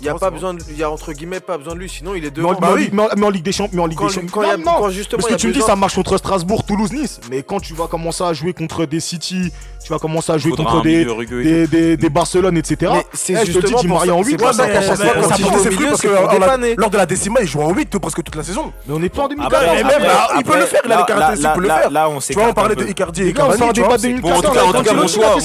n'y 0.00 0.08
a 0.08 0.14
pas 0.14 0.30
besoin, 0.30 0.54
de- 0.54 0.60
il 0.70 0.76
y 0.78 0.82
a 0.84 0.90
entre 0.90 1.12
guillemets 1.12 1.40
pas 1.40 1.56
besoin 1.58 1.74
de 1.74 1.78
lui, 1.80 1.88
sinon 1.88 2.14
il 2.14 2.24
est 2.24 2.36
Mais 2.36 2.44
en, 2.44 2.48
devant. 2.48 2.60
mais 2.60 2.66
en 2.66 2.70
bah 2.70 2.74
oui. 2.76 2.82
Ligue- 2.84 2.92
mais 2.92 3.02
en- 3.02 3.08
mais 3.16 3.26
en 3.26 3.30
Ligue 3.30 3.44
des 3.44 3.52
Champions, 3.52 4.67
non, 4.72 4.78
quand 4.80 4.90
justement 4.90 5.20
Parce 5.22 5.32
que 5.34 5.38
tu 5.40 5.48
me 5.48 5.52
dis, 5.52 5.60
ça 5.62 5.76
marche 5.76 5.94
contre 5.94 6.16
Strasbourg, 6.16 6.64
Toulouse, 6.64 6.92
Nice. 6.92 7.20
Mais 7.30 7.42
quand 7.42 7.60
tu 7.60 7.74
vas 7.74 7.86
commencer 7.86 8.24
à 8.24 8.32
jouer 8.32 8.52
contre 8.52 8.84
des 8.86 9.00
City, 9.00 9.52
tu 9.84 9.92
vas 9.92 9.98
commencer 9.98 10.32
à 10.32 10.38
jouer 10.38 10.50
Faudra 10.50 10.64
contre 10.72 10.82
des, 10.82 11.04
des, 11.04 11.66
des, 11.66 11.96
des 11.96 12.10
Barcelone, 12.10 12.56
etc. 12.58 12.92
C'est 13.12 13.32
Eh, 13.32 13.36
je 13.46 13.52
te 13.52 13.66
dis, 13.66 13.72
justement 13.72 13.96
en 13.96 14.00
c'est 14.22 14.30
8. 14.30 14.36
pour 14.36 14.52
ça 14.52 14.66
mais- 14.66 14.72
qu'à 14.72 14.80
mais- 14.80 14.86
chaque 14.86 14.96
fois, 14.96 15.04
mais 15.14 15.22
quand 15.22 15.28
ça 15.28 15.34
il 15.38 15.42
joue 15.42 15.48
porte 15.48 15.60
au 15.60 15.62
ses 15.62 15.70
fruits 15.70 15.78
milieu, 15.78 15.88
parce 15.90 16.02
que 16.02 16.76
lors 16.80 16.90
de 16.90 16.96
la 16.96 17.06
décima, 17.06 17.40
il 17.40 17.48
joue 17.48 17.60
en 17.62 17.72
8 17.72 17.98
presque 17.98 18.22
toute 18.22 18.34
la 18.36 18.42
saison. 18.42 18.72
Mais 18.86 18.94
on 18.96 19.02
est 19.02 19.08
pas 19.08 19.22
en 19.22 19.24
Après, 19.26 19.36
2014. 19.36 19.66
mais 19.76 19.84
même 19.84 20.02
là, 20.02 20.28
il 20.36 20.44
peut 20.44 20.56
le 20.58 20.66
faire, 20.66 20.80
il 20.84 20.92
a 20.92 20.94
les 20.94 21.00
là- 21.00 21.06
caractéristiques 21.06 21.52
pour 21.52 21.60
le 21.62 21.68
faire. 21.68 21.90
Là, 21.90 22.08
on 22.10 22.18
Tu 22.18 22.32
vois, 22.34 22.48
on 22.48 22.52
parlait 22.52 22.74
de 22.76 22.84
Icardi 22.86 23.22
et 23.22 23.32
Cavani, 23.32 23.58
sort 23.58 23.68
tu 23.68 23.72
des 23.74 23.80
vois. 23.80 23.88
pas 23.90 23.98
c'est- 23.98 24.08
2014. 24.08 24.42
Bon, 24.42 24.48
en 24.48 24.50
tout 24.50 24.54
cas, 24.54 24.64
en 24.64 24.72
tout 24.72 24.82
cas, 24.84 24.90
Quand 24.90 24.96
mon 25.00 25.08
choix, 25.08 25.36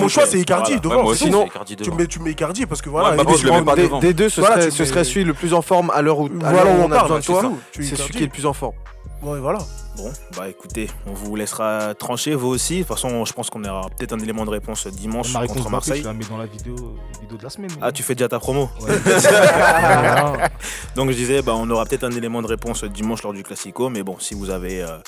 mon 0.00 0.08
choix, 0.08 0.26
c'est 0.26 0.38
Icardi 0.40 0.80
devant. 0.80 1.14
C'est 1.14 1.26
Icardi 1.28 1.76
Tu 1.76 2.20
mets, 2.20 2.30
Icardi 2.32 2.66
parce 2.66 2.82
que 2.82 2.88
voilà. 2.88 3.16
Pas 3.64 3.74
des, 4.00 4.12
deux, 4.14 4.28
ce, 4.28 4.42
serait, 4.84 5.04
celui 5.04 5.24
le 5.24 5.34
plus 5.34 5.54
en 5.54 5.62
forme 5.62 5.90
à 5.94 6.02
l'heure 6.02 6.18
où, 6.18 6.28
on 6.32 6.90
a 6.92 7.02
besoin 7.02 7.18
de 7.18 7.24
toi. 7.24 7.42
C'est 7.72 7.96
celui. 7.96 8.23
Qui 8.24 8.26
est 8.26 8.30
le 8.30 8.32
plus 8.32 8.46
en 8.46 8.52
forme. 8.52 8.76
Ouais, 9.22 9.38
voilà. 9.38 9.58
Bon, 9.96 10.12
bah 10.36 10.48
écoutez, 10.48 10.90
on 11.06 11.12
vous 11.12 11.36
laissera 11.36 11.94
trancher 11.94 12.34
vous 12.34 12.48
aussi. 12.48 12.78
De 12.78 12.78
toute 12.80 12.88
façon, 12.88 13.24
je 13.24 13.32
pense 13.32 13.48
qu'on 13.48 13.62
aura 13.64 13.88
peut-être 13.90 14.12
un 14.12 14.18
élément 14.18 14.44
de 14.44 14.50
réponse 14.50 14.86
dimanche 14.88 15.32
Ma 15.32 15.40
réponse 15.40 15.56
contre 15.58 15.70
Marseille. 15.70 16.00
je 16.02 16.06
la 16.08 16.12
mets 16.14 16.24
dans 16.24 16.36
la 16.38 16.46
vidéo, 16.46 16.74
vidéo 17.20 17.38
de 17.38 17.42
la 17.42 17.50
semaine. 17.50 17.70
Ah, 17.80 17.92
tu 17.92 18.02
fais 18.02 18.14
déjà 18.16 18.28
ta 18.28 18.40
promo. 18.40 18.68
Ouais. 18.80 18.92
Donc 20.96 21.10
je 21.10 21.16
disais, 21.16 21.42
bah, 21.42 21.54
on 21.56 21.68
aura 21.70 21.84
peut-être 21.86 22.04
un 22.04 22.10
élément 22.10 22.42
de 22.42 22.46
réponse 22.48 22.84
dimanche 22.84 23.22
lors 23.22 23.32
du 23.32 23.42
Classico. 23.44 23.88
Mais 23.88 24.02
bon, 24.02 24.16
si 24.18 24.34
vous 24.34 24.50
avez, 24.50 24.82
euh, 24.82 24.98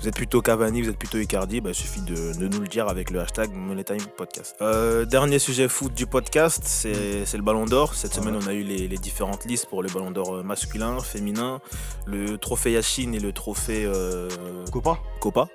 vous 0.00 0.06
êtes 0.08 0.14
plutôt 0.14 0.42
Cavani, 0.42 0.82
vous 0.82 0.90
êtes 0.90 0.98
plutôt 0.98 1.18
Icardi, 1.18 1.60
bah, 1.60 1.70
il 1.70 1.74
suffit 1.74 2.02
de, 2.02 2.32
de 2.38 2.48
nous 2.48 2.60
le 2.60 2.68
dire 2.68 2.88
avec 2.88 3.10
le 3.10 3.20
hashtag 3.20 3.50
MoneyTime 3.52 4.06
Podcast. 4.16 4.54
Euh, 4.60 5.04
dernier 5.04 5.38
sujet 5.38 5.68
foot 5.68 5.92
du 5.92 6.06
podcast, 6.06 6.62
c'est 6.64 6.92
le 7.36 7.42
Ballon 7.42 7.64
d'Or. 7.66 7.94
Cette 7.94 8.14
semaine, 8.14 8.36
on 8.40 8.46
a 8.46 8.52
eu 8.52 8.62
les, 8.62 8.86
les 8.88 8.98
différentes 8.98 9.44
listes 9.44 9.66
pour 9.66 9.82
le 9.82 9.88
Ballon 9.88 10.10
d'Or 10.10 10.36
euh, 10.36 10.42
masculin, 10.42 11.00
féminin, 11.00 11.60
le 12.06 12.38
trophée 12.38 12.72
Yachine 12.72 13.14
et 13.14 13.20
le 13.20 13.32
trophée 13.32 13.84
euh, 13.84 14.28
Copa 14.72 14.98
Copa. 15.20 15.48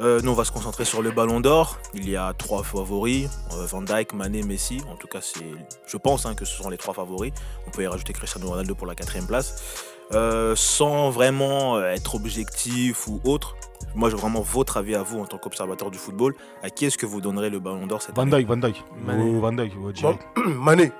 Euh, 0.00 0.20
nous, 0.22 0.32
on 0.32 0.34
va 0.34 0.44
se 0.44 0.50
concentrer 0.50 0.84
sur 0.84 1.02
le 1.02 1.12
Ballon 1.12 1.40
d'Or. 1.40 1.78
Il 1.94 2.08
y 2.08 2.16
a 2.16 2.32
trois 2.32 2.64
favoris 2.64 3.28
euh, 3.52 3.66
Van 3.66 3.82
Dijk, 3.82 4.12
Mané, 4.12 4.42
Messi. 4.42 4.80
En 4.90 4.96
tout 4.96 5.06
cas, 5.06 5.20
c'est, 5.20 5.44
je 5.86 5.96
pense 5.96 6.26
hein, 6.26 6.34
que 6.34 6.44
ce 6.44 6.60
sont 6.60 6.68
les 6.68 6.76
trois 6.76 6.94
favoris. 6.94 7.32
On 7.68 7.70
peut 7.70 7.82
y 7.82 7.86
rajouter 7.86 8.12
Cristiano 8.12 8.48
Ronaldo 8.48 8.74
pour 8.74 8.88
la 8.88 8.96
quatrième 8.96 9.26
place. 9.26 9.92
Euh, 10.12 10.54
sans 10.56 11.10
vraiment 11.10 11.76
euh, 11.76 11.92
être 11.92 12.16
objectif 12.16 13.06
ou 13.06 13.20
autre. 13.24 13.56
Moi, 13.94 14.10
j'ai 14.10 14.16
vraiment 14.16 14.42
votre 14.42 14.76
avis 14.76 14.96
à 14.96 15.02
vous 15.02 15.20
en 15.20 15.26
tant 15.26 15.38
qu'observateur 15.38 15.92
du 15.92 15.98
football. 15.98 16.34
À 16.62 16.70
qui 16.70 16.86
est-ce 16.86 16.98
que 16.98 17.06
vous 17.06 17.20
donnerez 17.20 17.48
le 17.48 17.60
Ballon 17.60 17.86
d'Or 17.86 18.02
cette 18.02 18.16
Van 18.16 18.22
année 18.22 18.32
Dijk, 18.32 18.48
Van 18.48 18.56
Dijk. 18.56 18.84
Mané. 18.96 19.22
Oh, 19.22 19.40
Van 19.40 19.52
Dijk, 19.52 19.72
ouais. 19.80 20.18
Mané. 20.44 20.92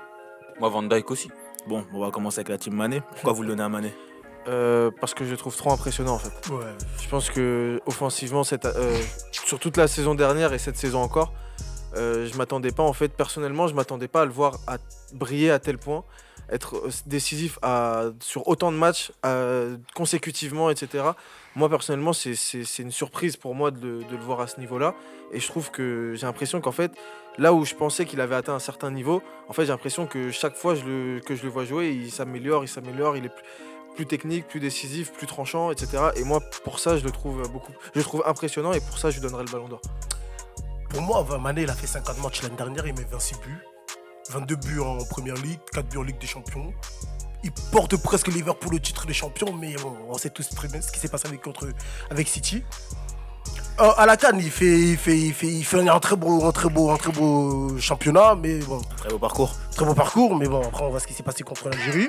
Moi, 0.59 0.69
Van 0.69 0.83
Dyke 0.83 1.11
aussi. 1.11 1.29
Bon, 1.67 1.83
on 1.93 1.99
va 1.99 2.11
commencer 2.11 2.39
avec 2.39 2.49
la 2.49 2.57
team 2.57 2.75
Mané. 2.75 3.01
Pourquoi 3.01 3.33
vous 3.33 3.41
le 3.41 3.49
donnez 3.49 3.63
à 3.63 3.69
Mané? 3.69 3.93
Euh, 4.47 4.91
parce 5.01 5.13
que 5.15 5.25
je 5.25 5.31
le 5.31 5.37
trouve 5.37 5.55
trop 5.55 5.71
impressionnant 5.71 6.13
en 6.13 6.19
fait. 6.19 6.49
Ouais. 6.53 6.65
Je 7.01 7.09
pense 7.09 7.29
que 7.31 7.81
offensivement, 7.87 8.43
cette, 8.43 8.65
euh, 8.65 8.95
sur 9.31 9.57
toute 9.59 9.75
la 9.77 9.87
saison 9.87 10.13
dernière 10.13 10.53
et 10.53 10.59
cette 10.59 10.77
saison 10.77 11.01
encore, 11.01 11.33
euh, 11.97 12.27
je 12.31 12.37
m'attendais 12.37 12.71
pas 12.71 12.83
en 12.83 12.93
fait 12.93 13.09
personnellement, 13.09 13.67
je 13.67 13.73
m'attendais 13.73 14.07
pas 14.07 14.21
à 14.21 14.25
le 14.25 14.31
voir 14.31 14.59
à 14.67 14.77
briller 15.13 15.49
à 15.49 15.57
tel 15.57 15.79
point, 15.79 16.03
être 16.51 16.75
euh, 16.75 16.89
décisif 17.07 17.57
à, 17.63 18.03
sur 18.19 18.47
autant 18.47 18.71
de 18.71 18.77
matchs 18.77 19.11
consécutivement, 19.95 20.69
etc. 20.69 21.03
Moi 21.55 21.69
personnellement, 21.69 22.13
c'est- 22.13 22.79
une 22.79 22.91
surprise 22.91 23.37
pour 23.37 23.55
moi 23.55 23.71
de, 23.71 23.79
le- 23.81 24.03
de 24.03 24.11
le 24.15 24.21
voir 24.23 24.41
à 24.41 24.47
ce 24.47 24.59
niveau-là. 24.59 24.93
Et 25.31 25.39
je 25.39 25.47
trouve 25.47 25.71
que 25.71 26.13
j'ai 26.15 26.25
l'impression 26.27 26.61
qu'en 26.61 26.71
fait, 26.71 26.91
là 27.37 27.53
où 27.53 27.65
je 27.65 27.73
pensais 27.75 28.05
qu'il 28.05 28.21
avait 28.21 28.35
atteint 28.35 28.53
un 28.53 28.59
certain 28.59 28.91
niveau, 28.91 29.21
en 29.47 29.53
fait 29.53 29.63
j'ai 29.65 29.71
l'impression 29.71 30.05
que 30.05 30.31
chaque 30.31 30.55
fois 30.55 30.75
je 30.75 30.85
le, 30.85 31.19
que 31.21 31.35
je 31.35 31.43
le 31.43 31.49
vois 31.49 31.65
jouer, 31.65 31.89
il 31.91 32.11
s'améliore, 32.11 32.63
il 32.63 32.67
s'améliore, 32.67 33.17
il 33.17 33.25
est 33.25 33.29
plus 33.29 33.43
plus 33.95 34.05
technique, 34.05 34.47
plus 34.47 34.59
décisif, 34.59 35.11
plus 35.13 35.27
tranchant, 35.27 35.71
etc. 35.71 36.09
Et 36.15 36.23
moi, 36.23 36.39
pour 36.63 36.79
ça, 36.79 36.97
je 36.97 37.03
le 37.03 37.11
trouve 37.11 37.41
beaucoup, 37.49 37.71
je 37.93 37.99
le 37.99 38.03
trouve 38.03 38.23
impressionnant 38.25 38.73
et 38.73 38.79
pour 38.79 38.97
ça, 38.97 39.09
je 39.09 39.15
lui 39.15 39.21
donnerai 39.21 39.43
le 39.45 39.51
ballon 39.51 39.67
d'or. 39.67 39.81
Pour 40.89 41.01
moi, 41.01 41.21
Van 41.23 41.39
Mané, 41.39 41.63
il 41.63 41.69
a 41.69 41.73
fait 41.73 41.87
50 41.87 42.21
matchs 42.21 42.41
l'année 42.43 42.55
dernière, 42.55 42.85
il 42.85 42.93
met 42.93 43.05
26 43.09 43.39
buts. 43.39 43.59
22 44.31 44.55
buts 44.55 44.79
en 44.79 44.97
première 45.05 45.35
ligue, 45.35 45.59
4 45.73 45.87
buts 45.87 45.97
en 45.97 46.03
Ligue 46.03 46.19
des 46.19 46.27
Champions. 46.27 46.73
Il 47.43 47.51
porte 47.71 47.95
presque 47.97 48.27
Liverpool 48.27 48.75
au 48.75 48.79
titre 48.79 49.05
des 49.05 49.13
champions, 49.13 49.53
mais 49.53 49.75
bon, 49.75 49.95
on 50.09 50.17
sait 50.17 50.31
tous 50.31 50.49
très 50.49 50.67
bien 50.67 50.81
ce 50.81 50.91
qui 50.91 50.99
s'est 50.99 51.09
passé 51.09 51.27
avec, 51.27 51.41
contre, 51.41 51.67
avec 52.09 52.27
City. 52.27 52.63
Euh, 53.79 53.91
à 53.97 54.05
la 54.05 54.17
Cannes, 54.17 54.39
il 54.39 54.49
fait, 54.49 54.79
il, 54.79 54.97
fait, 54.97 55.17
il, 55.17 55.33
fait, 55.33 55.47
il 55.47 55.63
fait 55.63 55.87
un 55.87 55.99
très 55.99 56.15
beau, 56.15 56.45
un 56.45 56.51
très 56.51 56.69
beau, 56.69 56.89
un 56.89 56.97
très 56.97 57.11
beau 57.11 57.77
championnat, 57.77 58.35
mais 58.35 58.59
bon, 58.59 58.81
Très 58.97 59.09
beau 59.09 59.19
parcours. 59.19 59.53
très 59.75 59.85
beau 59.85 59.93
parcours, 59.93 60.35
mais 60.35 60.47
bon, 60.47 60.61
après 60.65 60.83
on 60.85 60.89
voit 60.89 60.99
ce 60.99 61.07
qui 61.07 61.13
s'est 61.13 61.23
passé 61.23 61.43
contre 61.43 61.69
l'Algérie. 61.69 62.07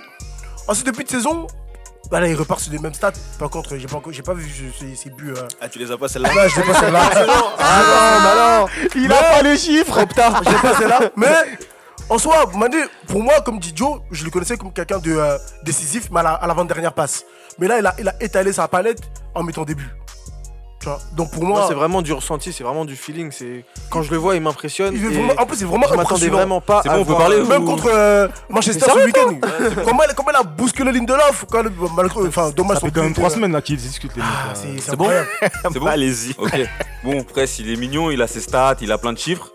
Ensuite, 0.69 0.87
depuis 0.87 1.05
de 1.05 1.11
saison, 1.11 1.49
bah 2.11 2.21
là, 2.21 2.29
il 2.29 2.35
repart 2.37 2.61
sur 2.61 2.73
les 2.73 2.79
mêmes 2.79 2.95
stats. 2.95 3.13
Par 3.39 3.51
contre, 3.51 3.77
j'ai 3.77 3.87
pas, 3.87 3.97
encore- 3.97 4.13
j'ai 4.13 4.23
pas 4.23 4.35
vu 4.35 4.49
ses, 4.79 4.95
ses 4.95 5.11
buts. 5.11 5.35
euh. 5.37 5.49
Ah, 5.61 5.69
tu 5.69 5.79
les 5.79 5.91
as 5.91 5.97
pas 5.99 6.09
celle-là 6.09 6.33
Là, 6.35 6.49
je 6.49 6.57
l'ai 6.57 6.63
pas 6.63 6.75
celle-là. 6.81 7.11
Ah 7.59 7.83
non, 7.83 8.23
bah 8.23 8.35
non 8.61 8.91
Il 9.03 9.13
a 9.13 9.17
pas 9.23 9.43
les 9.43 9.57
chiffres 9.57 9.93
Trop 10.05 10.15
tard, 10.15 10.43
j'ai 10.49 10.57
pas 10.69 10.75
celle-là. 10.79 11.01
Mais 11.17 11.35
en 12.09 12.19
soi, 12.19 12.49
Mané, 12.55 12.79
pour 13.09 13.23
moi, 13.23 13.41
comme 13.41 13.59
dit 13.59 13.73
Joe, 13.75 14.01
je 14.13 14.25
le 14.25 14.31
connaissais 14.31 14.57
comme 14.57 14.73
quelqu'un 14.73 14.99
de 14.99 15.13
euh, 15.17 15.37
décisif, 15.65 16.09
mais 16.13 16.21
à 16.21 16.23
la- 16.23 16.35
à 16.35 16.47
l'avant-dernière 16.47 16.93
passe. 16.93 17.25
Mais 17.59 17.67
là, 17.67 17.79
il 17.81 17.87
a, 17.87 17.95
il 17.99 18.09
a 18.09 18.15
étalé 18.23 18.53
sa 18.53 18.69
palette 18.69 19.01
en 19.35 19.43
mettant 19.43 19.65
des 19.65 19.75
buts. 19.75 19.91
Tu 20.87 20.91
vois 20.91 21.01
Donc 21.17 21.33
pour 21.33 21.43
Moi, 21.43 21.59
moi, 21.59 21.67
c'est 21.69 21.75
vraiment 21.75 22.01
du 22.01 22.13
ressenti, 22.13 22.53
c'est 22.53 22.63
vraiment 22.63 22.85
du 22.85 22.95
feeling. 22.95 23.33
C'est 23.33 23.65
quand 23.91 24.03
je 24.03 24.11
le 24.13 24.19
vois, 24.19 24.37
il 24.37 24.41
m'impressionne. 24.41 24.95
il 24.95 25.05
est 25.05 25.09
et 25.09 25.11
vraiment- 25.11 25.33
en 25.43 25.45
plus, 25.47 25.57
c'est 25.57 25.65
vraiment 25.65 25.87
je 25.89 25.95
m'attendais 25.95 26.05
impressionnant. 26.13 26.37
vraiment 26.37 26.61
pas. 26.61 26.81
C'est 26.85 26.89
bon, 26.91 27.01
on 27.01 27.05
peut 27.05 27.15
parler, 27.17 27.43
Même 27.43 27.65
ou- 27.65 27.67
contre 27.67 27.91
euh, 27.93 28.29
Manchester 28.49 28.87
ce 28.95 29.05
week-end. 29.05 29.41
comment, 29.85 30.03
elle, 30.09 30.15
comment 30.15 30.31
elle 30.31 30.37
a 30.37 30.43
bousculé 30.45 30.93
Lindelof 30.93 31.45
quand 31.51 31.61
elle- 31.61 31.73
malgré, 31.97 32.21
Enfin, 32.29 32.51
dommage 32.51 32.79
Ça 32.79 32.87
fait 32.87 32.93
quand 32.93 33.01
même 33.03 33.09
but, 33.13 33.15
3 33.21 33.31
euh, 33.31 33.35
semaines 33.35 33.53
là 33.53 33.61
qu'ils 33.63 33.77
discutent 33.79 34.15
les 34.15 34.23
mecs. 34.23 34.31
Ah, 34.33 34.49
là. 34.53 34.55
c'est 34.81 34.97
bon 34.97 35.05
incroyable. 35.07 35.29
C'est 35.73 35.79
bon 35.81 35.87
Allez-y. 35.87 36.35
Ok. 36.39 36.53
Bon, 37.03 37.23
Press, 37.25 37.59
il 37.59 37.69
est 37.73 37.77
mignon, 37.77 38.11
il 38.13 38.23
a 38.23 38.29
ses 38.29 38.41
stats, 38.41 38.77
il 38.81 38.93
a 38.93 38.99
plein 38.99 39.13
de 39.13 39.19
chiffres. 39.19 39.51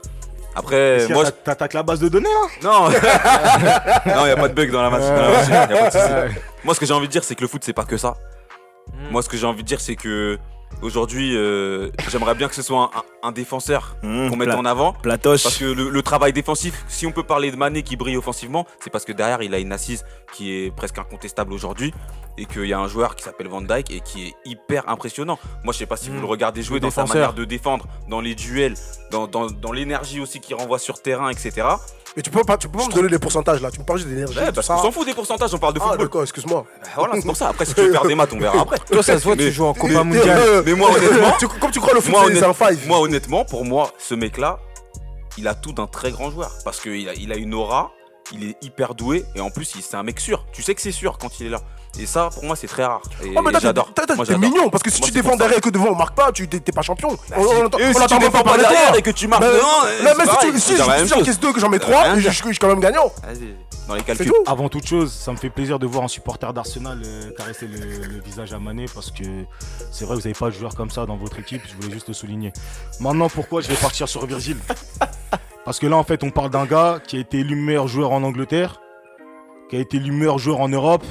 Après, 0.53 1.05
y 1.07 1.13
moi, 1.13 1.31
T'attaques 1.31 1.73
la 1.73 1.83
base 1.83 2.01
de 2.01 2.09
données 2.09 2.27
là? 2.27 2.69
Non 2.69 2.89
Non, 4.15 4.21
il 4.23 4.25
n'y 4.25 4.31
a 4.31 4.35
pas 4.35 4.49
de 4.49 4.53
bug 4.53 4.69
dans 4.69 4.81
la 4.81 4.89
match. 4.89 5.03
dans 5.03 5.15
la 5.15 5.29
machine, 5.29 5.53
y 5.53 5.55
a 5.55 5.67
pas 5.67 5.89
de 5.89 5.91
souci. 6.27 6.39
Moi, 6.65 6.75
ce 6.75 6.79
que 6.81 6.85
j'ai 6.85 6.93
envie 6.93 7.07
de 7.07 7.11
dire, 7.13 7.23
c'est 7.23 7.35
que 7.35 7.41
le 7.41 7.47
foot, 7.47 7.61
c'est 7.65 7.71
pas 7.71 7.85
que 7.85 7.95
ça. 7.95 8.15
Mm. 8.91 9.11
Moi, 9.11 9.21
ce 9.21 9.29
que 9.29 9.37
j'ai 9.37 9.45
envie 9.45 9.63
de 9.63 9.67
dire, 9.67 9.79
c'est 9.79 9.95
que 9.95 10.37
aujourd'hui, 10.81 11.35
euh, 11.35 11.89
j'aimerais 12.09 12.35
bien 12.35 12.47
que 12.47 12.55
ce 12.55 12.61
soit 12.61 12.91
un, 12.95 13.03
un 13.23 13.31
défenseur 13.31 13.95
Mmh, 14.03 14.29
qu'on 14.29 14.35
mette 14.35 14.49
en 14.49 14.65
avant. 14.65 14.93
Platoche. 14.93 15.43
Parce 15.43 15.57
que 15.57 15.65
le, 15.65 15.89
le 15.89 16.01
travail 16.01 16.33
défensif, 16.33 16.83
si 16.87 17.05
on 17.05 17.11
peut 17.11 17.23
parler 17.23 17.51
de 17.51 17.55
Mané 17.55 17.83
qui 17.83 17.95
brille 17.95 18.17
offensivement, 18.17 18.65
c'est 18.83 18.89
parce 18.89 19.05
que 19.05 19.11
derrière, 19.11 19.41
il 19.41 19.53
a 19.53 19.59
une 19.59 19.71
assise 19.71 20.03
qui 20.33 20.51
est 20.53 20.71
presque 20.75 20.97
incontestable 20.97 21.53
aujourd'hui. 21.53 21.93
Et 22.37 22.45
qu'il 22.45 22.65
y 22.65 22.73
a 22.73 22.79
un 22.79 22.87
joueur 22.87 23.17
qui 23.17 23.23
s'appelle 23.23 23.49
Van 23.49 23.61
Dyke 23.61 23.91
et 23.91 23.99
qui 23.99 24.27
est 24.27 24.33
hyper 24.45 24.87
impressionnant. 24.89 25.37
Moi, 25.65 25.73
je 25.73 25.79
sais 25.79 25.85
pas 25.85 25.97
si 25.97 26.09
vous 26.09 26.15
Mm. 26.17 26.21
le 26.21 26.25
regardez 26.27 26.63
jouer 26.63 26.75
Le 26.75 26.79
dans 26.79 26.89
sa 26.89 27.01
défenseur. 27.01 27.15
manière 27.21 27.33
de 27.33 27.43
défendre, 27.43 27.85
dans 28.09 28.21
les 28.21 28.35
duels, 28.35 28.75
dans, 29.11 29.27
dans- 29.27 29.47
dans 29.47 29.71
l'énergie 29.73 30.21
aussi 30.21 30.39
qu'il 30.39 30.55
renvoie 30.55 30.79
sur 30.79 31.01
terrain, 31.01 31.29
etc. 31.29 31.67
Mais 32.15 32.21
tu 32.23 32.29
peux 32.29 32.43
pas, 32.43 32.57
tu 32.57 32.67
peux 32.69 32.77
pas 32.79 32.87
me 32.87 32.91
donner 32.93 33.09
les 33.09 33.19
pourcentages 33.19 33.61
là. 33.61 33.69
Tu 33.69 33.79
me 33.79 33.85
parles 33.85 33.99
juste 33.99 34.09
d'énergie. 34.09 34.37
Ouais, 34.37 34.45
ça. 34.61 34.75
qu'on 34.75 34.81
s'en 34.81 34.91
fout 34.91 35.05
des 35.05 35.13
pourcentages, 35.13 35.53
on 35.53 35.57
parle 35.59 35.73
de 35.73 35.79
Ah, 35.81 35.87
football. 35.89 36.05
d'accord, 36.07 36.21
excuse-moi. 36.23 36.65
Voilà, 36.95 37.13
c'est 37.15 37.25
pour 37.25 37.35
ça. 37.37 37.49
Après, 37.49 37.65
si 37.65 37.73
tu 37.75 37.81
veux 37.85 37.91
faire 37.91 38.05
des 38.05 38.15
maths, 38.15 38.31
on 38.33 38.39
verra 38.39 38.61
après. 38.61 38.79
Toi, 38.79 39.03
ça 39.03 39.17
se 39.19 39.23
voit, 39.23 39.35
Mais- 39.35 39.43
tu 39.45 39.51
joues 39.51 39.65
en 39.65 39.73
Copa 39.73 39.87
Mais- 39.87 40.03
Mondial. 40.03 40.39
euh, 40.39 40.63
Mais 40.65 40.73
moi, 40.73 40.89
honnêtement, 40.89 41.33
tu- 41.37 41.47
Comme 41.47 41.71
tu 41.71 41.79
crois 41.81 41.93
le 41.93 41.99
foot, 42.01 42.13
c'est- 42.15 42.43
un 42.43 42.45
honnête- 42.49 42.55
five. 42.57 42.87
moi, 42.87 42.99
honnêtement, 43.11 43.43
pour 43.43 43.65
moi, 43.65 43.91
ce 43.97 44.15
mec-là, 44.15 44.61
il 45.37 45.45
a 45.49 45.53
tout 45.53 45.73
d'un 45.73 45.85
très 45.85 46.11
grand 46.11 46.31
joueur. 46.31 46.49
Parce 46.63 46.79
qu'il 46.79 47.09
a, 47.09 47.13
il 47.13 47.33
a 47.33 47.35
une 47.35 47.53
aura, 47.53 47.91
il 48.31 48.45
est 48.45 48.63
hyper 48.63 48.95
doué 48.95 49.25
et 49.35 49.41
en 49.41 49.49
plus 49.49 49.65
c'est 49.65 49.97
un 49.97 50.03
mec 50.03 50.21
sûr. 50.21 50.45
Tu 50.53 50.61
sais 50.61 50.73
que 50.75 50.81
c'est 50.81 50.93
sûr 50.93 51.17
quand 51.17 51.41
il 51.41 51.47
est 51.47 51.49
là. 51.49 51.61
Et 51.99 52.05
ça, 52.05 52.29
pour 52.33 52.43
moi, 52.45 52.55
c'est 52.55 52.67
très 52.67 52.85
rare. 52.85 53.01
Et, 53.23 53.33
Oh, 53.35 53.41
mais 53.41 53.51
j'adore. 53.59 53.93
t'es- 53.93 54.05
t'es 54.05 54.15
Moi, 54.15 54.25
t'es 54.25 54.31
j'adore. 54.33 54.49
mignon 54.49 54.69
parce 54.69 54.81
que 54.81 54.89
si 54.89 55.01
Moi, 55.01 55.07
tu 55.09 55.13
défends 55.13 55.35
derrière 55.35 55.57
et 55.57 55.61
que 55.61 55.69
devant 55.69 55.89
on 55.89 55.95
marque 55.95 56.15
pas, 56.15 56.31
tu 56.31 56.47
t'es 56.47 56.59
t'es 56.59 56.71
pas 56.71 56.81
champion. 56.81 57.09
Bah, 57.29 57.35
On- 57.37 57.43
si- 57.43 57.49
on 57.55 57.77
et 57.79 57.85
on 57.89 57.93
si 57.93 58.07
tu 58.07 58.19
défends 58.19 58.43
pas 58.43 58.57
derrière 58.57 58.95
et 58.95 59.01
que 59.01 59.11
tu 59.11 59.27
marques 59.27 59.43
devant, 59.43 59.57
non, 59.57 60.11
mais 60.17 60.25
si 60.25 60.37
tu- 60.39 60.51
c'est 60.53 60.59
si 60.59 60.77
la 60.77 60.83
je 60.85 60.89
même 60.89 61.05
suis 61.05 61.13
en 61.13 61.17
chose. 61.17 61.25
caisse 61.25 61.39
2 61.39 61.51
que 61.53 61.59
j'en 61.59 61.69
mets 61.69 61.79
Ça 61.79 61.85
3, 61.85 62.03
veut 62.05 62.19
rien 62.19 62.29
je 62.31 62.43
suis 62.43 62.57
quand 62.57 62.67
même 62.69 62.79
gagnant. 62.79 63.11
Vas-y, 63.23 63.55
dans 63.89 63.95
les 63.95 64.03
calculs. 64.03 64.27
tout. 64.27 64.33
Avant 64.47 64.69
toute 64.69 64.87
chose, 64.87 65.11
ça 65.11 65.31
me 65.33 65.37
fait 65.37 65.49
plaisir 65.49 65.79
de 65.79 65.85
voir 65.85 66.05
un 66.05 66.07
supporter 66.07 66.53
d'Arsenal 66.53 67.01
euh, 67.05 67.31
caresser 67.37 67.67
le, 67.67 67.77
le 68.07 68.21
visage 68.21 68.53
à 68.53 68.59
Mané 68.59 68.85
parce 68.93 69.11
que 69.11 69.23
c'est 69.91 70.05
vrai 70.05 70.15
que 70.15 70.21
vous 70.21 70.27
n'avez 70.29 70.33
pas 70.39 70.45
de 70.47 70.51
joueur 70.55 70.73
comme 70.75 70.89
ça 70.91 71.05
dans 71.05 71.17
votre 71.17 71.39
équipe, 71.39 71.61
je 71.67 71.75
voulais 71.75 71.93
juste 71.93 72.07
le 72.07 72.13
souligner. 72.13 72.53
Maintenant, 73.01 73.27
pourquoi 73.27 73.59
je 73.61 73.67
vais 73.67 73.75
partir 73.75 74.07
sur 74.07 74.25
Virgil? 74.25 74.57
Parce 75.65 75.77
que 75.77 75.87
là, 75.87 75.97
en 75.97 76.03
fait, 76.03 76.23
on 76.23 76.31
parle 76.31 76.49
d'un 76.51 76.65
gars 76.65 76.99
qui 77.05 77.17
a 77.17 77.19
été 77.19 77.39
élu 77.39 77.55
meilleur 77.55 77.87
joueur 77.87 78.11
en 78.11 78.23
Angleterre, 78.23 78.79
qui 79.69 79.75
a 79.75 79.79
été 79.79 79.97
élu 79.97 80.11
meilleur 80.11 80.37
joueur 80.39 80.59
en 80.61 80.69
Europe, 80.69 81.05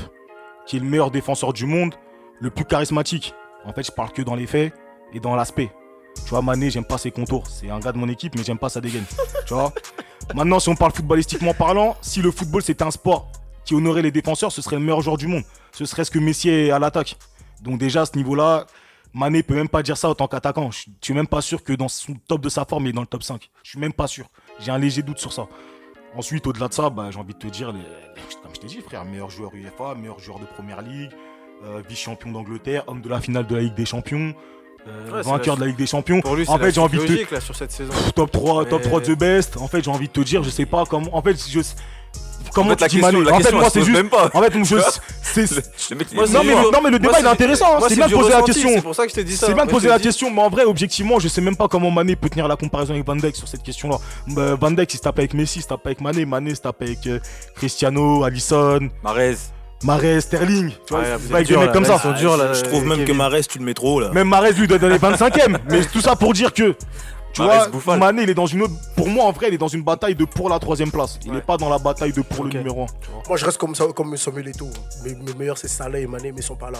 qui 0.70 0.76
est 0.76 0.80
le 0.80 0.86
meilleur 0.86 1.10
défenseur 1.10 1.52
du 1.52 1.66
monde, 1.66 1.96
le 2.38 2.48
plus 2.48 2.64
charismatique. 2.64 3.34
En 3.64 3.72
fait, 3.72 3.82
je 3.82 3.90
parle 3.90 4.12
que 4.12 4.22
dans 4.22 4.36
les 4.36 4.46
faits 4.46 4.72
et 5.12 5.18
dans 5.18 5.34
l'aspect. 5.34 5.72
Tu 6.14 6.30
vois, 6.30 6.42
Mané, 6.42 6.70
j'aime 6.70 6.84
pas 6.84 6.96
ses 6.96 7.10
contours. 7.10 7.48
C'est 7.48 7.68
un 7.70 7.80
gars 7.80 7.90
de 7.90 7.98
mon 7.98 8.08
équipe, 8.08 8.36
mais 8.36 8.44
j'aime 8.44 8.56
pas 8.56 8.68
sa 8.68 8.80
dégaine. 8.80 9.04
tu 9.46 9.54
vois? 9.54 9.72
Maintenant, 10.32 10.60
si 10.60 10.68
on 10.68 10.76
parle 10.76 10.92
footballistiquement 10.92 11.54
parlant, 11.54 11.96
si 12.02 12.22
le 12.22 12.30
football 12.30 12.62
c'était 12.62 12.84
un 12.84 12.92
sport 12.92 13.32
qui 13.64 13.74
honorait 13.74 14.02
les 14.02 14.12
défenseurs, 14.12 14.52
ce 14.52 14.62
serait 14.62 14.76
le 14.76 14.82
meilleur 14.82 15.00
joueur 15.00 15.16
du 15.16 15.26
monde. 15.26 15.42
Ce 15.72 15.84
serait 15.86 16.04
ce 16.04 16.10
que 16.12 16.20
Messi 16.20 16.48
est 16.48 16.70
à 16.70 16.78
l'attaque. 16.78 17.16
Donc 17.62 17.80
déjà, 17.80 18.02
à 18.02 18.06
ce 18.06 18.16
niveau-là, 18.16 18.66
Mané 19.12 19.42
peut 19.42 19.56
même 19.56 19.68
pas 19.68 19.82
dire 19.82 19.96
ça 19.96 20.08
en 20.08 20.14
tant 20.14 20.28
qu'attaquant. 20.28 20.70
Je 20.70 20.84
suis 21.02 21.14
même 21.14 21.26
pas 21.26 21.40
sûr 21.40 21.64
que 21.64 21.72
dans 21.72 21.88
son 21.88 22.14
top 22.28 22.42
de 22.42 22.48
sa 22.48 22.64
forme, 22.64 22.86
il 22.86 22.90
est 22.90 22.92
dans 22.92 23.00
le 23.00 23.08
top 23.08 23.24
5. 23.24 23.50
Je 23.64 23.70
suis 23.70 23.80
même 23.80 23.92
pas 23.92 24.06
sûr. 24.06 24.26
J'ai 24.60 24.70
un 24.70 24.78
léger 24.78 25.02
doute 25.02 25.18
sur 25.18 25.32
ça. 25.32 25.48
Ensuite, 26.16 26.46
au-delà 26.46 26.68
de 26.68 26.74
ça, 26.74 26.90
bah, 26.90 27.08
j'ai 27.10 27.18
envie 27.18 27.34
de 27.34 27.38
te 27.38 27.46
dire, 27.46 27.72
les- 27.72 27.78
comme 28.42 28.52
je 28.54 28.60
t'ai 28.60 28.66
dit, 28.66 28.80
frère, 28.80 29.04
meilleur 29.04 29.30
joueur 29.30 29.52
UEFA, 29.54 29.94
meilleur 29.94 30.18
joueur 30.18 30.38
de 30.40 30.44
Première 30.44 30.82
Ligue, 30.82 31.10
euh, 31.64 31.82
vice-champion 31.88 32.32
d'Angleterre, 32.32 32.82
homme 32.88 33.00
de 33.00 33.08
la 33.08 33.20
finale 33.20 33.46
de 33.46 33.54
la 33.54 33.60
Ligue 33.62 33.74
des 33.74 33.86
Champions, 33.86 34.34
euh, 34.88 35.10
Ouais, 35.12 35.22
vainqueur 35.22 35.54
la- 35.54 35.56
de 35.56 35.60
la 35.60 35.66
Ligue 35.68 35.76
des 35.76 35.86
Champions. 35.86 36.20
Pour 36.20 36.34
lui, 36.34 36.44
c'est 36.44 36.50
en 36.50 36.56
la 36.56 36.64
fait, 36.64 36.72
j'ai 36.72 36.80
envie 36.80 36.98
de 36.98 37.04
te, 37.06 37.12
logique 37.12 37.30
là 37.30 37.40
sur 37.40 37.54
cette 37.54 37.70
saison. 37.70 37.92
Pff, 37.92 38.12
top 38.14 38.32
3, 38.32 38.64
top 38.64 38.80
Mais- 38.82 38.88
3 38.88 39.00
the 39.02 39.16
best. 39.16 39.56
En 39.58 39.68
fait, 39.68 39.84
j'ai 39.84 39.90
envie 39.90 40.08
de 40.08 40.12
te 40.12 40.20
dire, 40.20 40.42
je 40.42 40.50
sais 40.50 40.66
pas 40.66 40.84
comment. 40.84 41.14
En 41.16 41.22
fait, 41.22 41.36
je. 41.48 41.60
Comment 42.52 42.70
En 42.70 42.70
fait, 42.70 42.80
la 42.80 42.88
tu 42.88 42.96
dis 42.96 43.02
question, 43.02 43.20
la 43.20 43.34
En 43.34 43.40
fait, 43.40 43.52
moi, 43.52 43.68
juste. 43.72 43.88
même 43.90 44.08
pas. 44.08 44.30
En 44.34 44.42
fait, 44.42 44.52
je. 44.64 44.76
C'est- 45.32 45.94
Non, 46.32 46.42
mais, 46.44 46.54
non, 46.54 46.80
mais 46.84 46.90
le 46.90 46.98
débat, 46.98 47.12
moi, 47.12 47.20
il 47.20 47.26
est 47.26 47.28
intéressant. 47.28 47.76
hein. 47.76 47.80
C'est 47.88 47.94
bien 47.96 48.08
de 48.08 48.14
poser 48.14 48.30
la 48.30 48.42
question. 48.42 48.70
C'est 48.74 48.82
pour 48.82 48.94
ça 48.94 49.04
que 49.04 49.10
je 49.10 49.14
t'ai 49.14 49.24
dit 49.24 49.36
ça. 49.36 49.46
C'est 49.46 49.54
bien 49.54 49.64
de 49.66 49.70
poser 49.70 49.88
la 49.88 49.98
question, 49.98 50.30
mais 50.30 50.42
en 50.42 50.50
vrai, 50.50 50.64
objectivement, 50.64 51.18
je 51.18 51.28
sais 51.28 51.40
même 51.40 51.56
pas 51.56 51.68
comment 51.68 51.90
Mané 51.90 52.16
peut 52.16 52.28
tenir 52.28 52.48
la 52.48 52.56
comparaison 52.56 52.92
avec 52.94 53.06
Van 53.06 53.16
Dijk 53.16 53.36
sur 53.36 53.48
cette 53.48 53.62
question-là. 53.62 53.98
Bah, 54.28 54.54
Van 54.60 54.70
Dijk, 54.70 54.92
il 54.94 54.96
se 54.96 55.02
tape 55.02 55.18
avec 55.18 55.34
Messi, 55.34 55.58
il 55.60 55.62
se 55.62 55.68
tape 55.68 55.84
avec 55.86 56.00
Mané. 56.00 56.24
Mané 56.24 56.54
se 56.54 56.60
tape 56.60 56.80
avec 56.82 57.06
euh, 57.06 57.18
Cristiano, 57.56 58.24
Alisson, 58.24 58.88
Marez. 59.02 59.36
Mahrez, 59.82 60.20
Sterling. 60.20 60.70
Tu 60.86 60.92
vois, 60.94 61.02
avec 61.32 61.46
des 61.48 61.56
mecs 61.56 61.72
comme 61.72 61.84
ça. 61.86 61.96
ils 61.98 62.02
sont 62.02 62.12
durs, 62.12 62.36
là, 62.36 62.52
Je 62.52 62.60
trouve 62.62 62.84
même 62.84 63.04
que. 63.04 63.12
Marès, 63.12 63.48
tu 63.48 63.58
le 63.58 63.64
mets 63.64 63.72
trop 63.74 63.98
là. 64.00 64.10
Même 64.12 64.28
Mahrez 64.28 64.52
lui 64.52 64.66
doit 64.68 64.78
donner 64.78 64.96
25ème. 64.98 65.56
mais 65.70 65.84
tout 65.86 66.00
ça 66.02 66.16
pour 66.16 66.32
dire 66.34 66.52
que. 66.52 66.74
Tu 67.32 67.42
vois. 67.42 67.96
Mané, 67.96 68.22
il 68.24 68.30
est 68.30 68.34
dans 68.34 68.46
une 68.46 68.62
autre. 68.62 68.74
Pour 68.96 69.08
moi, 69.08 69.24
en 69.24 69.32
vrai, 69.32 69.48
il 69.48 69.54
est 69.54 69.58
dans 69.58 69.68
une 69.68 69.82
bataille 69.82 70.14
de 70.14 70.24
pour 70.24 70.48
la 70.48 70.58
troisième 70.58 70.90
place. 70.90 71.18
Il 71.24 71.30
Ouais. 71.30 71.36
n'est 71.36 71.42
pas 71.42 71.56
dans 71.56 71.68
la 71.68 71.78
bataille 71.78 72.12
de 72.12 72.22
pour 72.22 72.44
le 72.44 72.50
numéro 72.50 72.82
1. 72.82 72.86
Moi, 73.28 73.36
je 73.36 73.44
reste 73.44 73.58
comme, 73.58 73.74
ça, 73.74 73.84
comme 73.94 74.16
Samuel 74.16 74.48
Eto'o. 74.48 74.68
Mes, 75.04 75.14
mes 75.14 75.34
meilleurs, 75.38 75.58
c'est 75.58 75.68
Salah 75.68 75.98
et 76.00 76.06
Mané, 76.06 76.32
mais 76.32 76.40
ils 76.40 76.44
sont 76.44 76.56
pas 76.56 76.70
là. 76.70 76.78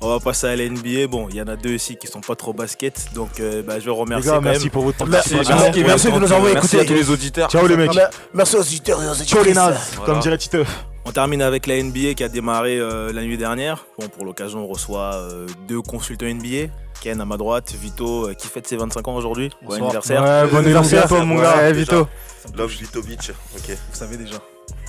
On 0.00 0.08
va 0.08 0.20
passer 0.20 0.48
à 0.48 0.56
la 0.56 0.68
NBA. 0.68 1.06
Bon, 1.08 1.28
il 1.30 1.36
y 1.36 1.40
en 1.42 1.46
a 1.48 1.56
deux 1.56 1.74
ici 1.74 1.96
qui 1.96 2.06
sont 2.06 2.20
pas 2.20 2.34
trop 2.34 2.52
basket. 2.52 3.06
Donc, 3.14 3.40
euh, 3.40 3.62
bah, 3.62 3.74
je 3.78 3.84
vais 3.86 3.90
Les 3.92 3.98
remercier 4.00 4.30
gars, 4.32 4.40
merci 4.40 4.62
même. 4.64 4.70
pour 4.70 4.84
votre 4.84 5.06
Merci, 5.06 5.30
participation. 5.34 5.54
merci, 5.56 5.70
Kevin. 5.72 5.86
merci 5.88 6.06
de 6.12 6.18
nous 6.18 6.32
avoir 6.32 6.52
Merci 6.52 6.76
à 6.76 6.80
écoutés. 6.82 6.86
tous 6.86 7.00
les 7.00 7.10
auditeurs. 7.10 7.50
Ciao 7.50 7.66
les 7.66 7.76
mecs. 7.76 7.90
Ah, 7.96 8.10
mais 8.12 8.38
Merci 8.38 8.56
aux 8.56 8.60
auditeurs 8.60 9.02
et 9.02 9.08
aux 9.08 9.14
Ciao 9.14 9.42
les 9.42 9.54
nazes, 9.54 9.78
Voilà. 9.96 10.12
comme 10.12 10.20
dirait 10.20 10.36
Titeuf. 10.38 10.84
On 11.06 11.12
termine 11.12 11.42
avec 11.42 11.66
la 11.66 11.82
NBA 11.82 12.14
qui 12.14 12.24
a 12.24 12.28
démarré 12.28 12.78
euh, 12.78 13.12
la 13.12 13.22
nuit 13.22 13.36
dernière. 13.36 13.86
Bon, 13.98 14.08
pour 14.08 14.24
l'occasion, 14.24 14.60
on 14.64 14.66
reçoit 14.66 15.14
euh, 15.14 15.46
deux 15.68 15.82
consultants 15.82 16.26
NBA. 16.26 16.72
Ken 17.02 17.20
à 17.20 17.24
ma 17.26 17.36
droite, 17.36 17.72
Vito 17.72 18.28
euh, 18.28 18.34
qui 18.34 18.48
fête 18.48 18.66
ses 18.66 18.76
25 18.76 19.06
ans 19.08 19.16
aujourd'hui. 19.16 19.50
Bon 19.60 19.68
Bonsoir. 19.68 19.82
anniversaire. 19.82 20.22
Ouais, 20.22 20.50
bon 20.50 20.56
anniversaire 20.58 21.04
à 21.04 21.08
toi, 21.08 21.24
mon 21.24 21.36
gars. 21.36 21.56
Ouais, 21.56 21.72
Vito. 21.72 22.08
Love 22.56 22.70
Vitovic. 22.70 23.32
Ok. 23.56 23.68
Vous 23.68 23.94
savez 23.94 24.16
déjà. 24.16 24.36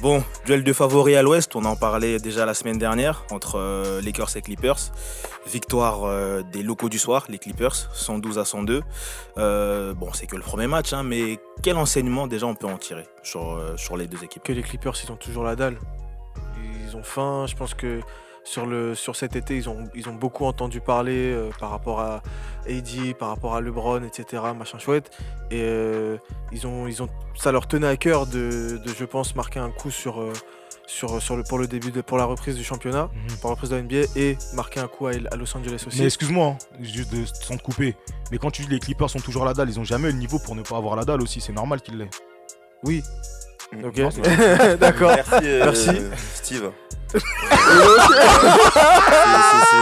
Bon, 0.01 0.23
duel 0.45 0.63
de 0.63 0.73
favoris 0.73 1.15
à 1.15 1.21
l'ouest, 1.21 1.55
on 1.55 1.65
en 1.65 1.75
parlait 1.75 2.19
déjà 2.19 2.45
la 2.45 2.53
semaine 2.53 2.77
dernière 2.77 3.23
entre 3.31 3.57
euh, 3.57 4.01
Lakers 4.01 4.35
et 4.37 4.41
Clippers. 4.41 4.91
Victoire 5.47 6.03
euh, 6.03 6.43
des 6.43 6.63
locaux 6.63 6.89
du 6.89 6.99
soir, 6.99 7.25
les 7.29 7.39
Clippers, 7.39 7.75
112 7.93 8.37
à 8.37 8.45
102. 8.45 8.81
Euh, 9.37 9.93
bon, 9.93 10.09
c'est 10.13 10.27
que 10.27 10.35
le 10.35 10.41
premier 10.41 10.67
match, 10.67 10.93
hein, 10.93 11.03
mais 11.03 11.39
quel 11.63 11.77
enseignement 11.77 12.27
déjà 12.27 12.45
on 12.45 12.55
peut 12.55 12.67
en 12.67 12.77
tirer 12.77 13.05
sur, 13.23 13.53
euh, 13.53 13.75
sur 13.77 13.95
les 13.97 14.07
deux 14.07 14.23
équipes? 14.23 14.43
Que 14.43 14.53
les 14.53 14.63
Clippers 14.63 14.93
ils 15.03 15.11
ont 15.11 15.15
toujours 15.17 15.43
la 15.43 15.55
dalle. 15.55 15.77
Ils 16.95 16.99
ont 16.99 17.03
faim. 17.03 17.45
Je 17.47 17.55
pense 17.55 17.73
que 17.73 17.99
sur, 18.43 18.65
le, 18.65 18.95
sur 18.95 19.15
cet 19.15 19.35
été, 19.35 19.57
ils 19.57 19.67
ont, 19.67 19.85
ils 19.95 20.07
ont 20.07 20.13
beaucoup 20.13 20.45
entendu 20.45 20.79
parler 20.79 21.31
euh, 21.33 21.49
par 21.59 21.71
rapport 21.71 21.99
à 21.99 22.21
AD, 22.67 23.15
par 23.17 23.29
rapport 23.29 23.55
à 23.55 23.61
LeBron, 23.61 24.03
etc. 24.03 24.43
Machin 24.57 24.77
chouette. 24.77 25.11
Et 25.51 25.61
euh, 25.61 26.17
ils 26.51 26.67
ont, 26.67 26.87
ils 26.87 27.01
ont, 27.01 27.09
ça 27.35 27.51
leur 27.51 27.67
tenait 27.67 27.87
à 27.87 27.97
cœur 27.97 28.27
de, 28.27 28.79
de, 28.83 28.93
je 28.97 29.05
pense, 29.05 29.35
marquer 29.35 29.59
un 29.59 29.71
coup 29.71 29.89
sur, 29.89 30.21
euh, 30.21 30.31
sur, 30.85 31.21
sur 31.21 31.35
le, 31.35 31.43
pour 31.43 31.57
le 31.57 31.67
début, 31.67 31.91
de, 31.91 32.01
pour 32.01 32.17
la 32.17 32.25
reprise 32.25 32.55
du 32.55 32.63
championnat, 32.63 33.09
pour 33.41 33.49
la 33.49 33.55
reprise 33.55 33.71
de 33.71 33.75
la 33.77 33.81
NBA 33.81 34.11
et 34.15 34.37
marquer 34.53 34.79
un 34.79 34.87
coup 34.87 35.07
à, 35.07 35.11
à 35.31 35.35
Los 35.35 35.57
Angeles 35.57 35.83
aussi. 35.87 35.99
Mais 35.99 36.05
excuse-moi, 36.05 36.55
hein, 36.55 36.57
juste 36.81 37.11
de, 37.11 37.25
sans 37.25 37.57
te 37.57 37.63
couper. 37.63 37.95
Mais 38.31 38.37
quand 38.37 38.51
tu 38.51 38.61
dis 38.61 38.69
les 38.69 38.79
Clippers 38.79 39.09
sont 39.09 39.19
toujours 39.19 39.43
la 39.45 39.53
dalle, 39.53 39.69
ils 39.69 39.79
ont 39.79 39.83
jamais 39.83 40.09
eu 40.09 40.11
le 40.11 40.19
niveau 40.19 40.37
pour 40.37 40.55
ne 40.55 40.61
pas 40.61 40.77
avoir 40.77 40.95
la 40.95 41.03
dalle 41.03 41.21
aussi. 41.23 41.41
C'est 41.41 41.53
normal 41.53 41.81
qu'ils 41.81 41.97
l'aient. 41.97 42.11
Oui. 42.83 43.01
Ok. 43.83 43.97
Non, 43.97 44.09
c'est- 44.11 44.77
D'accord. 44.79 45.11
Merci, 45.15 45.45
euh, 45.45 45.65
Merci. 45.65 45.89
Steve. 46.35 46.71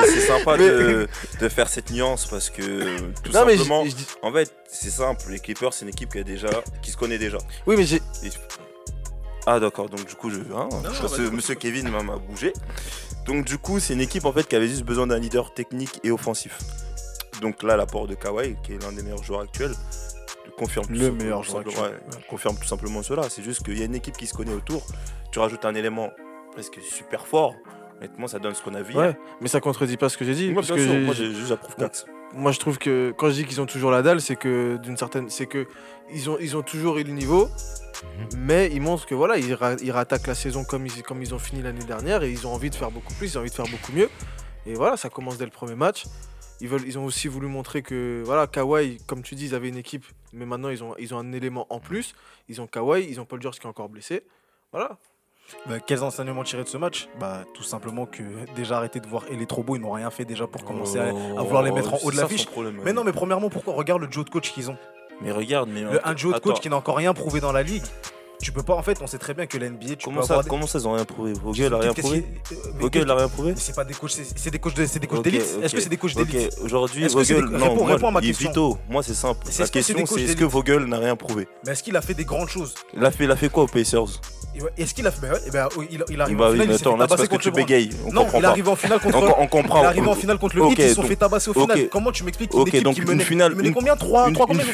C'est- 0.06 0.20
sympa 0.28 0.58
Mais- 0.58 0.68
de, 0.68 1.08
de 1.40 1.50
faire 1.50 1.68
cette 1.68 1.90
nuance 1.92 2.26
parce 2.28 2.50
que 2.50 2.98
tout 3.24 3.32
Non, 3.32 3.46
mais 3.46 3.58
simplement, 3.58 3.84
dis- 3.86 4.06
en 4.22 4.32
fait, 4.32 4.54
c'est 4.68 4.90
simple. 4.90 5.24
Les 5.30 5.40
Clippers, 5.40 5.74
c'est 5.74 5.84
une 5.86 5.90
équipe 5.90 6.12
qui 6.12 6.20
a 6.20 6.24
déjà, 6.24 6.48
qui 6.82 6.92
se 6.92 6.98
connaît 6.98 7.18
déjà. 7.18 7.38
oui, 7.66 7.76
mais 7.78 7.86
j'ai. 7.86 8.02
Ah 9.46 9.60
d'accord, 9.60 9.90
donc 9.90 10.06
du 10.06 10.16
coup 10.16 10.30
je 10.30 10.38
hein, 10.56 10.70
parce 11.02 11.18
que 11.18 11.30
Monsieur 11.30 11.56
Kevin 11.56 11.90
m'a 11.90 12.02
m'a 12.02 12.16
bougé. 12.16 12.54
Donc 13.26 13.44
du 13.44 13.58
coup 13.58 13.80
c'est 13.82 13.94
une 13.94 14.00
équipe 14.00 14.24
en 14.24 14.32
fait 14.32 14.48
qui 14.48 14.56
avait 14.56 14.70
juste 14.70 14.84
besoin 14.84 15.06
d'un 15.08 15.20
leader 15.20 15.54
technique 15.54 16.00
et 16.06 16.12
offensif. 16.12 16.60
Donc 17.42 17.62
là 17.62 17.76
l'apport 17.76 18.08
de 18.08 18.16
Kawhi 18.16 18.56
qui 18.64 18.74
est 18.74 18.82
l'un 18.82 18.94
des 18.94 19.04
meilleurs 19.04 19.22
joueurs 19.24 19.42
actuels 19.42 19.74
confirme 20.64 20.86
Le 20.90 21.12
meilleur 21.12 21.44
joueur 21.44 21.66
ouais, 21.66 21.98
confirme 22.30 22.56
tout 22.58 22.68
simplement 22.68 23.04
cela. 23.04 23.30
C'est 23.30 23.44
juste 23.44 23.64
qu'il 23.64 23.78
y 23.78 23.82
a 23.82 23.86
une 23.86 23.96
équipe 23.96 24.18
qui 24.18 24.28
se 24.28 24.34
connaît 24.34 24.54
autour. 24.54 24.86
Tu 25.32 25.40
rajoutes 25.40 25.66
un 25.66 25.76
élément 25.76 26.10
presque 26.52 26.80
super 26.82 27.26
fort. 27.28 27.56
Honnêtement 28.00 28.28
ça 28.28 28.40
donne 28.40 28.54
ce 28.54 28.62
qu'on 28.62 28.74
a 28.74 28.82
vu. 28.82 28.96
Ouais, 28.96 29.16
mais 29.42 29.48
ça 29.48 29.60
contredit 29.62 29.98
pas 29.98 30.10
ce 30.10 30.18
que 30.18 30.26
j'ai 30.26 30.34
dit. 30.36 30.48
Moi, 30.52 30.56
parce 30.62 30.68
bien 30.68 30.76
que 30.76 30.82
sûr, 30.84 30.94
j'ai- 30.94 31.30
moi 31.30 31.46
j'approuve 31.48 31.76
moi 32.36 32.52
je 32.52 32.60
trouve 32.60 32.80
que 32.80 33.14
quand 33.16 33.30
je 33.30 33.34
dis 33.36 33.46
qu'ils 33.46 33.62
ont 33.62 33.68
toujours 33.68 33.92
la 33.92 34.02
dalle, 34.02 34.20
c'est 34.20 34.36
que 34.36 34.78
d'une 34.78 34.98
certaine, 34.98 35.30
c'est 35.30 35.46
que 35.46 35.68
ils 36.12 36.30
ont, 36.32 36.38
ils 36.42 36.58
ont 36.58 36.64
toujours 36.64 36.98
eu 36.98 37.04
le 37.04 37.12
niveau, 37.14 37.48
mais 38.38 38.70
ils 38.74 38.82
montrent 38.82 39.06
que 39.06 39.16
voilà, 39.16 39.38
ils, 39.38 39.54
ra- 39.54 39.76
ils 39.82 39.92
rattaquent 39.92 40.28
la 40.28 40.36
saison 40.36 40.64
comme 40.64 40.86
ils, 40.88 41.04
comme 41.04 41.22
ils 41.22 41.34
ont 41.34 41.40
fini 41.40 41.62
l'année 41.62 41.84
dernière 41.86 42.24
et 42.24 42.32
ils 42.32 42.48
ont 42.48 42.54
envie 42.54 42.70
de 42.72 42.76
faire 42.76 42.90
beaucoup 42.92 43.14
plus, 43.14 43.34
ils 43.34 43.38
ont 43.38 43.42
envie 43.42 43.50
de 43.52 43.56
faire 43.56 43.68
beaucoup 43.68 43.92
mieux. 43.94 44.10
Et 44.66 44.74
voilà, 44.74 44.98
ça 44.98 45.10
commence 45.10 45.38
dès 45.38 45.46
le 45.46 45.52
premier 45.52 45.76
match. 45.76 46.06
Ils, 46.60 46.68
veulent, 46.68 46.84
ils 46.88 46.98
ont 46.98 47.06
aussi 47.06 47.28
voulu 47.28 47.48
montrer 47.48 47.82
que 47.82 48.24
voilà, 48.26 48.48
Kawhi, 48.48 48.98
comme 49.06 49.22
tu 49.22 49.36
dis, 49.36 49.46
ils 49.48 49.56
avaient 49.56 49.70
une 49.70 49.78
équipe, 49.78 50.06
mais 50.34 50.46
maintenant 50.46 50.70
ils 50.70 50.84
ont, 50.84 50.96
ils 50.98 51.14
ont 51.14 51.20
un 51.20 51.32
élément 51.32 51.68
en 51.70 51.80
plus. 51.80 52.16
Ils 52.50 52.60
ont 52.62 52.68
Kawhi, 52.68 53.06
ils 53.10 53.22
ont 53.22 53.26
Paul 53.26 53.42
George 53.42 53.60
qui 53.60 53.66
est 53.66 53.70
encore 53.70 53.90
blessé. 53.90 54.24
Voilà. 54.72 54.98
Bah, 55.68 55.80
quels 55.80 56.04
enseignements 56.04 56.44
tirer 56.44 56.64
de 56.64 56.70
ce 56.70 56.78
match? 56.78 57.10
Bah 57.20 57.44
tout 57.54 57.64
simplement 57.64 58.06
que 58.06 58.24
déjà 58.56 58.78
arrêter 58.78 59.00
de 59.00 59.08
voir 59.08 59.24
et 59.30 59.36
les 59.36 59.46
trop 59.46 59.62
beaux, 59.62 59.76
ils 59.76 59.82
n'ont 59.82 59.92
rien 59.92 60.10
fait 60.10 60.26
déjà 60.26 60.48
pour 60.48 60.64
commencer 60.64 61.00
à, 61.00 61.10
à 61.10 61.44
vouloir 61.44 61.64
les 61.64 61.72
mettre 61.72 61.94
en 61.94 61.98
haut 62.04 62.12
de 62.12 62.18
l'affiche. 62.18 62.48
Mais 62.84 62.94
non, 62.94 63.04
mais 63.04 63.12
premièrement, 63.12 63.50
pourquoi? 63.50 63.74
Regarde 63.74 64.02
le 64.02 64.08
duo 64.08 64.24
de 64.24 64.30
coach 64.30 64.52
qu'ils 64.54 64.72
ont. 64.72 64.78
Mais 65.22 65.32
regarde, 65.32 65.70
mais 65.70 65.82
Le, 65.82 66.06
un 66.08 66.14
duo 66.14 66.32
de 66.32 66.38
attends, 66.38 66.50
coach 66.50 66.62
qui 66.62 66.70
n'a 66.70 66.78
encore 66.78 66.98
rien 66.98 67.14
prouvé 67.14 67.40
dans 67.40 67.52
la 67.52 67.62
ligue. 67.62 67.84
Tu 68.44 68.52
peux 68.52 68.62
pas, 68.62 68.76
en 68.76 68.84
fait, 68.84 68.98
on 69.02 69.08
sait 69.08 69.18
très 69.18 69.34
bien 69.34 69.46
que 69.46 69.58
la 69.58 69.68
NBA, 69.70 69.96
tu 69.96 70.06
Comment 70.06 70.20
peux 70.22 70.28
ça, 70.28 70.34
avoir 70.34 70.44
des- 70.44 70.50
comment 70.50 70.68
ça 70.68 70.78
ils 70.80 70.88
ont 70.88 70.94
rien 70.94 71.06
prouvé 71.06 71.34
Vogel 71.34 71.74
ont 71.74 71.78
a 71.78 71.80
rien 71.80 71.94
prouvé 71.94 72.26
mais 72.26 72.58
Vogel 72.82 72.90
qu'est-ce- 72.92 73.10
a 73.10 73.16
rien 73.16 73.28
prouvé 73.30 73.52
mais 73.54 73.60
c'est 73.60 73.76
pas 73.76 73.86
des 73.86 73.94
coachs, 73.94 74.12
c'est 74.36 74.52
des 74.52 74.60
coachs 74.60 74.76
de- 74.76 74.86
c'est 74.86 75.00
des 75.00 75.08
coachs 75.08 75.20
Ok, 75.20 75.24
d'élite. 75.26 75.42
Est-ce 75.42 75.56
ok, 75.58 75.72
que 75.72 75.82
c'est 75.82 75.90
des 75.90 75.98
coachs 75.98 76.18
ok. 76.18 76.26
d'élite 76.28 76.58
Aujourd'hui, 76.64 77.04
que 77.04 77.08
c'est 77.10 77.16
Vogel, 77.16 77.36
des- 77.48 77.58
non, 77.58 77.70
réponds- 77.70 77.76
moi, 77.86 77.94
réponds 77.96 78.08
à 78.08 78.12
ma 78.12 78.20
il- 78.20 78.28
question. 78.28 78.50
Vito, 78.50 78.78
moi 78.90 79.02
c'est 79.02 79.14
simple. 79.14 79.40
La 79.48 79.68
question, 79.68 79.96
c'est 79.98 80.04
est-ce 80.04 80.12
que 80.12 80.16
d'élite 80.36 80.42
Vogel 80.44 80.84
n'a 80.86 81.00
rien 81.00 81.16
prouvé 81.16 81.48
Mais 81.66 81.72
est-ce 81.72 81.84
qu'il 81.84 81.96
a 81.96 82.02
fait 82.02 82.14
des 82.14 82.26
grandes 82.26 82.50
choses 82.50 82.74
il 82.96 83.04
a, 83.06 83.12
fait, 83.12 83.24
il 83.24 83.32
a 83.32 83.36
fait 83.36 83.50
quoi 83.50 83.64
aux 83.64 83.68
Pacers 83.68 84.20
Est-ce 84.78 84.94
qu'il 84.94 85.08
a 85.08 85.12
fait 85.12 85.22
ben 85.22 85.34
ouais, 85.34 85.40
eh 85.48 85.50
ben, 85.52 85.68
il, 85.90 86.04
il 86.12 86.22
arrive 86.22 86.38
Bah 86.38 86.46
en 86.50 86.52
finale, 86.52 86.68
mais 86.68 86.74
il 86.76 86.76
attends, 86.82 86.92
fait 86.94 86.98
là 87.00 87.08
parce 87.08 87.28
que 87.28 87.36
tu 87.38 87.50
bégayes. 87.52 87.90
On 88.06 88.12
Non, 88.12 88.28
il 88.38 88.46
arrive 88.46 88.70
en 88.70 88.76
finale 88.76 89.00
contre 89.00 89.18
On, 89.18 89.42
on 89.44 89.48
comprend. 89.48 89.82
Il 89.82 89.86
arrive 89.86 90.08
en 90.08 90.14
finale 90.16 90.38
contre 90.38 90.56
le 90.58 90.62
Ok, 90.64 90.72
Heat, 90.74 90.80
ils 90.80 90.90
se 90.90 90.96
sont 90.96 91.04
fait 91.04 91.16
tabasser 91.16 91.50
au 91.50 91.54
ok. 91.54 91.62
final. 91.72 91.90
Comment 91.90 92.12
tu 92.12 92.24
m'expliques 92.24 92.54
Ok, 92.54 92.82
donc 92.84 92.98
une 92.98 93.22
finale- 93.22 93.56
une- 93.60 93.74
combien? 93.74 93.96
3, 93.96 94.28
Une, 94.28 94.34
3 94.36 94.46
combien 94.48 94.64
de- 94.64 94.68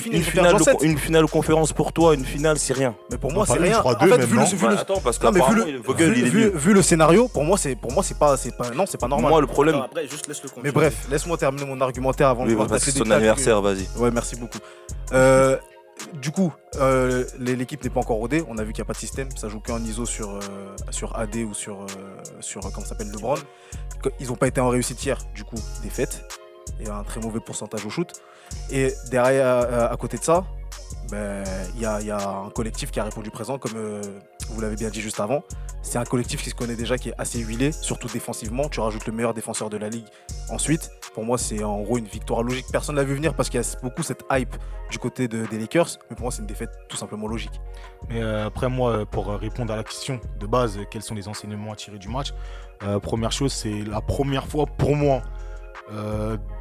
7 0.63 0.77
une 0.81 0.97
finale 0.97 1.25
conférence 1.27 1.71
pour 1.71 1.93
toi, 1.93 2.13
une 2.15 2.25
finale 2.25 2.57
c'est 2.59 2.73
rien. 2.73 2.95
Mais 3.11 3.17
pour 3.17 3.31
moi, 3.31 3.45
c'est 3.45 3.58
parle 3.59 3.69
de 3.69 3.73
rien. 3.73 3.79
En 3.79 3.93
3-2 3.93 3.99
fait, 3.99 4.17
même, 4.17 4.21
vu 4.27 4.33
le 4.35 4.39
non 4.41 4.45
vu 4.45 4.57
le- 4.67 4.73
Ouais, 4.73 4.79
attends, 4.79 4.99
parce 5.01 5.21
non, 5.21 5.31
mais 5.31 5.39
vu 5.41 5.55
le, 5.73 5.77
Vogel 5.81 6.11
vu, 6.13 6.19
il 6.19 6.25
est 6.25 6.29
vu- 6.29 6.39
mieux. 6.39 6.51
vu 6.55 6.73
le 6.73 6.81
scénario, 6.81 7.27
pour 7.27 7.43
moi, 7.43 7.57
c'est 7.57 7.75
pour 7.75 7.91
moi, 7.91 8.03
c'est 8.03 8.17
pas, 8.17 8.37
c'est 8.37 8.55
pas, 8.55 8.69
non, 8.71 8.85
c'est 8.85 8.99
pas 8.99 9.07
normal. 9.07 9.29
Moi 9.31 9.41
le 9.41 9.47
problème. 9.47 9.75
Alors 9.75 9.85
après, 9.87 10.07
juste 10.07 10.27
laisse 10.27 10.41
le 10.43 10.49
Mais 10.63 10.71
bref, 10.71 11.07
laisse-moi 11.09 11.37
terminer 11.37 11.65
mon 11.65 11.79
argumentaire 11.81 12.29
avant 12.29 12.43
Oui, 12.43 12.49
de 12.51 12.55
voir 12.55 12.67
parce 12.67 12.81
que 12.81 12.85
passer 12.87 12.97
c'est 12.97 13.03
ton 13.03 13.11
anniversaire, 13.11 13.61
vas-y. 13.61 13.87
Ouais, 13.97 14.11
merci 14.11 14.35
beaucoup. 14.35 14.57
Euh, 15.13 15.57
du 16.21 16.31
coup, 16.31 16.53
euh, 16.79 17.25
l'équipe 17.39 17.83
n'est 17.83 17.89
pas 17.89 17.99
encore 17.99 18.17
rodée. 18.17 18.43
On 18.47 18.57
a 18.57 18.63
vu 18.63 18.71
qu'il 18.71 18.81
n'y 18.81 18.85
a 18.85 18.87
pas 18.87 18.93
de 18.93 18.97
système. 18.99 19.27
Ça 19.35 19.49
joue 19.49 19.59
qu'en 19.59 19.79
ISO 19.83 20.05
sur, 20.05 20.29
euh, 20.29 20.39
sur 20.91 21.17
AD 21.17 21.35
ou 21.43 21.53
sur, 21.53 21.81
euh, 21.81 21.85
sur 22.39 22.61
comment 22.61 22.79
ça 22.79 22.85
s'appelle, 22.89 23.11
LeBron. 23.11 23.35
Ils 24.21 24.27
n'ont 24.27 24.35
pas 24.35 24.47
été 24.47 24.61
en 24.61 24.69
réussite 24.69 25.03
hier. 25.05 25.17
Du 25.35 25.43
coup, 25.43 25.57
défaite. 25.83 26.23
Et 26.79 26.87
un 26.89 27.03
très 27.03 27.19
mauvais 27.19 27.41
pourcentage 27.41 27.85
au 27.85 27.89
shoot. 27.89 28.09
Et 28.71 28.93
derrière, 29.11 29.91
à 29.91 29.97
côté 29.97 30.17
de 30.17 30.23
ça, 30.23 30.45
ben, 31.09 31.43
il 31.75 31.81
y, 31.81 31.85
a, 31.85 32.29
un 32.29 32.49
collectif 32.51 32.91
qui 32.91 32.99
a 32.99 33.03
répondu 33.03 33.31
présent, 33.31 33.57
comme 33.57 33.73
euh, 33.75 34.01
vous 34.49 34.61
l'avez 34.61 34.75
bien 34.75 34.89
dit 34.89 35.01
juste 35.01 35.19
avant. 35.19 35.43
C'est 35.81 35.97
un 35.97 36.03
collectif 36.03 36.43
qui 36.43 36.49
se 36.49 36.55
connaît 36.55 36.75
déjà, 36.75 36.97
qui 36.97 37.09
est 37.09 37.13
assez 37.17 37.39
huilé, 37.39 37.71
surtout 37.71 38.07
défensivement. 38.07 38.69
Tu 38.69 38.79
rajoutes 38.79 39.05
le 39.07 39.13
meilleur 39.13 39.33
défenseur 39.33 39.69
de 39.69 39.77
la 39.77 39.89
ligue 39.89 40.05
ensuite. 40.49 40.91
Pour 41.13 41.23
moi, 41.23 41.37
c'est 41.37 41.63
en 41.63 41.81
gros 41.81 41.97
une 41.97 42.05
victoire 42.05 42.43
logique. 42.43 42.65
Personne 42.71 42.95
ne 42.95 43.01
l'a 43.01 43.05
vu 43.07 43.15
venir 43.15 43.33
parce 43.33 43.49
qu'il 43.49 43.59
y 43.59 43.63
a 43.63 43.79
beaucoup 43.81 44.03
cette 44.03 44.23
hype 44.31 44.55
du 44.91 44.99
côté 44.99 45.27
de- 45.27 45.45
des 45.45 45.57
Lakers. 45.57 45.97
Mais 46.09 46.15
pour 46.15 46.25
moi, 46.25 46.31
c'est 46.31 46.41
une 46.41 46.47
défaite 46.47 46.71
tout 46.89 46.97
simplement 46.97 47.27
logique. 47.27 47.59
Mais 48.09 48.21
euh, 48.21 48.45
après, 48.45 48.69
moi, 48.69 48.91
euh, 48.91 49.05
pour 49.05 49.27
répondre 49.27 49.73
à 49.73 49.77
la 49.77 49.83
question 49.83 50.19
de 50.39 50.45
base, 50.45 50.77
quels 50.91 51.01
sont 51.01 51.15
les 51.15 51.27
enseignements 51.27 51.71
à 51.71 51.75
tirer 51.75 51.97
du 51.97 52.09
match 52.09 52.33
Première 53.01 53.33
chose, 53.33 53.51
c'est 53.51 53.83
la 53.83 53.99
première 53.99 54.47
fois 54.47 54.65
pour 54.65 54.95
moi, 54.95 55.21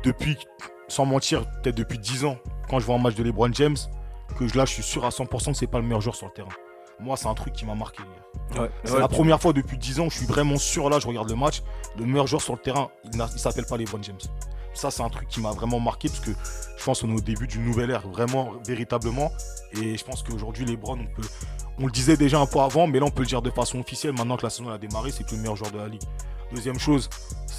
depuis, 0.03 0.37
sans 0.89 1.05
mentir, 1.07 1.45
peut-être 1.63 1.77
depuis 1.77 1.99
10 1.99 2.25
ans, 2.25 2.39
quand 2.69 2.81
je 2.81 2.87
vois 2.87 2.97
un 2.97 2.99
match 2.99 3.15
de 3.15 3.23
LeBron 3.23 3.53
James, 3.53 3.77
que 4.37 4.47
je- 4.49 4.57
là, 4.57 4.65
je 4.65 4.73
suis 4.73 4.83
sûr 4.83 5.05
à 5.05 5.11
100% 5.11 5.53
que 5.53 5.57
c'est 5.59 5.67
pas 5.67 5.79
le 5.79 5.85
meilleur 5.85 6.01
joueur 6.01 6.15
sur 6.17 6.27
le 6.27 6.33
terrain. 6.33 6.49
Moi, 7.01 7.17
c'est 7.17 7.29
un 7.29 7.35
truc 7.35 7.53
qui 7.53 7.65
m'a 7.65 7.75
marqué 7.77 8.03
hier. 8.03 8.63
C'est 8.85 8.93
la 8.99 9.09
première 9.09 9.41
fois 9.41 9.53
depuis 9.53 9.79
10 9.79 10.01
ans 10.01 10.07
où 10.07 10.11
je 10.11 10.17
suis 10.17 10.27
vraiment 10.27 10.57
sûr, 10.57 10.91
là, 10.91 10.99
je 10.99 11.07
regarde 11.07 11.29
le 11.31 11.37
match, 11.37 11.63
le 11.97 12.05
meilleur 12.05 12.27
joueur 12.27 12.43
sur 12.43 12.55
le 12.55 12.59
terrain, 12.59 12.89
il 13.13 13.39
s'appelle 13.39 13.67
pas 13.67 13.77
LeBron 13.77 14.03
James. 14.03 14.19
Ça, 14.75 14.91
c'est 14.91 15.03
un 15.03 15.09
truc 15.09 15.29
qui 15.29 15.41
m'a 15.41 15.51
vraiment 15.51 15.81
marqué 15.81 16.09
parce 16.09 16.21
que 16.21 16.31
je 16.77 16.85
pense 16.85 17.01
qu'on 17.01 17.11
est 17.11 17.17
au 17.17 17.21
début 17.21 17.47
d'une 17.47 17.65
nouvelle 17.65 17.91
ère, 17.91 18.07
vraiment, 18.09 18.53
véritablement. 18.67 19.33
Et 19.73 19.97
je 19.97 20.05
pense 20.05 20.23
qu'aujourd'hui, 20.23 20.65
LeBron, 20.65 20.99
on 21.01 21.07
peut. 21.21 21.27
On 21.81 21.87
le 21.87 21.93
disait 21.93 22.17
déjà 22.17 22.39
un 22.41 22.47
peu 22.47 22.59
avant, 22.61 22.87
mais 22.87 22.99
là, 23.01 23.07
on 23.07 23.11
peut 23.11 23.23
le 23.23 23.27
dire 23.29 23.43
de 23.43 23.51
façon 23.51 23.79
officielle. 23.81 24.13
Maintenant 24.13 24.37
que 24.37 24.45
la 24.45 24.51
saison 24.51 24.69
a 24.71 24.79
démarré, 24.79 25.11
c'est 25.11 25.29
le 25.31 25.37
meilleur 25.39 25.57
joueur 25.57 25.71
de 25.73 25.79
la 25.79 25.89
ligue. 25.89 26.03
Deuxième 26.53 26.79
chose, 26.79 27.09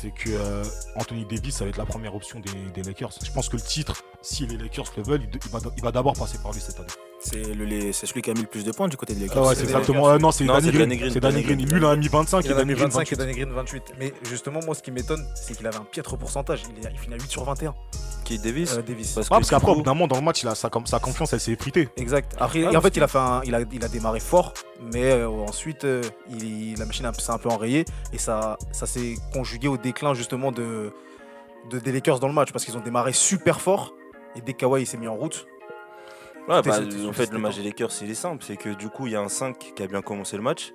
c'est 0.02 0.12
que 0.12 0.30
euh, 0.30 0.64
Anthony 0.96 1.26
Davis, 1.26 1.56
ça 1.58 1.64
va 1.66 1.70
être 1.70 1.78
la 1.78 1.86
première 1.86 2.16
option 2.16 2.40
des, 2.40 2.52
des 2.74 2.84
Lakers. 2.88 3.12
Je 3.24 3.32
pense 3.32 3.50
que 3.50 3.56
le 3.58 3.62
titre, 3.62 4.04
si 4.22 4.46
les 4.48 4.58
Lakers 4.58 4.92
le 4.98 5.04
veulent, 5.04 5.22
il, 5.24 5.40
il 5.44 5.52
va, 5.52 5.60
il 5.78 5.84
va 5.84 5.92
d'abord 5.92 6.14
passer 6.14 6.38
par 6.42 6.52
lui 6.54 6.62
cette 6.62 6.78
année. 6.80 6.88
C'est 7.22 7.54
le- 7.54 7.66
les- 7.66 7.92
c'est 7.92 8.06
celui 8.06 8.22
qui 8.22 8.30
a 8.30 8.34
mis 8.34 8.42
le 8.42 8.48
plus 8.48 8.64
de 8.64 8.72
points 8.72 8.88
du 8.88 8.96
côté 8.96 9.14
des 9.14 9.22
Lakers. 9.28 9.44
Ah 9.44 9.50
ouais, 9.50 9.56
c'est 9.56 9.64
exactement. 9.64 10.10
euh, 10.10 10.18
non, 10.18 10.32
c'est 10.32 10.46
Non, 10.46 10.54
Danny 10.54 10.68
c'est 10.68 10.72
Green. 10.72 10.88
Danny 10.88 10.98
Green, 10.98 11.12
C'est 11.14 11.20
Danny 11.20 11.42
Green. 11.44 11.66
Lui, 11.66 11.78
il 11.80 11.86
a 11.86 11.96
mis 11.98 12.08
25 12.08 12.46
Il 12.46 12.54
en 12.54 12.58
a 12.58 12.64
mis 12.64 12.74
Danny 12.74 12.74
Green 12.76 12.90
25 12.90 13.02
et 13.12 13.16
28. 13.16 13.18
Danny 13.18 13.34
Green 13.34 13.54
28. 13.54 13.84
Mais 14.00 14.14
justement, 14.24 14.62
moi, 14.66 14.74
ce 14.74 14.82
qui 14.82 14.92
m'étonne, 14.92 15.26
c'est 15.36 15.54
qu'il 15.58 15.68
avait 15.68 15.76
un 15.78 15.84
piètre 15.84 16.16
pourcentage. 16.18 16.64
Il, 16.78 16.86
est- 16.86 16.92
il 16.94 16.98
finit 16.98 17.16
à 17.16 17.18
8 17.18 17.30
sur 17.30 17.44
21, 17.44 17.76
Qui 18.24 18.40
Davis 18.40 18.74
euh, 18.78 18.82
Davis. 18.82 19.12
Parce 19.16 19.28
Ah, 19.32 19.40
qu'après, 19.50 19.72
au 19.72 19.76
bout 19.76 19.82
d'un 19.82 19.94
moment, 19.94 20.08
dans 20.08 20.16
le 20.16 20.22
match, 20.22 20.44
il 20.44 20.48
a, 20.48 20.56
sa, 20.56 20.70
sa 20.86 21.00
confiance, 21.00 21.34
elle 21.34 21.42
s'est 21.42 21.52
effritée. 21.52 21.90
Exact. 21.98 22.36
Après, 22.40 22.60
et 22.60 22.78
en 22.78 22.82
fait, 22.82 22.96
il 22.96 23.04
a, 23.04 23.08
fait 23.10 23.18
un- 23.18 23.42
il, 23.44 23.54
a, 23.54 23.60
il 23.70 23.84
a 23.84 23.90
démarré 23.90 24.22
fort, 24.22 24.54
mais 24.94 25.12
euh, 25.12 25.28
ensuite, 25.28 25.84
euh, 25.84 26.02
il- 26.30 26.78
la 26.80 26.86
machine 26.86 27.06
a- 27.06 27.14
s'est 27.14 27.32
un 27.32 27.38
peu 27.38 27.50
enrayée 27.50 27.84
et 28.14 28.18
ça, 28.18 28.58
ça 28.72 28.86
s'est 28.86 29.16
conjugué 29.34 29.68
au 29.68 29.76
déclin 29.90 30.14
justement 30.14 30.52
de, 30.52 30.94
de, 31.70 31.80
des 31.80 31.92
Lakers 31.92 32.20
dans 32.20 32.28
le 32.28 32.34
match 32.34 32.52
parce 32.52 32.66
qu'ils 32.66 32.78
ont 32.78 32.82
démarré 32.82 33.14
super 33.14 33.60
fort 33.60 33.94
et 34.36 34.42
dès 34.42 34.54
que 34.54 34.60
Kawhi 34.60 34.84
il 34.84 34.86
s'est 34.86 34.98
mis 34.98 35.08
en 35.08 35.16
route, 35.16 35.48
Ouais, 36.48 36.64
bah, 36.64 36.80
en 37.08 37.14
fait, 37.14 37.32
le 37.32 37.38
match 37.38 37.58
des 37.58 37.64
Lakers, 37.64 37.92
il 38.02 38.10
est 38.10 38.16
simple. 38.16 38.44
C'est 38.44 38.58
que 38.58 38.70
du 38.70 38.90
coup, 38.90 39.06
il 39.06 39.14
y 39.14 39.16
a 39.16 39.22
un 39.22 39.30
5 39.30 39.56
qui 39.76 39.84
a 39.84 39.88
bien 39.88 40.02
commencé 40.02 40.36
le 40.36 40.42
match. 40.42 40.74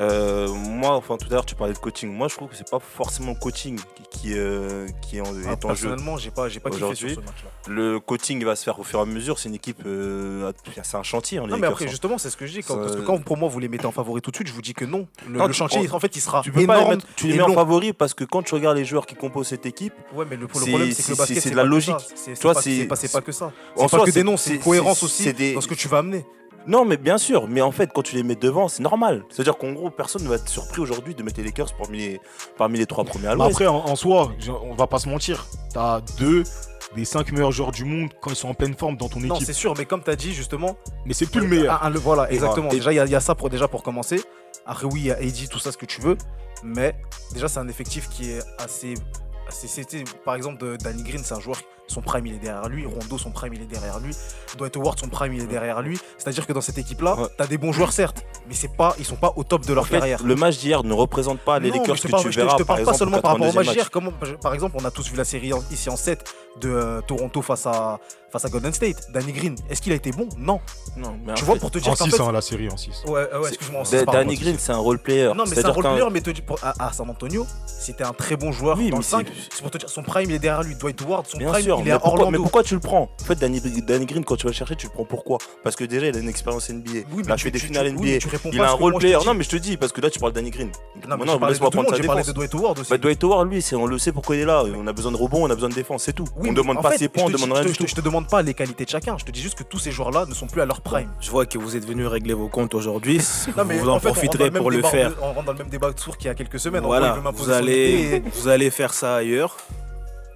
Euh, 0.00 0.48
moi, 0.48 0.92
enfin, 0.92 1.16
tout 1.18 1.26
à 1.30 1.34
l'heure, 1.34 1.44
tu 1.44 1.54
parlais 1.54 1.74
de 1.74 1.78
coaching. 1.78 2.10
Moi, 2.10 2.28
je 2.28 2.34
trouve 2.36 2.48
que 2.48 2.56
c'est 2.56 2.68
pas 2.70 2.78
forcément 2.80 3.34
coaching 3.34 3.78
qui, 4.10 4.20
qui, 4.30 4.32
euh, 4.34 4.86
qui 5.02 5.18
est 5.18 5.20
en, 5.20 5.24
ah, 5.26 5.28
est 5.28 5.64
en 5.64 5.74
jeu. 5.74 5.88
personnellement, 5.88 6.16
j'ai 6.16 6.30
pas, 6.30 6.48
j'ai 6.48 6.58
pas 6.58 6.70
kiffé 6.70 6.94
sur 6.94 7.08
ce 7.10 7.14
match-là. 7.16 7.50
Le 7.68 8.00
coaching 8.00 8.42
va 8.44 8.56
se 8.56 8.64
faire 8.64 8.78
au 8.78 8.82
fur 8.82 8.98
et 8.98 9.02
à 9.02 9.04
mesure. 9.04 9.38
C'est 9.38 9.50
une 9.50 9.56
équipe, 9.56 9.82
euh, 9.84 10.50
c'est 10.82 10.96
un 10.96 11.02
chantier. 11.02 11.38
hein, 11.38 11.46
Non, 11.46 11.58
mais 11.58 11.66
après, 11.66 11.84
hein. 11.84 11.88
justement, 11.88 12.16
c'est 12.16 12.30
ce 12.30 12.36
que 12.38 12.46
je 12.46 12.52
dis. 12.52 12.62
Quand, 12.62 12.76
parce 12.76 12.96
que 12.96 13.02
quand 13.02 13.18
pour 13.22 13.36
moi 13.36 13.48
vous 13.50 13.58
les 13.60 13.68
mettez 13.68 13.84
en 13.86 13.92
favori 13.92 14.22
tout 14.22 14.30
de 14.30 14.36
suite, 14.36 14.48
je 14.48 14.52
vous 14.54 14.62
dis 14.62 14.72
que 14.72 14.86
non. 14.86 15.06
Le, 15.28 15.38
Non, 15.38 15.46
le 15.46 15.52
tu- 15.52 15.58
chantier, 15.58 15.90
en 15.92 16.00
fait, 16.00 16.16
il 16.16 16.20
sera 16.20 16.40
Tu 16.40 16.50
peux 16.50 16.64
pas 16.66 16.80
les 16.82 16.88
mettre, 16.88 17.06
tu 17.16 17.26
les 17.26 17.34
et 17.34 17.36
mets 17.36 17.42
en 17.42 17.52
favori 17.52 17.92
parce 17.92 18.14
que 18.14 18.24
quand 18.24 18.42
tu 18.42 18.54
regardes 18.54 18.78
les 18.78 18.86
joueurs 18.86 19.04
qui 19.06 19.16
composent 19.16 19.48
cette 19.48 19.66
équipe, 19.66 19.92
Ouais, 20.14 20.24
mais 20.28 20.36
le, 20.36 20.46
problème, 20.46 20.92
c'est 20.92 21.02
que 21.02 21.10
le 21.10 21.16
basket, 21.16 21.40
c'est 21.42 21.50
de 21.50 21.56
la 21.56 21.64
logique. 21.64 21.94
c'est 22.14 22.40
vois, 22.42 22.54
c'est- 22.54 22.86
pas, 22.86 23.20
que 23.20 23.32
ça. 23.32 23.46
en 23.46 23.50
C'est 23.76 23.82
pas 23.82 23.88
soi, 23.88 24.06
que 24.06 24.10
des 24.12 24.22
noms, 24.24 24.36
c'est 24.38 24.54
une 24.54 24.60
cohérence 24.60 25.02
aussi 25.02 25.30
dans 25.54 25.60
ce 25.60 25.68
que 25.68 25.74
tu 25.74 25.88
vas 25.88 25.98
amener. 25.98 26.24
Non, 26.66 26.84
mais 26.84 26.96
bien 26.96 27.18
sûr, 27.18 27.48
mais 27.48 27.60
en 27.62 27.72
fait, 27.72 27.90
quand 27.92 28.02
tu 28.02 28.16
les 28.16 28.22
mets 28.22 28.34
devant, 28.36 28.68
c'est 28.68 28.82
normal. 28.82 29.24
C'est-à-dire 29.30 29.56
qu'en 29.56 29.72
gros, 29.72 29.90
personne 29.90 30.22
ne 30.24 30.28
va 30.28 30.34
être 30.36 30.48
surpris 30.48 30.80
aujourd'hui 30.80 31.14
de 31.14 31.22
mettre 31.22 31.38
les 31.38 31.44
Lakers 31.44 31.74
parmi 31.76 31.98
les, 31.98 32.20
parmi 32.58 32.78
les 32.78 32.86
trois 32.86 33.04
premiers 33.04 33.28
à 33.28 33.34
l'Ouest. 33.34 33.52
après, 33.52 33.66
en, 33.66 33.76
en 33.76 33.96
soi, 33.96 34.32
on 34.64 34.74
va 34.74 34.86
pas 34.86 34.98
se 34.98 35.08
mentir. 35.08 35.46
T'as 35.72 36.00
deux 36.18 36.44
des 36.96 37.04
cinq 37.04 37.30
meilleurs 37.32 37.52
joueurs 37.52 37.70
du 37.70 37.84
monde 37.84 38.10
quand 38.20 38.30
ils 38.30 38.36
sont 38.36 38.48
en 38.48 38.54
pleine 38.54 38.74
forme 38.74 38.96
dans 38.96 39.08
ton 39.08 39.20
Non, 39.20 39.36
équipe. 39.36 39.46
c'est 39.46 39.52
sûr, 39.52 39.74
mais 39.78 39.84
comme 39.84 40.02
tu 40.02 40.10
as 40.10 40.16
dit 40.16 40.34
justement, 40.34 40.76
Mais 41.06 41.14
c'est 41.14 41.26
plus 41.26 41.40
le 41.40 41.46
meilleur. 41.46 41.74
Ah, 41.74 41.80
ah, 41.84 41.90
le- 41.90 41.98
voilà, 42.00 42.30
exactement. 42.32 42.68
Et- 42.70 42.74
Déjà, 42.76 42.92
il 42.92 42.96
y, 42.96 42.98
a- 43.00 43.04
il 43.06 43.10
y 43.12 43.14
a 43.14 43.20
ça 43.20 43.34
pour, 43.34 43.48
déjà 43.48 43.68
pour 43.68 43.82
commencer. 43.82 44.20
Après, 44.66 44.86
oui, 44.86 45.00
il 45.00 45.06
y 45.06 45.10
a 45.12 45.16
AD, 45.16 45.48
tout 45.48 45.58
ça, 45.60 45.70
ce 45.72 45.76
que 45.78 45.86
tu 45.86 46.00
veux. 46.00 46.16
Mais 46.64 46.94
déjà, 47.32 47.48
c'est 47.48 47.60
un 47.60 47.68
effectif 47.68 48.08
qui 48.10 48.32
est 48.32 48.40
assez. 48.58 48.94
assez 49.48 49.66
c'était, 49.68 50.04
par 50.24 50.34
exemple, 50.34 50.58
de- 50.62 50.76
Danny 50.76 51.02
Green, 51.04 51.22
c'est 51.24 51.34
un 51.34 51.40
joueur, 51.40 51.56
son 51.90 52.00
prime, 52.02 52.26
il 52.26 52.34
est 52.34 52.38
derrière 52.38 52.68
lui. 52.68 52.86
Rondo, 52.86 53.18
son 53.18 53.30
prime, 53.30 53.52
il 53.54 53.62
est 53.62 53.66
derrière 53.66 53.98
lui. 53.98 54.14
Dwight 54.56 54.76
Howard, 54.76 54.98
son 54.98 55.08
prime, 55.08 55.32
il 55.34 55.42
est 55.42 55.46
derrière 55.46 55.82
lui. 55.82 55.98
C'est-à-dire 56.18 56.46
que 56.46 56.52
dans 56.52 56.60
cette 56.60 56.78
équipe-là, 56.78 57.16
Ouais. 57.16 57.26
tu 57.36 57.42
as 57.42 57.46
des 57.46 57.58
bons 57.58 57.72
joueurs, 57.72 57.92
certes, 57.92 58.24
mais 58.48 58.54
c'est 58.54 58.74
pas, 58.76 58.94
ils 58.98 59.04
sont 59.04 59.16
pas 59.16 59.32
au 59.36 59.44
top 59.44 59.66
de 59.66 59.72
leur 59.74 59.84
En 59.84 59.86
fait, 59.86 59.98
carrière. 59.98 60.22
le 60.24 60.34
match 60.36 60.58
d'hier 60.58 60.84
ne 60.84 60.92
représente 60.94 61.40
pas 61.40 61.58
les 61.58 61.70
Lakers 61.70 61.96
je 61.96 62.02
que 62.02 62.06
te 62.06 62.10
parle- 62.12 62.22
tu 62.22 62.30
je 62.32 62.34
te- 62.36 62.40
verras 62.40 62.52
je 62.52 62.62
te 62.62 62.66
par 62.66 62.76
parle 62.76 62.78
pas 62.86 62.92
exemple 62.92 62.98
seulement 62.98 63.20
par 63.20 63.32
rapport 63.32 63.46
au 63.46 63.50
82e 63.50 63.66
match 63.66 63.74
d'hier. 63.74 63.90
Comment- 63.90 64.12
Par 64.42 64.54
exemple, 64.54 64.76
on 64.80 64.84
a 64.84 64.90
tous 64.90 65.10
vu 65.10 65.16
la 65.16 65.24
série 65.24 65.52
en- 65.52 65.62
ici 65.70 65.90
en 65.90 65.96
7 65.96 66.24
de 66.60 66.68
euh, 66.70 67.00
Toronto 67.02 67.42
face 67.42 67.66
à, 67.66 67.98
face 68.30 68.44
à 68.44 68.48
Golden 68.48 68.72
State. 68.72 69.10
Danny 69.12 69.32
Green, 69.32 69.56
est-ce 69.68 69.82
qu'il 69.82 69.92
a 69.92 69.96
été 69.96 70.10
bon? 70.12 70.28
Non. 70.38 70.60
Non, 70.96 71.16
mais 71.24 71.34
Tu 71.34 71.44
vois, 71.44 71.54
fait, 71.54 71.60
pour 71.60 71.70
te 71.70 71.78
dire 71.78 71.92
En 71.92 71.96
qu'en 71.96 72.04
6, 72.04 72.10
fait, 72.16 72.22
hein, 72.22 72.32
la 72.32 72.40
série 72.40 72.68
en 72.70 72.76
6. 72.76 73.02
Ouais, 73.06 73.12
ouais, 73.12 73.28
c'est- 73.44 73.48
excuse-moi. 73.54 73.82
Danny 74.12 74.36
Green, 74.36 74.56
c'est 74.58 74.72
un 74.72 74.76
role 74.78 74.98
player. 75.00 75.32
Non, 75.34 75.44
mais 75.48 75.54
c'est 75.56 75.64
un 75.64 75.70
role 75.70 75.84
player, 75.84 76.06
mais 76.12 76.20
te 76.20 76.30
dis, 76.30 76.42
pour- 76.42 76.58
à, 76.62 76.86
à 76.86 76.92
San 76.92 77.08
Antonio, 77.10 77.46
c'était 77.66 78.04
un 78.04 78.12
très 78.12 78.36
bon 78.36 78.52
joueur 78.52 78.76
Oui, 78.78 78.90
dans 78.90 78.96
mais 78.98 79.02
le 79.02 79.08
5. 79.08 79.26
c'est- 79.50 79.62
pour 79.62 79.70
te 79.70 79.78
dire, 79.78 79.88
son 79.88 80.02
prime, 80.02 80.28
il 80.30 80.34
est 80.36 80.38
derrière 80.38 80.62
lui. 80.62 80.74
Dwight 80.74 81.00
Howard, 81.02 81.26
son 81.26 81.38
Bien 81.38 81.50
prime, 81.50 81.64
mais 81.84 81.90
est 81.90 81.92
à 81.94 81.98
pourquoi, 81.98 82.30
mais 82.30 82.38
pourquoi 82.38 82.62
tu 82.62 82.74
le 82.74 82.80
prends 82.80 83.10
En 83.20 83.24
fait, 83.24 83.34
Danny, 83.38 83.60
Danny 83.60 84.06
Green, 84.06 84.24
quand 84.24 84.36
tu 84.36 84.44
vas 84.44 84.50
le 84.50 84.54
chercher, 84.56 84.76
tu 84.76 84.86
le 84.86 84.92
prends 84.92 85.04
pourquoi 85.04 85.38
Parce 85.62 85.76
que 85.76 85.84
déjà, 85.84 86.06
il 86.06 86.16
a 86.16 86.18
une 86.20 86.28
expérience 86.28 86.68
NBA. 86.70 86.90
Oui, 86.90 87.02
mais 87.16 87.22
il 87.24 87.32
a 87.32 87.36
tu- 87.36 87.44
fait 87.44 87.50
des 87.50 87.58
finales 87.58 87.86
oui, 87.96 88.10
NBA. 88.10 88.18
tu 88.18 88.28
réponds 88.28 88.50
il 88.52 88.60
a 88.60 88.70
un 88.70 88.72
role 88.72 88.94
je 88.94 88.98
player. 88.98 89.16
dis. 89.20 89.26
Non, 89.26 89.34
mais 89.34 89.44
je 89.44 89.48
te 89.50 89.56
dis, 89.56 89.76
parce 89.76 89.92
que 89.92 90.00
là, 90.00 90.10
tu 90.10 90.18
parles 90.18 90.32
de 90.32 90.36
Danny 90.38 90.50
Green. 90.50 90.70
Non, 91.08 91.16
mais 91.18 91.48
laisse-moi 91.48 91.70
prendre 91.70 91.90
sa 91.90 91.96
j'ai 91.96 92.02
parlé 92.02 92.22
de 92.22 92.26
défense. 92.28 92.34
Dwight 92.50 92.54
Howard 92.54 92.78
aussi. 92.78 92.90
Bah, 92.90 92.98
Dwight 92.98 93.24
Howard, 93.24 93.50
lui, 93.50 93.62
c'est- 93.62 93.76
on 93.76 93.86
le 93.86 93.98
sait 93.98 94.12
pourquoi 94.12 94.36
il 94.36 94.42
est 94.42 94.44
là. 94.46 94.62
On 94.76 94.86
a 94.86 94.92
besoin 94.92 95.12
de 95.12 95.16
rebonds, 95.16 95.44
on 95.46 95.50
a 95.50 95.54
besoin 95.54 95.68
de 95.68 95.74
défense, 95.74 96.04
c'est 96.04 96.12
tout. 96.12 96.24
Oui, 96.36 96.48
on 96.48 96.52
mais 96.52 96.54
demande 96.54 96.82
pas 96.82 96.96
ses 96.96 97.08
points, 97.08 97.24
on 97.24 97.28
je 97.28 97.32
demande 97.34 97.52
rien 97.52 97.62
je 97.62 97.68
du 97.68 97.72
te- 97.74 97.78
tout. 97.78 97.86
Je 97.88 97.94
te 97.94 98.00
demande 98.00 98.28
pas 98.28 98.42
les 98.42 98.54
qualités 98.54 98.84
de 98.84 98.90
chacun. 98.90 99.16
Je 99.18 99.24
te 99.24 99.30
dis 99.30 99.40
juste 99.40 99.56
que 99.58 99.64
tous 99.64 99.78
ces 99.78 99.90
joueurs-là 99.92 100.26
ne 100.26 100.34
sont 100.34 100.46
plus 100.46 100.60
à 100.60 100.66
leur 100.66 100.80
prime. 100.80 101.10
Je 101.20 101.30
vois 101.30 101.46
que 101.46 101.58
vous 101.58 101.76
êtes 101.76 101.86
venu 101.86 102.06
régler 102.06 102.34
vos 102.34 102.48
comptes 102.48 102.74
aujourd'hui. 102.74 103.20
Vous 103.80 103.88
en 103.88 103.98
profiterez 104.00 104.50
pour 104.50 104.70
le 104.70 104.82
faire. 104.82 105.12
On 105.22 105.32
rentre 105.32 105.44
dans 105.44 105.52
le 105.52 105.58
même 105.58 105.68
débat 105.68 105.90
de 105.92 105.98
sourd 105.98 106.16
qu'il 106.16 106.26
y 106.26 106.30
a 106.30 106.34
quelques 106.34 106.58
semaines. 106.58 106.84
Voilà, 106.84 107.18
vous 108.32 108.48
allez 108.48 108.70
faire 108.70 108.92
ça 108.94 109.16
ailleurs. 109.16 109.56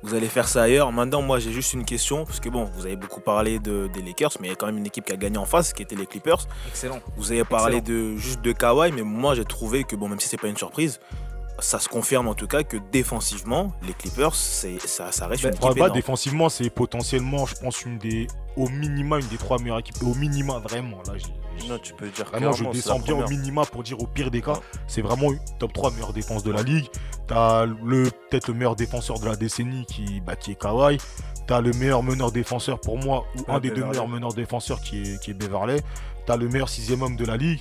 Vous 0.05 0.15
allez 0.15 0.29
faire 0.29 0.49
ça 0.49 0.65
ailleurs. 0.65 0.93
Maintenant, 0.93 1.23
moi, 1.23 1.39
j'ai 1.39 1.51
juste 1.51 1.73
une 1.73 1.87
question. 1.87 2.27
Parce 2.27 2.39
que 2.39 2.51
bon, 2.51 2.65
vous 2.77 2.85
avez 2.85 2.95
beaucoup 2.95 3.23
parlé 3.23 3.59
de, 3.59 3.89
des 3.95 4.03
Lakers, 4.03 4.33
mais 4.39 4.49
il 4.49 4.51
y 4.51 4.53
a 4.53 4.55
quand 4.55 4.67
même 4.67 4.77
une 4.77 4.85
équipe 4.85 5.07
qui 5.07 5.13
a 5.15 5.17
gagné 5.17 5.39
en 5.39 5.47
face, 5.47 5.73
qui 5.73 5.83
était 5.83 5.97
les 5.97 6.05
Clippers. 6.05 6.47
Excellent. 6.69 7.01
Vous 7.17 7.33
avez 7.33 7.43
parlé 7.45 7.81
de, 7.81 8.15
juste 8.17 8.43
de 8.43 8.53
Kawhi, 8.53 8.93
mais 8.93 9.01
moi, 9.01 9.35
j'ai 9.35 9.47
trouvé 9.47 9.85
que, 9.85 9.97
bon, 9.97 10.11
même 10.11 10.21
si 10.21 10.29
c'est 10.29 10.37
pas 10.37 10.49
une 10.49 10.59
surprise, 10.59 11.01
ça 11.61 11.79
se 11.79 11.89
confirme 11.89 12.29
en 12.29 12.35
tout 12.35 12.47
cas 12.47 12.63
que 12.63 12.77
défensivement, 12.91 13.73
les 13.87 13.93
Clippers, 13.95 14.35
c'est, 14.35 14.79
ça, 14.81 15.13
ça 15.13 15.27
reste 15.27 15.43
Ben, 15.45 15.51
une 15.51 15.55
équipe 15.79 15.93
défensivement, 15.93 16.49
c'est 16.49 16.69
potentiellement, 16.71 17.47
je 17.47 17.55
pense, 17.55 17.83
une 17.85 17.99
des, 17.99 18.27
au 18.57 18.69
minima, 18.69 19.19
une 19.19 19.27
des 19.29 19.37
trois 19.37 19.59
meilleures 19.59 19.79
équipes. 19.79 20.03
Au 20.03 20.15
minima, 20.15 20.59
vraiment. 20.59 20.99
Là, 21.07 21.15
j'ai- 21.17 21.69
Non, 21.69 21.79
tu 21.79 21.95
peux 21.95 22.09
dire 22.09 22.25
Vraiment, 22.27 22.53
je 22.53 22.65
descends 22.65 22.99
bien 22.99 23.15
au 23.15 23.29
minima 23.29 23.65
pour 23.65 23.85
dire 23.85 24.01
au 24.01 24.07
pire 24.09 24.31
des 24.31 24.43
cas. 24.43 24.55
Ouais. 24.55 24.59
C'est 24.89 25.03
vraiment 25.03 25.31
une 25.33 25.39
top 25.61 25.73
3 25.73 25.93
meilleure 25.93 26.13
défense 26.13 26.43
de 26.43 26.51
la 26.51 26.63
ligue. 26.63 26.87
T'as 27.29 27.65
le 27.67 28.11
peut-être 28.31 28.49
le 28.49 28.55
meilleur 28.55 28.75
défenseur 28.75 29.21
de 29.21 29.27
la 29.27 29.37
décennie 29.37 29.87
qui, 29.87 30.21
bah, 30.21 30.35
qui 30.35 30.51
est 30.51 30.61
Kawhi. 30.61 30.99
T'as 31.47 31.61
le 31.61 31.71
meilleur 31.73 32.03
meneur 32.03 32.33
défenseur 32.33 32.81
pour 32.81 32.99
moi, 32.99 33.25
ou 33.39 33.53
un 33.53 33.61
des 33.61 33.71
deux 33.71 33.85
meilleurs 33.85 34.09
meneurs 34.09 34.35
défenseurs 34.35 34.81
qui 34.81 35.03
est, 35.03 35.21
qui 35.23 35.31
est 35.31 35.35
Beverley. 35.35 35.81
T'as 36.27 36.37
le 36.37 36.49
meilleur 36.49 36.69
sixième 36.69 37.03
homme 37.03 37.17
de 37.17 37.25
la 37.25 37.37
ligue. 37.37 37.61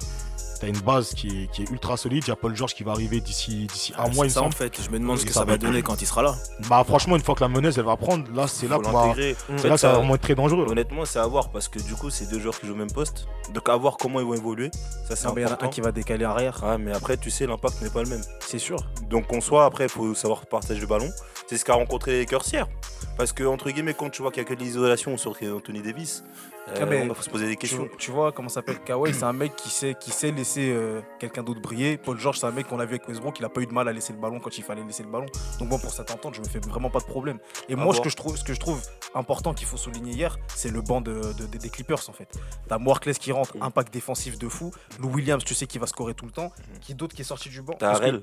T'as 0.64 0.70
une 0.70 0.80
base 0.80 1.14
qui 1.14 1.44
est, 1.44 1.48
qui 1.52 1.64
est 1.64 1.70
ultra 1.72 1.98
solide. 1.98 2.24
Il 2.26 2.30
y 2.30 2.32
a 2.32 2.38
Paul 2.38 2.56
George 2.56 2.74
qui 2.74 2.84
va 2.84 2.94
arriver 2.94 3.20
d'ici 3.20 3.68
d'ici 3.70 3.92
un 3.98 4.04
Ah, 4.06 4.08
mois, 4.08 4.24
c'est 4.30 4.36
ça 4.36 4.44
en 4.44 4.50
fait. 4.52 4.82
Je 4.82 4.90
me 4.92 4.98
demande 4.98 5.18
ce 5.18 5.26
que 5.26 5.34
ça 5.34 5.42
ça 5.42 5.46
va 5.46 5.58
donner 5.58 5.82
quand 5.82 6.02
il 6.02 6.06
sera 6.06 6.22
là. 6.22 6.36
Bah 6.70 6.82
franchement, 6.88 7.18
une 7.18 7.22
fois 7.22 7.36
que 7.36 7.42
la 7.42 7.50
menace 7.50 7.78
elle 7.78 7.84
va 7.84 7.98
prendre, 7.98 8.24
là 8.34 8.48
c'est 8.48 8.70
là. 8.70 8.78
En 8.78 9.14
fait, 9.14 9.36
là 9.68 9.76
ça 9.78 9.92
va 9.92 9.98
vraiment 9.98 10.16
être 10.16 10.22
très 10.22 10.36
dangereux. 10.36 10.66
Honnêtement, 10.70 11.04
c'est 11.04 11.20
à 11.20 11.28
voir 11.28 11.50
parce 11.50 11.68
que 11.68 11.80
du 11.80 11.96
coup, 11.96 12.10
c'est 12.10 12.30
deux 12.30 12.40
joueurs 12.40 12.58
qui 12.58 12.66
jouent 12.68 12.74
au 12.74 12.78
même 12.78 12.92
poste. 12.92 13.28
Donc, 13.54 13.68
à 13.68 13.76
voir 13.76 13.98
comment 13.98 14.22
ils 14.22 14.26
vont 14.26 14.36
évoluer. 14.36 14.72
Ça, 15.10 15.18
c'est 15.18 15.28
Non, 15.28 15.34
mais 15.34 15.42
il 15.42 15.44
y 15.44 15.48
en 15.48 15.50
a 15.50 15.54
important. 15.54 15.66
un 15.68 15.70
qui 15.70 15.82
va 15.82 15.92
décaler 15.92 16.24
arrière. 16.24 16.64
Ouais, 16.64 16.78
mais 16.78 16.94
après, 16.94 17.18
tu 17.18 17.30
sais, 17.30 17.46
l'impact 17.46 17.82
n'est 17.82 17.90
pas 17.90 18.04
le 18.04 18.10
même. 18.10 18.22
C'est 18.40 18.58
sûr. 18.58 18.78
Donc, 19.10 19.34
en 19.34 19.42
soi, 19.42 19.66
après, 19.66 19.84
il 19.86 19.90
faut 19.90 20.16
savoir 20.16 20.46
partager 20.46 20.80
le 20.80 20.88
ballon. 20.88 21.10
C'est 21.48 21.58
ce 21.58 21.66
qu'a 21.66 21.74
rencontré 21.74 22.12
les 22.12 22.20
Lakers 22.20 22.44
hier. 22.54 22.68
Parce 23.16 23.32
que, 23.32 23.44
entre 23.44 23.70
guillemets, 23.70 23.94
quand 23.94 24.10
tu 24.10 24.22
vois 24.24 24.32
qu'il 24.32 24.42
n'y 24.42 24.48
a 24.48 24.50
que 24.50 24.56
de 24.56 24.64
l'isolation 24.64 25.16
sur 25.18 25.36
Anthony 25.56 25.82
Davis, 25.84 26.24
euh, 26.70 26.74
Ah, 26.82 26.96
il 26.96 27.14
faut 27.14 27.22
se 27.22 27.30
poser 27.30 27.46
des 27.48 27.58
questions. 27.58 27.88
tu 28.00 28.10
vois 28.10 28.32
comment 28.32 28.50
s'appelle 28.50 28.80
Kawhi, 28.80 29.14
c'est 29.14 29.24
un 29.24 29.34
mec 29.34 29.56
qui 29.56 29.70
sait, 29.70 29.96
qui 30.00 30.10
sait 30.12 30.32
laisser 30.32 30.72
euh, 30.72 31.00
quelqu'un 31.20 31.44
d'autre 31.44 31.62
briller. 31.62 31.98
Paul 31.98 32.18
George, 32.18 32.40
c'est 32.40 32.48
un 32.48 32.52
mec 32.52 32.68
qu'on 32.68 32.80
a 32.80 32.86
vu 32.86 32.96
avec 32.96 33.08
Westbrook, 33.08 33.38
il 33.40 33.46
a 33.46 33.50
pas 33.50 33.62
eu 33.62 33.68
de 33.68 33.74
mal 33.74 33.88
à 33.88 33.94
laisser 33.94 34.14
le 34.14 34.20
ballon 34.20 34.40
quand 34.40 34.58
il 34.58 34.64
fallait 34.64 34.84
laisser 34.84 35.04
le 35.04 35.10
ballon. 35.10 35.28
Donc 35.60 35.70
bon, 35.70 35.78
pour 35.78 35.92
cette 35.92 36.10
entente, 36.10 36.34
je 36.36 36.40
me 36.42 36.46
fais 36.48 36.60
vraiment 36.60 36.90
pas 36.90 37.00
de 37.00 37.06
problème. 37.06 37.38
Et 37.70 37.76
moi, 37.76 37.94
ce 37.94 38.02
que, 38.02 38.10
je 38.10 38.16
trouve, 38.16 38.36
ce 38.38 38.44
que 38.44 38.54
je 38.54 38.60
trouve 38.60 38.82
important 39.14 39.54
qu'il 39.54 39.68
faut 39.68 39.78
souligner 39.78 40.14
hier, 40.14 40.38
c'est 40.48 40.72
le 40.72 40.82
banc 40.82 41.02
de, 41.02 41.14
de- 41.14 41.46
de- 41.46 41.58
des 41.58 41.70
Clippers 41.70 42.10
en 42.10 42.14
fait. 42.14 42.30
T'as 42.68 42.78
Moirclès 42.80 43.20
qui 43.20 43.32
rentre, 43.32 43.56
impact 43.62 43.94
défensif 43.94 44.40
de 44.40 44.48
fou. 44.50 44.72
Lou 45.00 45.10
Williams, 45.10 45.44
tu 45.44 45.54
sais 45.54 45.68
qu'il 45.68 45.80
va 45.82 45.86
scorer 45.88 46.16
tout 46.16 46.26
le 46.26 46.32
temps. 46.32 46.52
Qui 46.82 46.96
d'autre 46.96 47.14
qui 47.16 47.22
est 47.22 47.26
sorti 47.26 47.50
du 47.50 47.62
banc? 47.62 47.76
T'as 47.78 47.92
Harrell. 47.92 48.22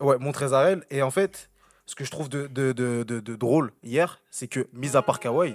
Ouais, 0.00 0.16
Montrezarel. 0.18 0.84
Et 0.90 1.02
en 1.02 1.10
fait, 1.10 1.50
ce 1.92 1.94
que 1.94 2.04
je 2.04 2.10
trouve 2.10 2.30
de, 2.30 2.46
de, 2.46 2.72
de- 2.72 3.02
de- 3.02 3.20
de 3.20 3.36
drôle 3.36 3.70
hier, 3.84 4.18
c'est 4.30 4.46
que, 4.48 4.66
mis 4.72 4.96
à 4.96 5.02
part 5.02 5.20
Kawhi, 5.20 5.54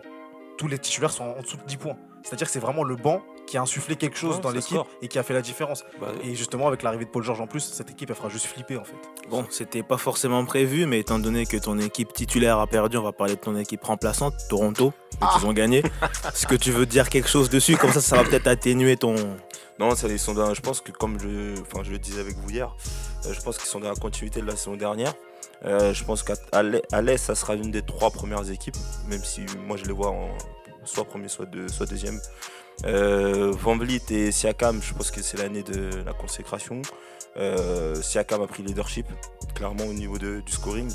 tous 0.60 0.68
les 0.68 0.78
titulaires 0.78 1.10
sont 1.10 1.24
en 1.24 1.42
dessous 1.42 1.58
de 1.58 1.64
10 1.64 1.78
points. 1.78 1.98
C'est-à-dire 2.22 2.46
que 2.46 2.54
c'est 2.54 2.60
vraiment 2.60 2.84
le 2.84 2.96
banc 2.96 3.24
qui 3.48 3.58
a 3.58 3.62
insufflé 3.64 3.96
quelque 3.96 4.18
chose 4.18 4.36
Ouais, 4.36 4.42
dans 4.42 4.52
l'équipe 4.52 4.78
et 5.02 5.08
qui 5.08 5.18
a 5.18 5.24
fait 5.24 5.34
la 5.34 5.42
différence. 5.42 5.84
Bah, 6.00 6.10
Et 6.24 6.36
justement, 6.36 6.68
avec 6.68 6.84
l'arrivée 6.84 7.06
de 7.06 7.10
Paul 7.10 7.24
George 7.24 7.42
en 7.42 7.48
plus, 7.48 7.62
cette 7.62 7.90
équipe, 7.90 8.12
elle 8.12 8.16
fera 8.16 8.30
juste 8.30 8.46
flipper 8.46 8.78
en 8.78 8.84
fait. 8.84 8.94
Bon, 9.32 9.48
c'était 9.50 9.82
pas 9.82 9.98
forcément 9.98 10.46
prévu, 10.46 10.86
mais 10.86 11.00
étant 11.00 11.18
donné 11.18 11.48
que 11.48 11.58
ton 11.58 11.80
équipe 11.80 12.14
titulaire 12.14 12.60
a 12.60 12.68
perdu, 12.68 12.98
on 12.98 13.02
va 13.04 13.14
parler 13.14 13.34
de 13.36 13.40
ton 13.40 13.56
équipe 13.58 13.84
remplaçante, 13.84 14.36
Toronto, 14.48 14.94
et 15.14 15.26
qu'ils 15.40 15.48
ont 15.48 15.54
gagné. 15.54 15.80
Est-ce 15.80 16.46
que 16.46 16.56
tu 16.56 16.70
veux 16.70 16.86
dire 16.86 17.10
quelque 17.10 17.30
chose 17.30 17.50
dessus? 17.50 17.78
Comme 17.78 17.94
ça, 17.94 18.02
ça 18.02 18.18
va 18.18 18.24
peut-être 18.30 18.46
atténuer 18.48 18.96
ton. 18.96 19.16
Non, 19.80 19.96
ça, 19.96 20.08
ils 20.08 20.20
sont 20.20 20.36
dans, 20.36 20.54
je 20.54 20.62
pense 20.62 20.82
que 20.82 20.92
comme 20.92 21.18
je, 21.20 21.60
enfin, 21.62 21.82
je 21.84 21.90
le 21.92 21.98
disais 22.00 22.20
avec 22.22 22.36
vous 22.36 22.50
hier, 22.52 22.76
euh, 23.26 23.34
je 23.34 23.42
pense 23.42 23.58
qu'ils 23.58 23.68
sont 23.68 23.80
dans 23.80 23.90
la 23.90 23.96
continuité 23.96 24.40
de 24.42 24.46
la 24.48 24.56
saison 24.56 24.76
dernière. 24.76 25.14
Euh, 25.66 25.94
je 25.94 26.04
pense 26.04 26.24
qu'à 26.24 27.02
l'Est, 27.02 27.18
ça 27.18 27.36
sera 27.36 27.56
une 27.56 27.72
des 27.72 27.82
trois 27.82 28.12
premières 28.12 28.50
équipes, 28.52 28.78
même 29.08 29.24
si 29.24 29.42
moi 29.66 29.76
je 29.78 29.86
les 29.86 29.94
vois 29.94 30.10
en 30.12 30.30
soit 30.86 31.04
premier, 31.06 31.28
soit, 31.28 31.46
deux, 31.46 31.68
soit 31.68 31.86
deuxième. 31.86 32.20
Euh, 32.86 33.52
Van 33.60 33.76
Vliet 33.76 34.02
et 34.12 34.32
Siakam, 34.32 34.82
je 34.84 34.94
pense 34.94 35.10
que 35.10 35.22
c'est 35.24 35.38
l'année 35.38 35.64
de 35.64 35.90
la 36.06 36.14
consécration. 36.14 36.82
Euh, 37.38 38.00
Siakam 38.02 38.42
a 38.42 38.48
pris 38.48 38.62
le 38.64 38.70
leadership, 38.70 39.08
clairement 39.56 39.86
au 39.86 39.94
niveau 39.94 40.18
de- 40.20 40.42
du 40.42 40.52
scoring. 40.52 40.90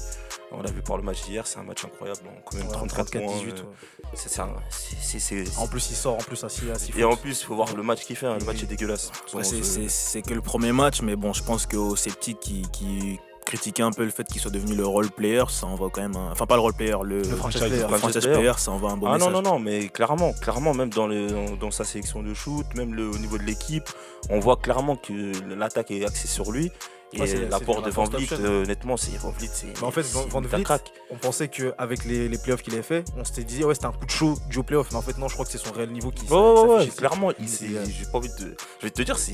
On 0.53 0.63
l'a 0.63 0.71
vu 0.71 0.83
par 0.83 0.97
le 0.99 1.03
match 1.03 1.25
d'hier, 1.25 1.47
c'est 1.47 1.59
un 1.59 1.63
match 1.65 1.85
incroyable. 1.85 2.21
Quand 2.45 2.57
même 2.57 2.69
34 2.69 3.11
points. 3.11 3.21
34-18. 3.23 3.59
euh, 3.61 3.63
ouais. 3.63 4.11
c'est- 4.15 4.29
c'est 4.29 4.41
un- 4.43 4.55
c'est- 4.71 4.97
c'est- 5.19 5.45
c'est- 5.45 5.59
En 5.59 5.67
plus, 5.67 5.91
il 5.91 5.97
sort 5.97 6.15
en 6.15 6.19
plus 6.19 6.45
à 6.45 6.49
6 6.49 6.71
à 6.71 6.79
six 6.79 6.93
Et 6.97 7.05
en 7.05 7.17
plus, 7.17 7.41
il 7.41 7.45
faut 7.45 7.55
voir 7.57 7.75
le 7.75 7.83
match 7.83 8.05
qu'il 8.05 8.17
fait. 8.17 8.27
hein. 8.27 8.37
Le 8.39 8.45
match 8.45 8.63
est 8.63 8.67
dégueulasse. 8.67 9.11
Ouais, 9.35 9.43
c'est- 9.45 9.57
ce- 9.57 9.63
c'est 9.63 9.89
c'est 9.89 10.23
que 10.23 10.35
le 10.35 10.43
premier 10.43 10.73
match, 10.73 11.01
mais 11.03 11.17
bon, 11.17 11.33
je 11.33 11.43
pense 11.43 11.67
qu'aux 11.67 11.97
sceptiques 11.97 12.41
qui, 12.41 12.63
qui 12.73 13.19
critiquaient 13.45 13.82
un 13.82 13.90
peu 13.90 14.05
le 14.05 14.11
fait 14.11 14.24
qu'il 14.24 14.40
soit 14.40 14.51
devenu 14.51 14.74
le 14.74 14.86
role 14.86 15.11
player, 15.11 15.45
ça 15.49 15.66
envoie 15.66 15.90
quand 15.90 16.03
même 16.03 16.16
un... 16.16 16.30
Enfin, 16.32 16.47
pas 16.47 16.55
le 16.57 16.61
role 16.62 16.74
player, 16.74 16.97
le, 17.03 17.18
Le 17.18 17.24
franchise 17.36 17.61
player. 17.61 17.82
le 17.90 17.97
franchise 17.99 18.20
player, 18.22 18.34
player. 18.38 18.53
ça 18.57 18.70
envoie 18.70 18.90
un 18.93 18.97
bon 18.97 19.07
Ah 19.09 19.18
non, 19.18 19.28
message. 19.28 19.43
non, 19.45 19.53
non, 19.53 19.59
mais 19.59 19.88
clairement, 19.88 20.32
clairement, 20.34 20.74
même 20.74 20.90
dans, 20.90 21.70
sa 21.70 21.84
sélection 21.84 22.22
de 22.22 22.34
shoot, 22.34 22.66
même 22.74 22.95
le, 22.95 23.09
au 23.09 23.18
niveau 23.18 23.38
de 23.38 23.43
l'équipe, 23.45 23.88
on 24.30 24.40
voit 24.40 24.57
clairement 24.57 24.97
que 24.97 25.32
l'attaque 25.55 25.90
est 25.90 26.05
axée 26.05 26.28
sur 26.28 26.53
lui. 26.53 26.70
Et 27.15 27.21
Ouais, 27.21 27.49
l'apport 27.51 27.83
de 27.83 27.91
Van 27.91 28.05
Vliet, 28.05 28.33
euh, 28.33 28.63
honnêtement, 28.63 28.97
c'est 28.97 29.17
Van 29.19 29.31
Vliet, 29.31 29.51
c'est. 29.53 29.67
Mais 29.81 29.83
en 29.87 29.91
fait, 29.91 30.03
c'est 30.03 30.15
Van- 30.15 30.27
Van 30.29 30.41
Vliet, 30.41 30.63
craque. 30.63 30.93
On 31.11 31.17
pensait 31.17 31.49
qu'avec 31.49 32.05
les, 32.07 32.27
les 32.29 32.39
playoffs 32.39 32.63
qu'il 32.63 32.73
avait 32.73 32.83
fait, 32.83 33.05
on 33.19 33.25
s'était 33.25 33.45
dit, 33.45 33.63
ouais, 33.65 33.75
c'était 33.75 33.87
un 33.87 33.93
coup 33.93 34.07
de 34.07 34.11
chaud 34.11 34.35
du 34.49 34.63
playoff. 34.63 34.89
Mais 34.93 34.97
en 34.97 35.03
fait, 35.03 35.19
non, 35.19 35.29
je 35.29 35.35
crois 35.35 35.45
que 35.45 35.51
c'est 35.53 35.59
son 35.59 35.73
réel 35.73 35.91
niveau 35.91 36.11
qui 36.11 36.25
Ouais, 36.33 36.39
ouais, 36.39 36.75
ouais, 36.79 36.87
clairement, 36.89 37.31
il, 37.33 37.45
Il- 37.45 37.49
c'est- 37.49 37.65
il- 37.67 37.93
j'ai 37.99 38.07
pas 38.11 38.17
envie 38.19 38.29
de. 38.41 38.55
Je 38.81 38.87
vais 38.87 38.91
te 38.91 39.03
dire, 39.03 39.19
c'est 39.19 39.33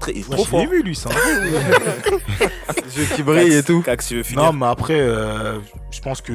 très, 0.00 0.12
il 0.12 0.20
est 0.20 0.28
Ouais, 0.28 0.36
trop 0.36 0.44
fort. 0.46 0.66
vu 0.66 0.82
lui, 0.82 0.96
ça. 0.96 1.10
Les 2.84 2.98
yeux 2.98 3.14
qui 3.14 3.22
brillent 3.22 3.54
et 3.54 3.62
tout. 3.62 3.82
Cax, 3.82 4.08
tu 4.08 4.16
veux 4.16 4.22
finir 4.22 4.44
Non, 4.44 4.52
mais 4.52 4.66
après, 4.66 4.98
euh, 5.00 5.58
je 5.90 6.00
pense 6.00 6.20
que 6.20 6.32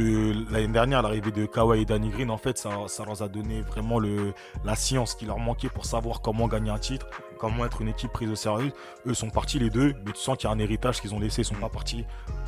l'année 0.51 0.67
dernière, 0.67 1.01
l'arrivée 1.01 1.31
de 1.31 1.45
Kawhi 1.45 1.81
et 1.81 1.85
Danny 1.85 2.09
Green, 2.09 2.29
en 2.29 2.37
fait, 2.37 2.57
ça, 2.57 2.69
ça 2.87 3.03
leur 3.05 3.21
a 3.21 3.27
donné 3.27 3.61
vraiment 3.61 3.99
le, 3.99 4.33
la 4.63 4.75
science 4.75 5.15
qui 5.15 5.25
leur 5.25 5.39
manquait 5.39 5.69
pour 5.69 5.85
savoir 5.85 6.21
comment 6.21 6.47
gagner 6.47 6.69
un 6.71 6.79
titre, 6.79 7.07
comment 7.43 7.65
être 7.65 7.81
une 7.81 7.89
équipe 7.89 8.13
prise 8.13 8.29
au 8.29 8.35
sérieux. 8.35 8.71
Eux 9.05 9.13
sont 9.13 9.29
partis 9.29 9.59
les 9.59 9.69
deux, 9.69 9.93
mais 10.05 10.13
tu 10.13 10.21
sens 10.21 10.37
qu'il 10.37 10.49
y 10.49 10.53
a 10.53 10.55
un 10.55 10.59
héritage 10.59 11.01
qu'ils 11.01 11.13
ont 11.13 11.19
laissé. 11.19 11.41
Ils 11.41 11.45
sont 11.45 11.55
pas 11.55 11.67
partis 11.67 12.05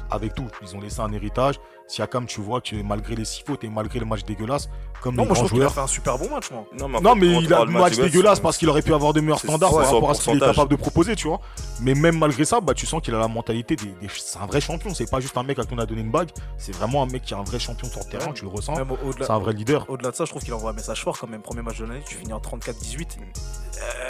avec 0.09 0.33
tout. 0.33 0.47
Ils 0.61 0.73
ont 0.73 0.79
laissé 0.79 1.01
un 1.01 1.11
héritage. 1.11 1.59
Siakam, 1.87 2.25
tu 2.25 2.41
vois 2.41 2.61
que 2.61 2.75
malgré 2.81 3.15
les 3.15 3.25
six 3.25 3.43
fautes 3.45 3.63
et 3.63 3.69
malgré 3.69 3.99
le 3.99 4.05
match 4.05 4.23
dégueulasse, 4.23 4.69
comme 5.01 5.15
Non, 5.15 5.21
les 5.23 5.27
moi, 5.27 5.35
je 5.35 5.39
trouve 5.41 5.51
qu'il 5.51 5.59
a 5.59 5.61
joueurs. 5.65 5.73
fait 5.75 5.81
un 5.81 5.87
super 5.87 6.17
bon 6.17 6.29
match, 6.31 6.49
moi. 6.49 6.65
Non, 6.79 6.87
mais, 6.87 6.99
Non, 6.99 7.15
mais 7.15 7.27
il 7.27 7.53
a 7.53 7.63
de 7.63 7.69
match 7.71 7.95
dégueulasse, 7.95 8.39
parce 8.39 8.57
qu'il 8.57 8.67
aurait 8.69 8.81
pu 8.81 8.91
avoir 8.93 9.13
de 9.13 9.21
meilleurs 9.21 9.37
standards 9.39 9.71
par 9.71 9.85
rapport 9.85 10.09
à 10.09 10.13
ce 10.15 10.23
qu'il 10.23 10.37
est 10.37 10.39
capable 10.39 10.71
de 10.71 10.75
proposer, 10.77 11.15
tu 11.15 11.27
vois. 11.27 11.39
Mais 11.81 11.93
même 11.93 12.17
malgré 12.17 12.43
ça, 12.43 12.59
bah, 12.59 12.73
tu 12.73 12.85
sens 12.87 13.01
qu'il 13.03 13.13
a 13.13 13.19
la 13.19 13.27
mentalité 13.27 13.75
des, 13.75 13.85
des- 13.85 14.07
C'est 14.17 14.39
un 14.39 14.47
vrai 14.47 14.61
champion. 14.61 14.93
C'est 14.95 15.09
pas 15.09 15.19
juste 15.19 15.37
un 15.37 15.43
mec 15.43 15.59
à 15.59 15.63
qui 15.63 15.73
on 15.73 15.77
a 15.77 15.85
donné 15.85 16.01
une 16.01 16.11
bague. 16.11 16.29
C'est 16.57 16.73
vraiment 16.73 17.03
un 17.03 17.05
mec 17.05 17.21
qui 17.23 17.33
est 17.33 17.37
un 17.37 17.43
vrai 17.43 17.59
champion 17.59 17.87
sur 17.87 17.99
le 17.99 18.09
terrain. 18.09 18.31
Tu 18.33 18.45
le 18.45 18.49
ressens. 18.49 18.73
C'est 19.19 19.29
un 19.31 19.39
vrai 19.39 19.53
leader. 19.53 19.85
au-delà 19.89 20.09
de 20.11 20.15
ça, 20.15 20.25
je 20.25 20.31
trouve 20.31 20.41
qu'il 20.43 20.53
envoie 20.53 20.71
un 20.71 20.73
message 20.73 21.03
fort 21.03 21.17
quand 21.19 21.27
même. 21.27 21.41
Premier 21.41 21.61
match 21.61 21.77
de 21.77 21.85
l'année, 21.85 22.01
tu 22.07 22.15
finis 22.15 22.33
en 22.33 22.39
34-18. 22.39 23.17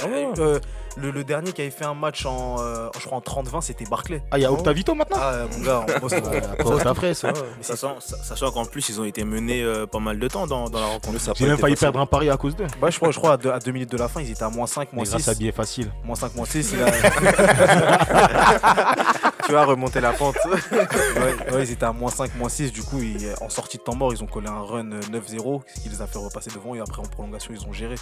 Ah 0.02 0.06
ouais. 0.08 0.28
Euh, 0.38 0.60
le, 0.98 1.12
le 1.12 1.24
dernier 1.24 1.52
qui 1.52 1.62
avait 1.62 1.72
fait 1.72 1.86
un 1.86 1.94
match 1.96 2.26
en, 2.26 2.58
euh, 2.60 2.88
je 3.00 3.06
crois 3.06 3.18
en 3.18 3.22
30-20, 3.22 3.62
c'était 3.62 3.86
Barclay. 3.86 4.24
Ah, 4.32 4.38
il 4.38 4.42
y 4.44 4.46
a 4.46 4.52
Octavito 4.52 4.94
maintenant 4.96 5.18
Ah, 5.20 5.32
euh, 5.34 5.48
mon 5.58 5.66
gars, 5.66 5.86
on 5.96 6.00
bosse 6.00 6.14
Après, 6.14 6.42
c'est 6.78 6.88
après, 6.88 7.14
ça. 7.14 7.28
Ouais, 7.34 7.34
Sachant, 7.66 7.96
sachant 8.00 8.52
qu'en 8.52 8.66
plus, 8.66 8.90
ils 8.90 9.02
ont 9.02 9.06
été 9.06 9.24
menés 9.24 9.64
euh, 9.64 9.88
pas 9.88 10.00
mal 10.00 10.20
de 10.20 10.28
temps 10.28 10.46
dans, 10.46 10.70
dans 10.70 10.80
la 10.80 10.86
rencontre. 10.86 11.18
J'ai 11.36 11.48
même 11.48 11.58
failli 11.58 11.76
perdre 11.76 12.00
un 12.00 12.06
pari 12.06 12.30
à 12.30 12.38
cause 12.38 12.56
d'eux. 12.56 12.68
Ouais, 12.82 12.92
je 12.92 12.98
crois, 12.98 13.12
je 13.12 13.18
crois 13.18 13.34
à, 13.34 13.38
deux, 13.38 13.52
à 13.52 13.60
deux 13.60 13.72
minutes 13.72 13.92
de 13.92 13.98
la 13.98 14.08
fin, 14.08 14.22
ils 14.22 14.30
étaient 14.32 14.44
à 14.44 14.50
moins 14.50 14.68
5, 14.68 14.90
Mais 14.92 14.98
moins 14.98 15.06
grâce 15.06 15.24
6. 15.24 15.30
à 15.30 15.34
billet 15.34 15.52
facile. 15.52 15.92
Moins 16.04 16.16
5, 16.16 16.36
moins 16.36 16.46
6. 16.46 16.74
Il 16.74 16.84
a... 16.84 16.86
Tu 19.46 19.52
vas 19.52 19.66
remonter 19.66 20.02
la 20.02 20.12
pente. 20.12 20.36
ouais, 20.46 21.52
ouais, 21.54 21.64
ils 21.64 21.72
étaient 21.72 21.86
à 21.86 21.94
moins 21.94 22.10
5, 22.10 22.36
moins 22.36 22.50
6. 22.50 22.72
Du 22.72 22.82
coup, 22.84 23.00
ils- 23.02 23.34
en 23.42 23.50
sortie 23.50 23.78
de 23.78 23.84
temps 23.84 23.96
mort, 23.96 24.12
ils 24.14 24.24
ont 24.24 24.28
collé 24.28 24.48
un 24.48 24.62
run 24.62 24.92
euh, 24.92 25.00
9-0, 25.02 25.62
ce 25.76 25.82
qui 25.82 25.90
les 25.90 26.02
a 26.02 26.08
fait 26.08 26.18
repasser 26.18 26.50
devant. 26.52 26.74
Et 26.76 26.80
après, 26.80 27.00
en 27.00 27.04
prolongation, 27.06 27.54
ils 27.54 27.66
ont 27.68 27.74
géré. 27.74 27.96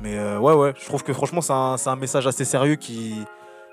Mais 0.00 0.16
euh, 0.18 0.38
ouais, 0.38 0.54
ouais, 0.54 0.74
je 0.80 0.84
trouve 0.86 1.02
que 1.04 1.12
franchement, 1.12 1.40
c'est 1.40 1.88
un, 1.88 1.96
message 1.96 2.26
assez 2.26 2.44
sérieux 2.44 2.76
qui- 2.76 3.24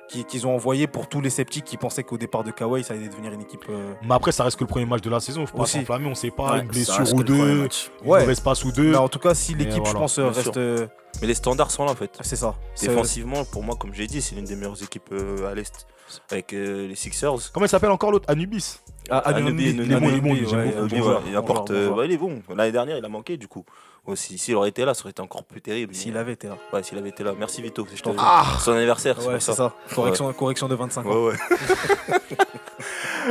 qu'ils 0.07 0.47
ont 0.47 0.55
envoyé 0.55 0.87
pour 0.87 1.07
tous 1.09 1.21
les 1.21 1.29
sceptiques 1.29 1.65
qui 1.65 1.77
pensaient 1.77 2.03
qu'au 2.03 2.17
départ 2.17 2.43
de 2.43 2.51
Kawhi, 2.51 2.83
ça 2.83 2.93
allait 2.93 3.09
devenir 3.09 3.33
une 3.33 3.41
équipe. 3.41 3.65
euh, 3.69 3.93
Mais 4.03 4.15
après, 4.15 4.31
ça 4.31 4.43
reste 4.43 4.57
que 4.57 4.63
le 4.63 4.67
premier 4.69 4.85
match 4.85 5.01
de 5.01 5.09
la 5.09 5.19
saison. 5.19 5.45
Faut 5.45 5.57
pas 5.57 5.65
s'enflammer. 5.65 6.07
On 6.07 6.15
sait 6.15 6.31
pas. 6.31 6.53
Ouais, 6.53 6.59
une 6.61 6.65
ça 6.73 6.97
blessure 6.97 7.13
ou 7.15 7.23
deux. 7.23 7.67
Une 8.03 8.09
Ouais. 8.09 8.33
passe 8.43 8.63
ou 8.63 8.71
deux. 8.71 8.91
Mais 8.91 8.97
en 8.97 9.09
tout 9.09 9.19
cas, 9.19 9.33
si 9.33 9.53
l'équipe, 9.55 9.85
je 9.85 9.91
pense, 9.93 10.17
reste. 10.19 10.41
sûr. 10.43 10.53
euh, 10.57 10.87
Mais 11.21 11.27
les 11.27 11.33
standards 11.33 11.71
sont 11.71 11.85
là 11.85 11.91
en 11.91 11.95
fait. 11.95 12.11
C'est 12.21 12.35
ça. 12.35 12.55
Défensivement, 12.81 13.43
pour 13.45 13.63
moi, 13.63 13.75
comme 13.75 13.93
j'ai 13.93 14.07
dit, 14.07 14.21
c'est 14.21 14.35
l'une 14.35 14.45
des 14.45 14.55
meilleures 14.55 14.81
équipes 14.81 15.09
euh, 15.11 15.49
à 15.51 15.55
l'Est. 15.55 15.87
Avec 16.31 16.53
euh, 16.53 16.87
les 16.87 16.95
Sixers. 16.95 17.51
Comment 17.53 17.65
il 17.65 17.69
s'appelle 17.69 17.91
encore 17.91 18.11
l'autre? 18.11 18.25
Anubis. 18.29 18.79
Ah, 19.09 19.23
il 19.31 19.37
est 19.37 19.41
bon, 19.41 19.49
il 19.51 20.15
est 20.15 20.21
bon, 20.21 20.33
ouais, 20.33 20.73
euh, 20.75 21.19
il 21.27 21.35
apporte. 21.35 21.71
euh, 21.71 21.89
bah, 21.95 22.05
il 22.05 22.11
est. 22.11 22.19
L'année 22.55 22.71
dernière, 22.73 22.97
il 22.97 23.05
a 23.05 23.09
manqué 23.09 23.37
du 23.37 23.47
coup. 23.47 23.65
Aussi, 24.05 24.37
s'il 24.37 24.55
aurait 24.55 24.69
été 24.69 24.85
là, 24.85 24.93
ça 24.93 25.01
aurait 25.01 25.09
été 25.11 25.21
encore 25.21 25.43
plus 25.43 25.59
terrible. 25.61 25.93
S'il 25.93 26.13
mais- 26.13 26.19
avait 26.19 26.33
été 26.33 26.47
là. 26.47 26.57
Ouais, 26.71 26.81
s'il 26.81 26.97
avait 26.97 27.09
été 27.09 27.23
là. 27.25 27.33
Merci 27.37 27.61
Vito. 27.61 27.85
Je 27.93 28.01
te- 28.01 28.09
Ah 28.17 28.45
Son 28.59 28.71
anniversaire, 28.71 29.17
Ouais, 29.27 29.39
c'est 29.41 29.51
ça. 29.53 29.73
Correction, 29.93 30.31
correction 30.33 30.67
de 30.69 30.75
25 30.75 31.05
ans. 31.05 31.09
Ouais, 31.09 31.31
ouais. 31.31 31.37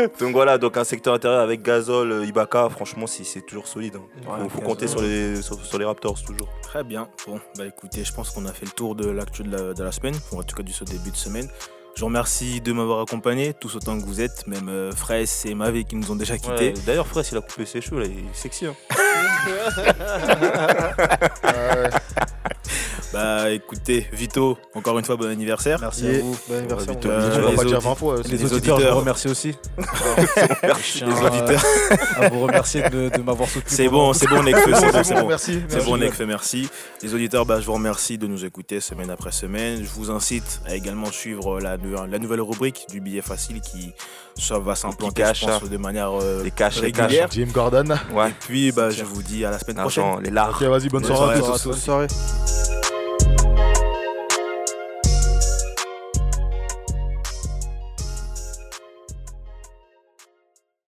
donc 0.20 0.32
voilà, 0.32 0.58
donc 0.58 0.76
un 0.76 0.84
secteur 0.84 1.14
intérieur 1.14 1.40
avec 1.40 1.62
Gazol, 1.62 2.12
euh, 2.12 2.26
Ibaka, 2.26 2.68
franchement, 2.68 3.06
c'est 3.06 3.40
toujours 3.46 3.66
solide. 3.66 3.96
hein. 3.96 4.02
Ouais, 4.30 4.38
faut 4.44 4.48
faut 4.50 4.58
Gasol. 4.60 4.64
compter 4.64 4.86
sur 4.88 5.00
les, 5.00 5.40
sur, 5.42 5.64
sur 5.64 5.78
les 5.78 5.84
Raptors 5.86 6.22
toujours. 6.22 6.48
Très 6.62 6.84
bien. 6.84 7.08
Bon, 7.26 7.40
bah 7.56 7.66
écoutez, 7.66 8.04
je 8.04 8.12
pense 8.12 8.30
qu'on 8.30 8.44
a 8.46 8.52
fait 8.52 8.66
le 8.66 8.72
tour 8.72 8.94
de 8.94 9.08
l'actu 9.08 9.42
de 9.44 9.56
la, 9.56 9.72
de 9.74 9.82
la 9.82 9.92
semaine, 9.92 10.14
en 10.32 10.42
tout 10.42 10.56
cas 10.56 10.62
du 10.62 10.72
ce 10.72 10.84
début 10.84 11.10
de 11.10 11.16
semaine. 11.16 11.48
Je 11.96 12.02
vous 12.02 12.08
remercie 12.08 12.60
de 12.60 12.72
m'avoir 12.74 13.00
accompagné, 13.00 13.54
tous 13.54 13.74
autant 13.74 13.98
que 13.98 14.04
vous 14.04 14.20
êtes, 14.20 14.46
même 14.46 14.68
euh, 14.68 14.92
Fraisse 14.92 15.46
et 15.46 15.54
Mavé 15.54 15.84
qui 15.84 15.96
nous 15.96 16.10
ont 16.10 16.16
déjà 16.16 16.36
quittés. 16.36 16.74
Ouais, 16.74 16.74
D'ailleurs, 16.84 17.06
Fraisse, 17.06 17.32
il 17.32 17.38
a 17.38 17.40
coupé 17.40 17.64
ses 17.64 17.80
cheveux, 17.80 18.00
là, 18.00 18.06
il 18.06 18.18
est 18.18 18.34
sexy. 18.34 18.66
Hein. 18.66 18.74
Bah 23.12 23.50
écoutez, 23.50 24.06
Vito, 24.12 24.58
encore 24.74 24.98
une 24.98 25.04
fois, 25.04 25.16
bon 25.16 25.28
anniversaire. 25.30 25.78
Merci 25.80 26.04
Yeah. 26.04 26.18
à 26.18 26.22
vous. 26.22 26.36
Bon 26.48 26.58
anniversaire, 26.58 26.94
Vito, 26.94 27.08
mon 27.08 27.14
gars. 27.14 27.20
Euh, 27.20 27.30
Je 27.34 27.40
vais 27.40 27.50
les 27.50 27.56
pas 27.56 27.64
dire 27.64 27.78
audi- 27.78 27.84
20 27.84 27.94
fois. 27.94 28.16
Les, 28.24 28.36
les 28.36 28.52
auditeurs, 28.52 28.80
je 28.80 28.86
vous 28.88 28.96
remercie 28.98 29.28
aussi. 29.28 29.54
Les 30.36 31.26
auditeurs. 31.26 31.64
à 32.20 32.28
vous 32.28 32.40
remercier 32.40 32.82
de, 32.90 33.08
de 33.08 33.22
m'avoir 33.22 33.48
soutenu. 33.48 33.64
C'est 33.74 33.88
bon, 33.88 34.12
c'est 34.12 34.26
bon, 34.26 34.42
Nekfeu, 34.42 34.72
c'est 34.74 34.92
bon, 34.92 35.02
c'est 35.04 35.14
bon. 35.14 35.28
Merci. 35.28 35.60
C'est 35.68 35.84
bon, 35.84 35.96
Nekfeu, 35.96 36.26
merci. 36.26 36.68
Les 37.02 37.14
auditeurs, 37.14 37.46
bah, 37.46 37.60
je 37.60 37.66
vous 37.66 37.72
remercie 37.74 38.18
de 38.18 38.26
nous 38.26 38.44
écouter 38.44 38.80
semaine 38.80 39.10
après 39.10 39.32
semaine. 39.32 39.78
Je 39.82 39.88
vous 39.90 40.10
incite 40.10 40.60
à 40.66 40.74
également 40.74 41.10
suivre 41.10 41.60
la, 41.60 41.76
la 42.10 42.18
nouvelle 42.18 42.40
rubrique 42.42 42.86
du 42.90 43.00
billet 43.00 43.22
facile 43.22 43.60
qui 43.60 43.92
ça 44.38 44.58
va 44.58 44.74
s'implanter, 44.74 45.22
cash, 45.22 45.40
je 45.40 45.46
pense, 45.46 45.70
de 45.70 45.76
manière 45.78 46.10
euh, 46.20 46.42
Les 46.44 46.50
caches, 46.50 46.80
les 46.82 46.92
caches. 46.92 47.02
régulière. 47.06 47.28
Jim 47.30 47.48
Gordon. 47.52 47.94
Ouais. 48.12 48.28
Et 48.30 48.34
puis, 48.40 48.72
bah, 48.72 48.90
je 48.90 49.04
vous 49.04 49.22
dis 49.22 49.44
à 49.44 49.50
la 49.50 49.58
semaine 49.58 49.76
prochaine. 49.76 50.04
Les 50.22 50.30
lards. 50.30 50.56
Ok, 50.60 50.62
vas-y, 50.68 50.88
bonne 50.88 51.02
Bonne 51.02 51.14
soirée 51.16 51.36
à 51.36 51.38
soirée 51.38 51.58
tous. 51.62 51.68
à 51.68 51.72
Bonne 51.72 51.78
soirée. 51.80 52.06